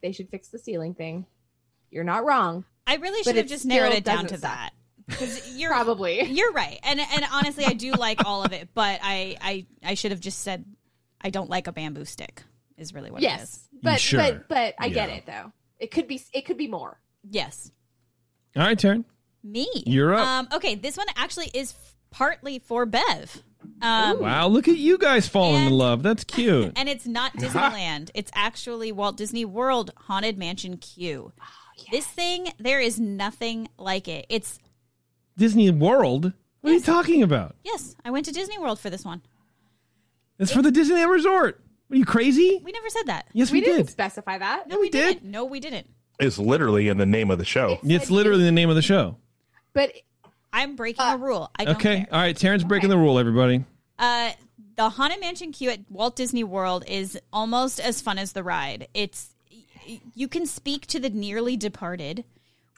[0.02, 1.26] They should fix the ceiling thing.
[1.90, 2.66] You're not wrong.
[2.86, 4.42] I really should have just narrowed it down to suck.
[4.42, 4.72] that.
[5.08, 6.24] Because you're Probably.
[6.24, 9.94] you're right, and and honestly, I do like all of it, but I I I
[9.94, 10.66] should have just said
[11.22, 12.44] I don't like a bamboo stick.
[12.78, 13.32] Is really what it is.
[13.32, 14.20] Yes, but Sure.
[14.20, 15.52] but but I get it though.
[15.80, 17.00] It could be it could be more.
[17.30, 17.72] Yes,
[18.56, 19.06] All right, turn.
[19.44, 19.68] me.
[19.86, 20.26] You're up.
[20.28, 21.74] Um, okay, this one actually is
[22.12, 23.44] partly for Bev.
[23.82, 26.04] Um, Wow, look at you guys falling in love.
[26.04, 26.74] That's cute.
[26.76, 28.12] and it's not Disneyland.
[28.14, 31.32] it's actually Walt Disney World Haunted Mansion Q.
[31.92, 34.26] This thing, there is nothing like it.
[34.30, 34.58] It's
[35.38, 36.34] Disney World?
[36.62, 37.56] What are you talking about?
[37.64, 39.22] yes, I went to Disney World for this one.
[40.40, 41.62] It's for the Disneyland Resort.
[41.90, 42.62] Are you crazy?
[42.64, 43.28] We never said that.
[43.34, 43.90] Yes, we we, didn't did.
[43.92, 44.68] specify that.
[44.68, 45.16] No, we did.
[45.22, 45.32] didn't.
[45.32, 45.88] No, we didn't.
[46.20, 47.80] It's literally in the name of the show.
[47.84, 49.18] It's literally the name of the show.
[49.74, 49.94] But
[50.52, 51.50] I'm breaking a rule.
[51.58, 51.98] I don't Okay.
[52.00, 52.08] care.
[52.12, 53.64] All right, Taryn's breaking the rule, everybody.
[53.98, 54.32] Uh,
[54.76, 58.88] the Haunted Mansion queue at Walt Disney World is almost as fun as the ride.
[58.94, 59.30] It's
[59.88, 62.26] y- you can speak to the nearly departed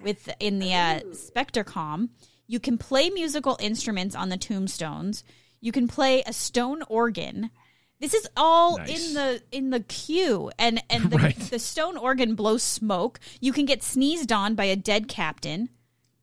[0.02, 2.10] with in the uh, Spectrecom.
[2.50, 5.24] You can play musical instruments on the tombstones.
[5.62, 7.52] You can play a stone organ.
[8.00, 9.08] This is all Nice.
[9.08, 11.38] in the in the queue, and and the, Right.
[11.38, 13.20] the stone organ blows smoke.
[13.40, 15.70] You can get sneezed on by a dead captain.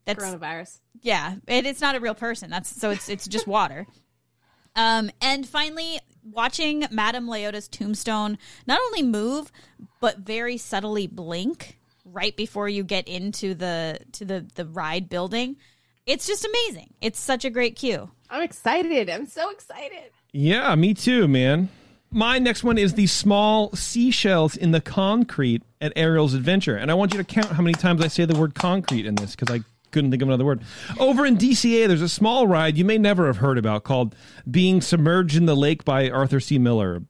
[0.05, 0.79] That's coronavirus.
[1.01, 2.49] yeah, and it's not a real person.
[2.49, 3.87] That's so it's it's just water.
[4.79, 8.37] Um, and finally, watching Madame Leota's tombstone
[8.67, 9.51] not only move
[9.99, 15.55] but very subtly blink right before you get into the to the the ride building.
[16.07, 16.93] It's just amazing.
[17.01, 18.09] It's such a great cue.
[18.29, 19.09] I'm excited.
[19.09, 20.09] I'm so excited.
[20.31, 21.67] Yeah, me too, man.
[22.09, 26.77] My next one is the small seashells in the concrete at Ariel's Adventure.
[26.77, 29.15] And I want you to count how many times I say the word concrete in
[29.15, 30.61] this because I couldn't think of another word.
[30.97, 34.15] Over in DCA, there's a small ride you may never have heard about called
[34.49, 36.57] Being Submerged in the Lake by Arthur C.
[36.57, 37.03] Miller.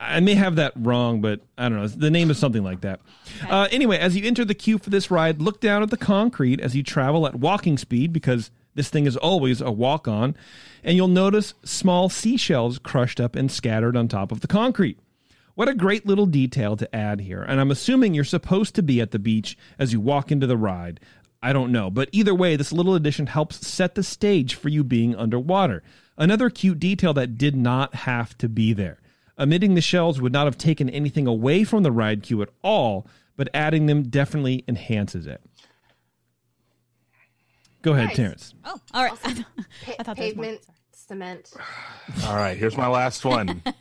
[0.00, 1.86] I may have that wrong, but I don't know.
[1.86, 3.00] The name is something like that.
[3.48, 6.58] Uh, anyway, as you enter the queue for this ride, look down at the concrete
[6.58, 10.34] as you travel at walking speed because this thing is always a walk on,
[10.82, 14.98] and you'll notice small seashells crushed up and scattered on top of the concrete.
[15.54, 17.42] What a great little detail to add here.
[17.42, 20.56] And I'm assuming you're supposed to be at the beach as you walk into the
[20.56, 21.00] ride.
[21.42, 21.90] I don't know.
[21.90, 25.82] But either way, this little addition helps set the stage for you being underwater.
[26.16, 28.99] Another cute detail that did not have to be there.
[29.40, 33.06] Omitting the shells would not have taken anything away from the ride queue at all,
[33.36, 35.40] but adding them definitely enhances it.
[37.82, 38.16] Go ahead, Nice.
[38.16, 38.54] Terrence.
[38.66, 39.18] Oh, all right.
[39.22, 40.44] Pa- I thought there was more.
[40.44, 40.60] pavement,
[40.92, 41.52] cement.
[42.26, 43.62] All right, here's my last one.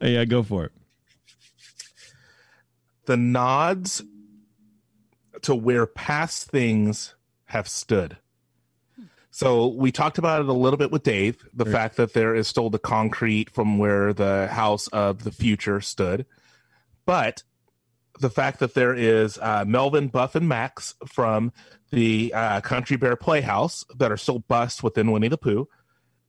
[0.00, 0.72] Yeah, go for it.
[3.06, 4.02] the nods
[5.42, 7.14] to where past things
[7.46, 8.16] have stood.
[9.36, 12.48] So we talked about it a little bit with Dave, the fact that there is
[12.48, 16.24] still the concrete from where the house of the future stood,
[17.04, 17.42] but
[18.18, 21.52] the fact that there is uh, Melvin, Buff, and Max from
[21.90, 25.68] the uh, Country Bear Playhouse that are still bust within Winnie the Pooh,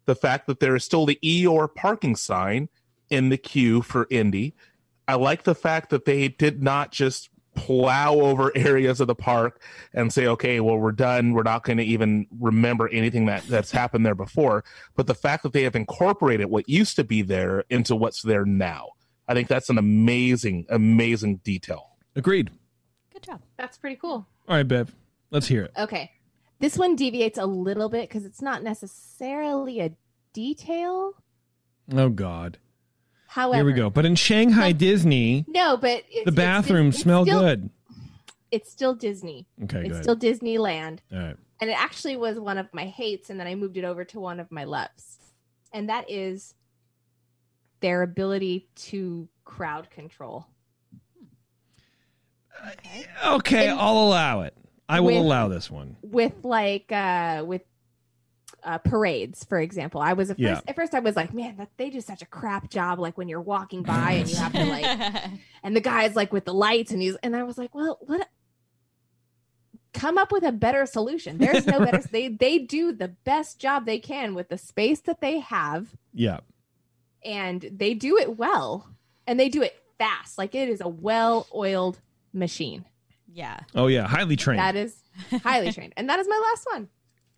[0.04, 2.68] the fact that there is still the Eeyore parking sign
[3.10, 4.54] in the queue for Indy,
[5.08, 9.62] I like the fact that they did not just plow over areas of the park
[9.94, 11.34] and say, okay, well, we're done.
[11.34, 14.64] We're not going to even remember anything that, that's happened there before.
[14.96, 18.46] But the fact that they have incorporated what used to be there into what's there
[18.46, 18.92] now,
[19.28, 21.98] I think that's an amazing, amazing detail.
[22.16, 22.52] Agreed.
[23.12, 23.42] Good job.
[23.58, 24.28] That's pretty cool.
[24.48, 24.96] All right, Bev,
[25.32, 25.72] let's hear it.
[25.78, 26.12] Okay.
[26.60, 29.92] This one deviates a little bit because it's not necessarily a
[30.34, 31.14] detail.
[31.92, 32.60] Oh, God.
[33.28, 33.90] However, Here we go.
[33.90, 37.70] But in Shanghai Disney, No, but the it's- it's smell still- good.
[38.50, 39.46] It's still Disney.
[39.64, 41.00] Okay, it's still Disneyland.
[41.12, 41.36] All right.
[41.60, 44.20] And it actually was one of my hates, and then I moved it over to
[44.22, 45.18] one of my loves.
[45.74, 46.54] And that is
[47.82, 50.48] their ability to crowd control.
[53.26, 54.56] Okay, And- I'll allow it.
[54.90, 55.98] I will With- allow this one.
[56.02, 57.64] With like uh with
[58.68, 60.02] uh, parades, for example.
[60.02, 60.60] I was at first, Yeah.
[60.68, 63.00] at first I was like, man, that they do such a crap job.
[63.00, 64.86] Like when you're walking by and you have to like,
[65.64, 68.28] and the guy's like with the lights and he's, and I was like, well, what?
[69.94, 71.38] Come up with a better solution.
[71.40, 72.02] There's no better.
[72.12, 76.42] they they do the best job they can with the space that they have, Yeah.
[77.26, 78.88] and they do it well,
[79.26, 80.38] and they do it fast.
[80.38, 82.00] Like it is a well-oiled
[82.32, 82.86] machine.
[83.34, 83.60] Yeah.
[83.74, 84.60] Oh yeah, highly trained.
[84.60, 84.96] That is
[85.42, 86.90] highly trained, and that is my last one.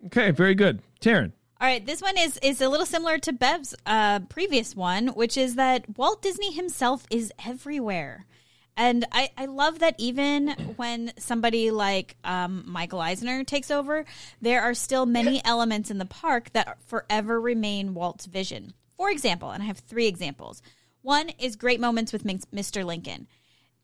[0.07, 0.81] Okay, very good.
[1.01, 1.31] Taryn.
[1.61, 5.37] All right, this one is is a little similar to Bev's uh, previous one, which
[5.37, 8.25] is that Walt Disney himself is everywhere.
[8.77, 14.05] And I, I love that even when somebody like um, Michael Eisner takes over,
[14.41, 18.73] there are still many elements in the park that forever remain Walt's vision.
[18.95, 20.61] For example, and I have three examples.
[21.01, 22.85] One is great moments with Mr.
[22.85, 23.27] Lincoln.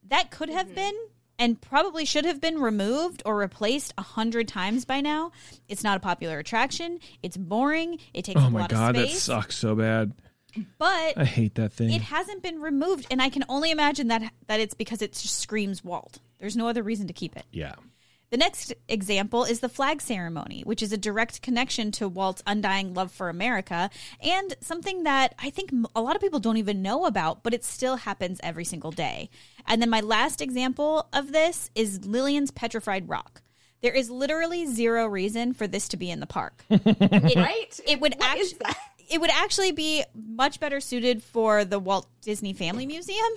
[0.07, 0.95] That could have been
[1.37, 5.31] and probably should have been removed or replaced a hundred times by now.
[5.67, 6.99] It's not a popular attraction.
[7.23, 7.99] It's boring.
[8.13, 10.13] It takes Oh a my lot god, of that sucks so bad.
[10.77, 11.91] But I hate that thing.
[11.91, 15.39] it hasn't been removed, and I can only imagine that that it's because it just
[15.39, 16.19] screams Walt.
[16.39, 17.43] There's no other reason to keep it.
[17.51, 17.75] yeah.
[18.31, 22.93] The next example is the flag ceremony, which is a direct connection to Walt's undying
[22.95, 23.89] love for America
[24.19, 27.63] and something that I think a lot of people don't even know about, but it
[27.63, 29.29] still happens every single day.
[29.67, 33.41] And then my last example of this is Lillian's Petrified Rock.
[33.81, 36.63] There is literally zero reason for this to be in the park.
[36.69, 37.79] It, Right?
[37.87, 38.77] It would What is actually that?
[39.09, 43.31] it would actually be much better suited for the Walt Disney Family Museum,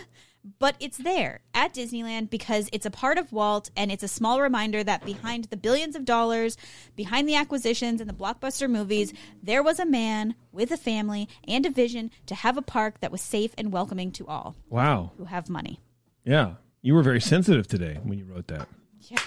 [0.58, 4.40] but it's there at Disneyland because it's a part of Walt and it's a small
[4.40, 6.56] reminder that behind the billions of dollars,
[6.96, 11.66] behind the acquisitions and the blockbuster movies, there was a man with a family and
[11.66, 15.12] a vision to have a park that was safe and welcoming to all Wow.
[15.18, 15.80] who have money.
[16.24, 16.54] Yeah.
[16.82, 18.68] You were very sensitive today when you wrote that.
[19.02, 19.18] Yeah.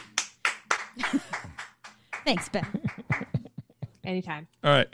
[2.25, 2.65] Thanks, Ben.
[4.03, 4.47] Anytime.
[4.63, 4.87] All right.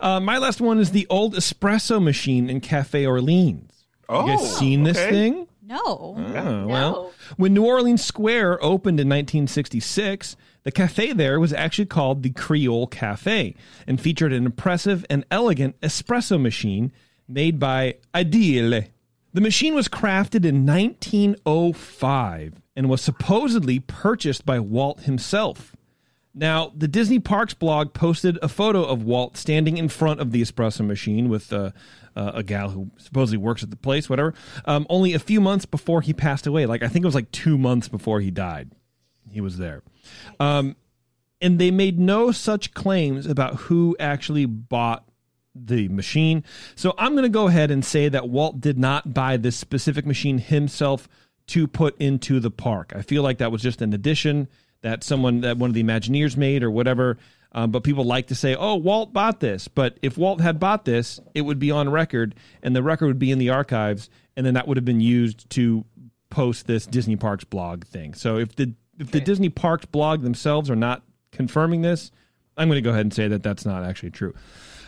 [0.00, 3.84] Uh, my last one is the old espresso machine in Cafe Orleans.
[4.08, 5.10] Oh, you guys seen this okay.
[5.10, 5.48] thing?
[5.66, 6.14] No.
[6.18, 12.22] Oh, well, when New Orleans Square opened in 1966, the cafe there was actually called
[12.22, 13.54] the Creole Cafe
[13.86, 16.92] and featured an impressive and elegant espresso machine
[17.26, 18.88] made by Ideale.
[19.34, 25.74] The machine was crafted in 1905 and was supposedly purchased by Walt himself.
[26.32, 30.40] Now, the Disney Parks blog posted a photo of Walt standing in front of the
[30.40, 31.72] espresso machine with uh,
[32.14, 34.34] uh, a gal who supposedly works at the place, whatever,
[34.66, 36.64] um, only a few months before he passed away.
[36.66, 38.70] Like, I think it was like two months before he died.
[39.30, 39.82] He was there.
[40.38, 40.76] Um,
[41.40, 45.08] and they made no such claims about who actually bought
[45.54, 46.44] the machine.
[46.74, 50.06] So I'm going to go ahead and say that Walt did not buy this specific
[50.06, 51.08] machine himself
[51.48, 52.92] to put into the park.
[52.96, 54.48] I feel like that was just an addition
[54.82, 57.18] that someone that one of the Imagineers made or whatever.
[57.52, 60.84] Um, but people like to say, "Oh, Walt bought this." But if Walt had bought
[60.84, 64.44] this, it would be on record, and the record would be in the archives, and
[64.44, 65.84] then that would have been used to
[66.30, 68.14] post this Disney Parks blog thing.
[68.14, 72.10] So if the if the Disney Parks blog themselves are not confirming this,
[72.56, 74.34] I'm going to go ahead and say that that's not actually true.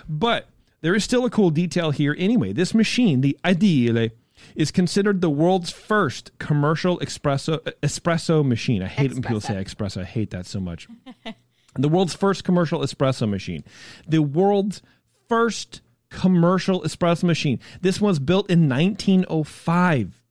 [0.08, 0.48] But
[0.80, 2.52] there is still a cool detail here anyway.
[2.52, 4.10] This machine, the Ideale,
[4.54, 8.82] is considered the world's first commercial espresso espresso machine.
[8.82, 10.02] I hate it when people say espresso.
[10.02, 10.88] I hate that so much.
[11.74, 13.64] the world's first commercial espresso machine.
[14.06, 14.82] The world's
[15.28, 15.80] first
[16.10, 17.60] commercial espresso machine.
[17.80, 20.22] This was built in 1905.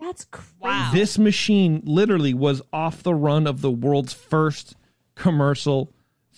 [0.00, 0.52] That's crazy.
[0.60, 0.90] Wow.
[0.92, 4.76] This machine literally was off the run of the world's first
[5.14, 5.92] commercial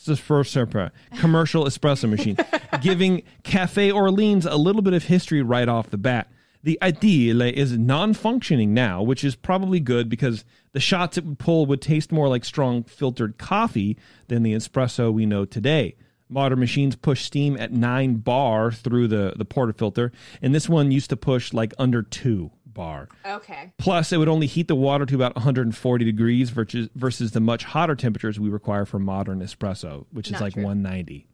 [0.08, 2.36] espresso- commercial espresso machine,
[2.80, 6.30] giving Cafe Orleans a little bit of history right off the bat.
[6.62, 11.66] The Ideale is non-functioning now, which is probably good because the shots it would pull
[11.66, 15.94] would taste more like strong filtered coffee than the espresso we know today.
[16.28, 20.10] Modern machines push steam at 9 bar through the, the portafilter,
[20.42, 23.08] and this one used to push like under 2 bar.
[23.26, 23.72] Okay.
[23.76, 27.64] Plus, it would only heat the water to about 140 degrees versus, versus the much
[27.64, 30.62] hotter temperatures we require for modern espresso, which is like true.
[30.62, 31.26] 190.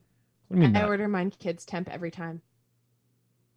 [0.48, 0.76] What do you mean?
[0.76, 0.88] I not?
[0.88, 2.40] order mine kids temp every time.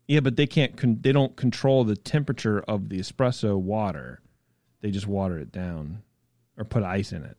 [0.06, 0.76] Yeah, but they can't.
[0.76, 4.22] Con- they don't control the temperature of the espresso water.
[4.82, 6.04] They just water it down,
[6.58, 7.38] or put ice in it.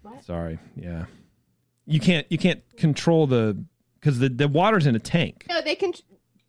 [0.00, 0.24] What?
[0.24, 0.58] Sorry.
[0.74, 1.04] Yeah.
[1.86, 2.26] You can't.
[2.30, 3.62] You can't control the
[4.00, 5.46] because the the water's in a tank.
[5.48, 5.92] No, they can.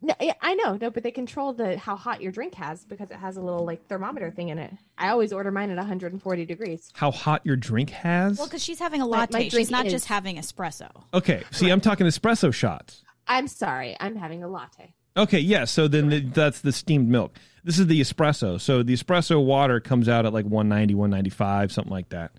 [0.06, 0.76] No, I know.
[0.80, 3.66] No, but they control the how hot your drink has because it has a little
[3.66, 4.74] like thermometer thing in it.
[4.98, 6.92] I always order mine at 140 degrees.
[6.94, 8.38] How hot your drink has.
[8.38, 9.50] Well, because she's having a My- my latte.
[9.50, 10.90] she's not is- just having espresso.
[11.14, 11.44] okay.
[11.52, 13.02] See, I'm talking espresso shots.
[13.28, 14.94] I'm sorry, I'm having a latte.
[15.16, 15.64] Okay, yeah.
[15.66, 17.38] So then the, that's the steamed milk.
[17.64, 18.60] This is the espresso.
[18.60, 22.32] So the espresso water comes out at like 190, 195, something like that.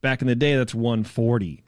[0.00, 1.63] Back in the day, that's 140.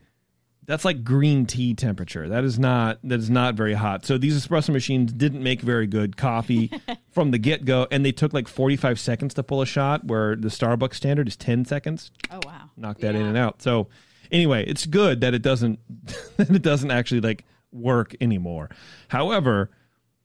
[0.67, 2.29] That's like green tea temperature.
[2.29, 4.05] That is not that is not very hot.
[4.05, 6.71] So these espresso machines didn't make very good coffee
[7.13, 10.05] from the get go, and they took like forty five seconds to pull a shot,
[10.05, 12.11] where the Starbucks standard is ten seconds.
[12.31, 12.71] Oh wow!
[12.77, 13.63] Knock that in and out.
[13.63, 13.89] So
[14.31, 15.79] anyway, it's good that it doesn't
[16.37, 18.71] that it doesn't actually like work anymore.
[19.09, 19.71] However,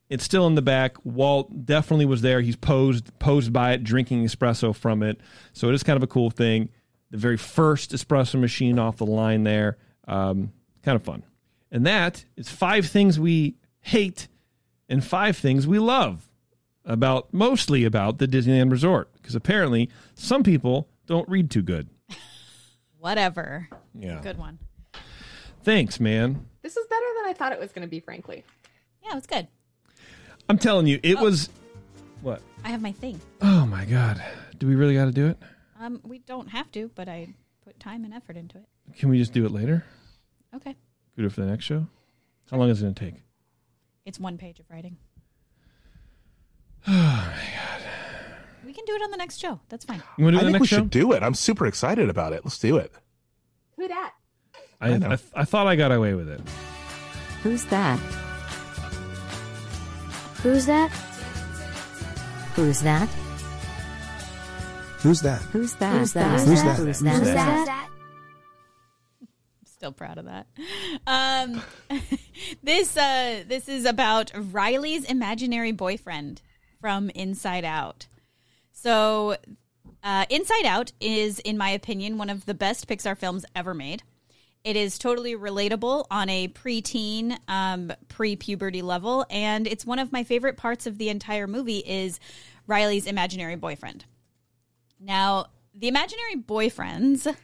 [0.09, 0.97] it's still in the back.
[1.05, 2.41] Walt definitely was there.
[2.41, 5.21] He's posed posed by it, drinking espresso from it.
[5.53, 6.69] So it is kind of a cool thing.
[7.11, 9.77] The very first espresso machine off the line there.
[10.07, 10.51] Um,
[10.83, 11.23] kind of fun.
[11.71, 14.27] And that is five things we hate
[14.89, 16.29] and five things we love
[16.83, 19.11] about mostly about the Disneyland Resort.
[19.13, 21.87] Because apparently some people don't read too good.
[22.99, 23.69] Whatever.
[23.93, 24.19] Yeah.
[24.21, 24.59] Good one.
[25.63, 26.45] Thanks, man.
[26.61, 28.43] This is better than I thought it was going to be, frankly.
[29.03, 29.47] Yeah, it was good.
[30.49, 31.49] I'm telling you, it was
[32.21, 32.41] what?
[32.63, 33.19] I have my thing.
[33.41, 34.23] Oh my god.
[34.57, 35.37] Do we really got to do it?
[35.79, 37.33] Um, we don't have to, but I
[37.63, 38.65] put time and effort into it.
[38.97, 39.85] Can we just do it later?
[40.55, 40.75] Okay.
[41.15, 41.87] Could do it for the next show?
[42.49, 43.15] How long is it going to take?
[44.05, 44.97] It's one page of writing.
[46.87, 47.81] Oh my god.
[48.65, 49.59] We can do it on the next show.
[49.69, 50.01] That's fine.
[50.17, 50.75] You want to do I the think we next show?
[50.77, 51.23] should do it.
[51.23, 52.43] I'm super excited about it.
[52.43, 52.91] Let's do it.
[53.77, 54.13] Who that?
[54.79, 56.41] I, I, I thought I got away with it.
[57.43, 57.97] Who's that?
[60.43, 60.89] Who's that?
[62.55, 63.07] Who's that?
[65.01, 65.39] Who's that?
[65.41, 65.97] Who's that?
[65.99, 66.39] Who's that?
[66.39, 66.77] Who's Who's that?
[66.77, 66.77] that?
[66.77, 67.89] Who's Who's that?
[69.81, 70.45] Still proud of that.
[71.07, 71.59] Um,
[72.63, 76.43] this uh, this is about Riley's imaginary boyfriend
[76.79, 78.05] from Inside Out.
[78.73, 79.37] So,
[80.03, 84.03] uh, Inside Out is, in my opinion, one of the best Pixar films ever made.
[84.63, 90.23] It is totally relatable on a preteen, um, pre-puberty level, and it's one of my
[90.23, 92.19] favorite parts of the entire movie is
[92.67, 94.05] Riley's imaginary boyfriend.
[94.99, 97.35] Now, the imaginary boyfriends,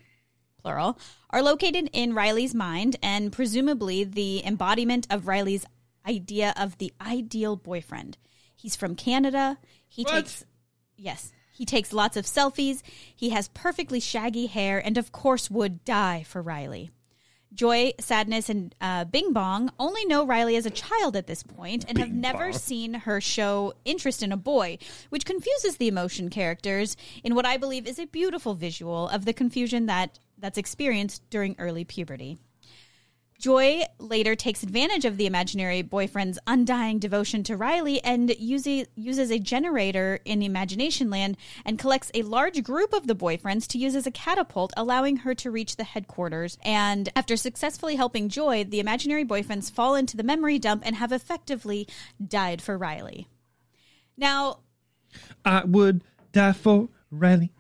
[0.62, 0.98] plural,
[1.30, 5.66] are located in Riley's mind and presumably the embodiment of Riley's
[6.08, 8.18] idea of the ideal boyfriend.
[8.56, 9.58] He's from Canada.
[9.88, 10.46] He takes
[10.98, 11.32] Yes.
[11.52, 12.82] He takes lots of selfies.
[13.16, 16.92] He has perfectly shaggy hair and of course would die for Riley.
[17.54, 21.86] Joy, Sadness, and uh, Bing Bong only know Riley as a child at this point
[21.88, 24.78] and have never seen her show interest in a boy,
[25.10, 29.34] which confuses the emotion characters in what I believe is a beautiful visual of the
[29.34, 32.38] confusion that that's experienced during early puberty.
[33.40, 38.88] Joy later takes advantage of the imaginary boyfriend's undying devotion to Riley and uses,
[39.30, 43.96] a generator in Imagination Land and collects a large group of the boyfriends to use
[43.96, 46.58] as a catapult, allowing her to reach the headquarters.
[46.64, 51.12] And after successfully helping Joy, the imaginary boyfriends fall into the memory dump and have
[51.12, 51.88] effectively
[52.26, 53.28] died for Riley.
[54.18, 54.62] Now,
[55.46, 57.52] I would die for Riley.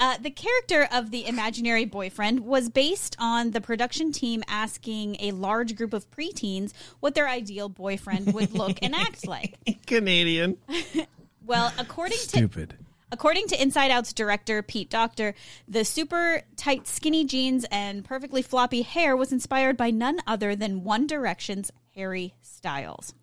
[0.00, 5.30] Uh, the character of the imaginary boyfriend was based on the production team asking a
[5.32, 9.58] large group of preteens what their ideal boyfriend would look and act like.
[9.86, 10.56] Canadian.
[11.46, 12.76] Well, according to Stupid.
[13.10, 15.34] According to Inside Out's director, Pete Docter,
[15.66, 20.84] the super tight skinny jeans and perfectly floppy hair was inspired by none other than
[20.84, 23.14] One Direction's Harry Styles.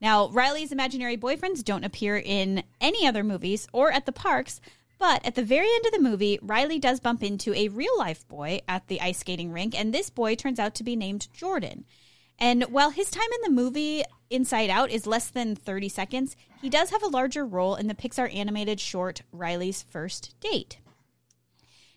[0.00, 4.60] Now, Riley's imaginary boyfriends don't appear in any other movies or at the parks,
[4.98, 8.26] but at the very end of the movie, Riley does bump into a real life
[8.28, 11.84] boy at the ice skating rink, and this boy turns out to be named Jordan.
[12.38, 16.68] And while his time in the movie Inside Out is less than 30 seconds, he
[16.68, 20.78] does have a larger role in the Pixar animated short Riley's First Date.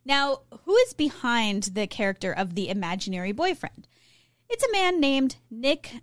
[0.06, 3.88] Now, who is behind the character of the imaginary boyfriend?
[4.50, 6.02] It's a man named Nick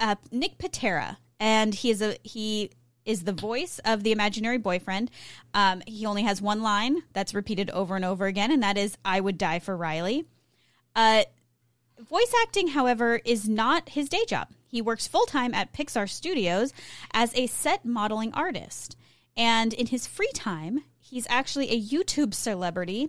[0.00, 2.70] uh, Nick Pitera, and he is a he
[3.08, 5.10] is the voice of the imaginary boyfriend.
[5.54, 8.96] Um, he only has one line that's repeated over and over again, and that is
[9.04, 10.26] "I would die for Riley."
[10.94, 11.24] Uh,
[11.98, 14.48] voice acting, however, is not his day job.
[14.68, 16.72] He works full time at Pixar Studios
[17.12, 18.96] as a set modeling artist,
[19.36, 23.08] and in his free time, he's actually a YouTube celebrity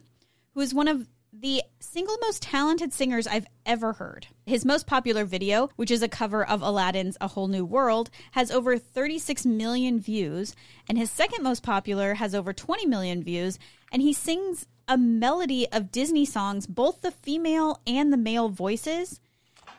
[0.54, 1.08] who is one of
[1.42, 4.28] the single most talented singers I've ever heard.
[4.46, 8.52] His most popular video, which is a cover of Aladdin's A Whole New World, has
[8.52, 10.56] over 36 million views,
[10.88, 13.58] and his second most popular has over 20 million views,
[13.92, 19.22] and he sings a melody of Disney songs, both the female and the male voices.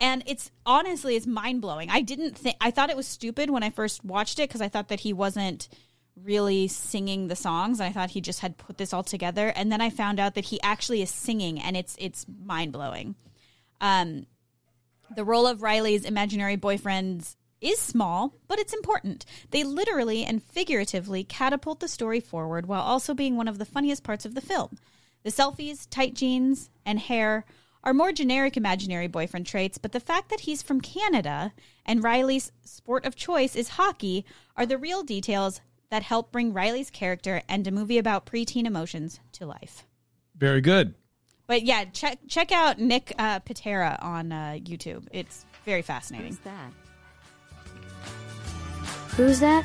[0.00, 1.90] And it's honestly it's mind-blowing.
[1.90, 4.68] I didn't think I thought it was stupid when I first watched it because I
[4.68, 5.68] thought that he wasn't
[6.24, 9.70] really singing the songs and I thought he just had put this all together and
[9.70, 13.14] then I found out that he actually is singing and it's it's mind-blowing.
[13.80, 14.26] Um
[15.14, 19.24] the role of Riley's imaginary boyfriends is small, but it's important.
[19.50, 24.02] They literally and figuratively catapult the story forward while also being one of the funniest
[24.02, 24.78] parts of the film.
[25.22, 27.44] The selfies, tight jeans, and hair
[27.82, 31.52] are more generic imaginary boyfriend traits, but the fact that he's from Canada
[31.84, 34.24] and Riley's sport of choice is hockey
[34.56, 35.60] are the real details
[35.90, 39.84] that help bring Riley's character and a movie about preteen emotions to life.
[40.36, 40.94] Very good.
[41.46, 45.06] But yeah, check check out Nick uh, Pitera on uh, YouTube.
[45.10, 46.38] It's very fascinating.
[46.44, 46.70] that?
[49.16, 49.64] Who's that?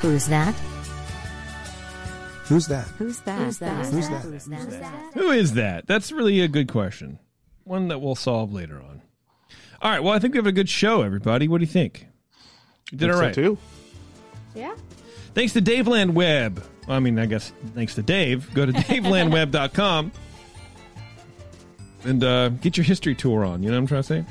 [0.00, 0.54] Who's that?
[2.44, 2.86] Who's that?
[2.98, 3.36] Who's that?
[3.38, 3.84] Who's that?
[3.92, 4.60] Who's that?
[4.60, 5.10] Who's that?
[5.14, 5.86] Who is that?
[5.86, 7.18] That's really a good question.
[7.64, 9.02] One that we'll solve later on.
[9.80, 10.02] All right.
[10.02, 11.48] Well, I think we have a good show, everybody.
[11.48, 12.06] What do you think?
[12.90, 13.34] You did Think all so, right.
[13.34, 13.58] too.
[14.54, 14.74] Yeah.
[15.34, 16.62] Thanks to Daveland Web.
[16.88, 18.52] I mean, I guess thanks to Dave.
[18.54, 20.12] Go to davelandweb.com
[22.04, 23.62] and uh, get your history tour on.
[23.62, 24.24] You know what I'm trying to say?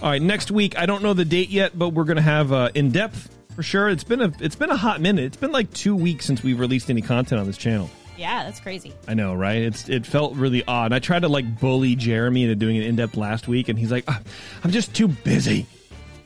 [0.00, 2.52] All right, next week I don't know the date yet, but we're going to have
[2.52, 3.88] uh, in depth for sure.
[3.88, 5.24] It's been a it's been a hot minute.
[5.24, 7.90] It's been like two weeks since we've released any content on this channel.
[8.16, 8.92] Yeah, that's crazy.
[9.08, 9.62] I know, right?
[9.62, 10.92] It's it felt really odd.
[10.92, 13.90] I tried to like bully Jeremy into doing an in depth last week, and he's
[13.90, 14.20] like, "Ah,
[14.62, 15.66] "I'm just too busy."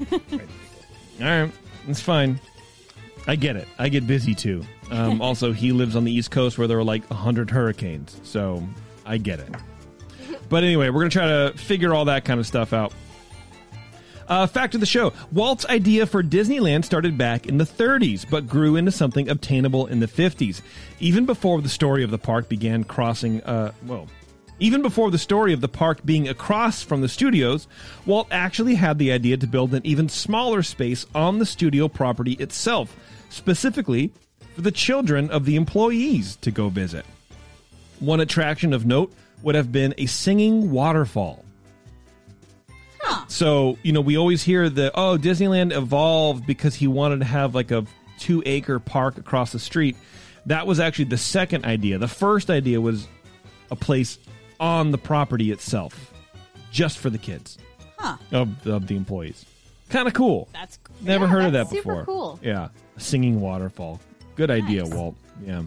[0.13, 0.21] All
[1.21, 1.51] right,
[1.89, 2.41] it's fine.
[3.27, 3.69] I get it.
[3.79, 4.65] I get busy too.
[4.91, 8.67] Um, also, he lives on the East Coast where there are like hundred hurricanes, so
[9.05, 9.51] I get it.
[10.49, 12.93] But anyway, we're gonna try to figure all that kind of stuff out.
[14.29, 18.47] Uh, fact of the show Walt's idea for Disneyland started back in the 30s, but
[18.47, 20.63] grew into something obtainable in the 50s.
[21.01, 24.09] Even before the story of the park began crossing, uh, well,
[24.59, 27.67] even before the story of the park being across from the studios,
[28.07, 32.33] Walt actually had the idea to build an even smaller space on the studio property
[32.35, 32.97] itself,
[33.29, 34.13] specifically
[34.55, 37.05] for the children of the employees to go visit.
[38.01, 39.13] One attraction of note
[39.43, 41.45] would have been a singing waterfall.
[43.29, 47.55] So, you know, we always hear that, oh, Disneyland evolved because he wanted to have
[47.55, 47.85] like a
[48.19, 49.97] two acre park across the street.
[50.47, 51.99] That was actually the second idea.
[51.99, 53.09] The first idea was
[53.71, 54.19] a place
[54.63, 56.15] on the property itself,
[56.71, 57.59] just for the kids
[57.99, 58.17] Huh.
[58.31, 59.45] of, of the employees.
[59.91, 60.49] Kind of cool.
[60.55, 62.05] That's Never Yeah, heard of that before.
[62.07, 62.39] cool.
[62.43, 62.69] Yeah.
[62.97, 64.01] A singing waterfall.
[64.37, 65.17] Good idea, Walt.
[65.45, 65.63] Yeah.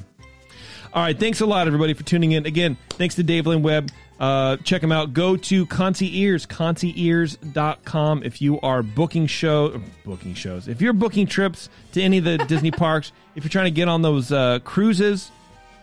[0.93, 1.19] All right.
[1.19, 2.45] Thanks a lot, everybody, for tuning in.
[2.45, 3.91] Again, thanks to Dave Lynn Webb.
[4.19, 5.13] Uh, check him out.
[5.13, 10.67] Go to Concy Ears, concyears.com if you are booking show booking shows.
[10.67, 13.87] If you're booking trips to any of the Disney parks, if you're trying to get
[13.89, 15.31] on those uh, cruises,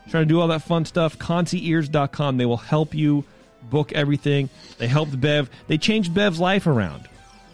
[0.09, 2.37] trying to do all that fun stuff, concyears.com.
[2.37, 3.24] They will help you
[3.70, 4.49] book everything.
[4.79, 5.51] They helped Bev.
[5.66, 7.09] They changed Bev's life around.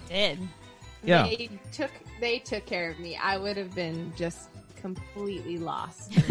[0.09, 0.39] Did.
[1.03, 1.25] Yeah.
[1.25, 3.17] They took they took care of me.
[3.17, 6.13] I would have been just completely lost.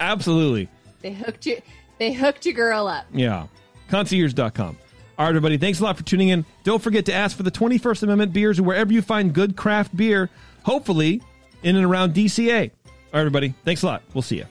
[0.00, 0.68] Absolutely.
[1.00, 1.60] they hooked you
[1.98, 3.06] they hooked your girl up.
[3.12, 3.46] Yeah.
[3.88, 4.76] Concierge.com.
[5.18, 5.58] All right, everybody.
[5.58, 6.44] Thanks a lot for tuning in.
[6.62, 10.30] Don't forget to ask for the 21st Amendment beers wherever you find good craft beer,
[10.62, 11.22] hopefully
[11.64, 12.70] in and around DCA.
[12.86, 13.54] All right, everybody.
[13.64, 14.02] Thanks a lot.
[14.14, 14.46] We'll see you.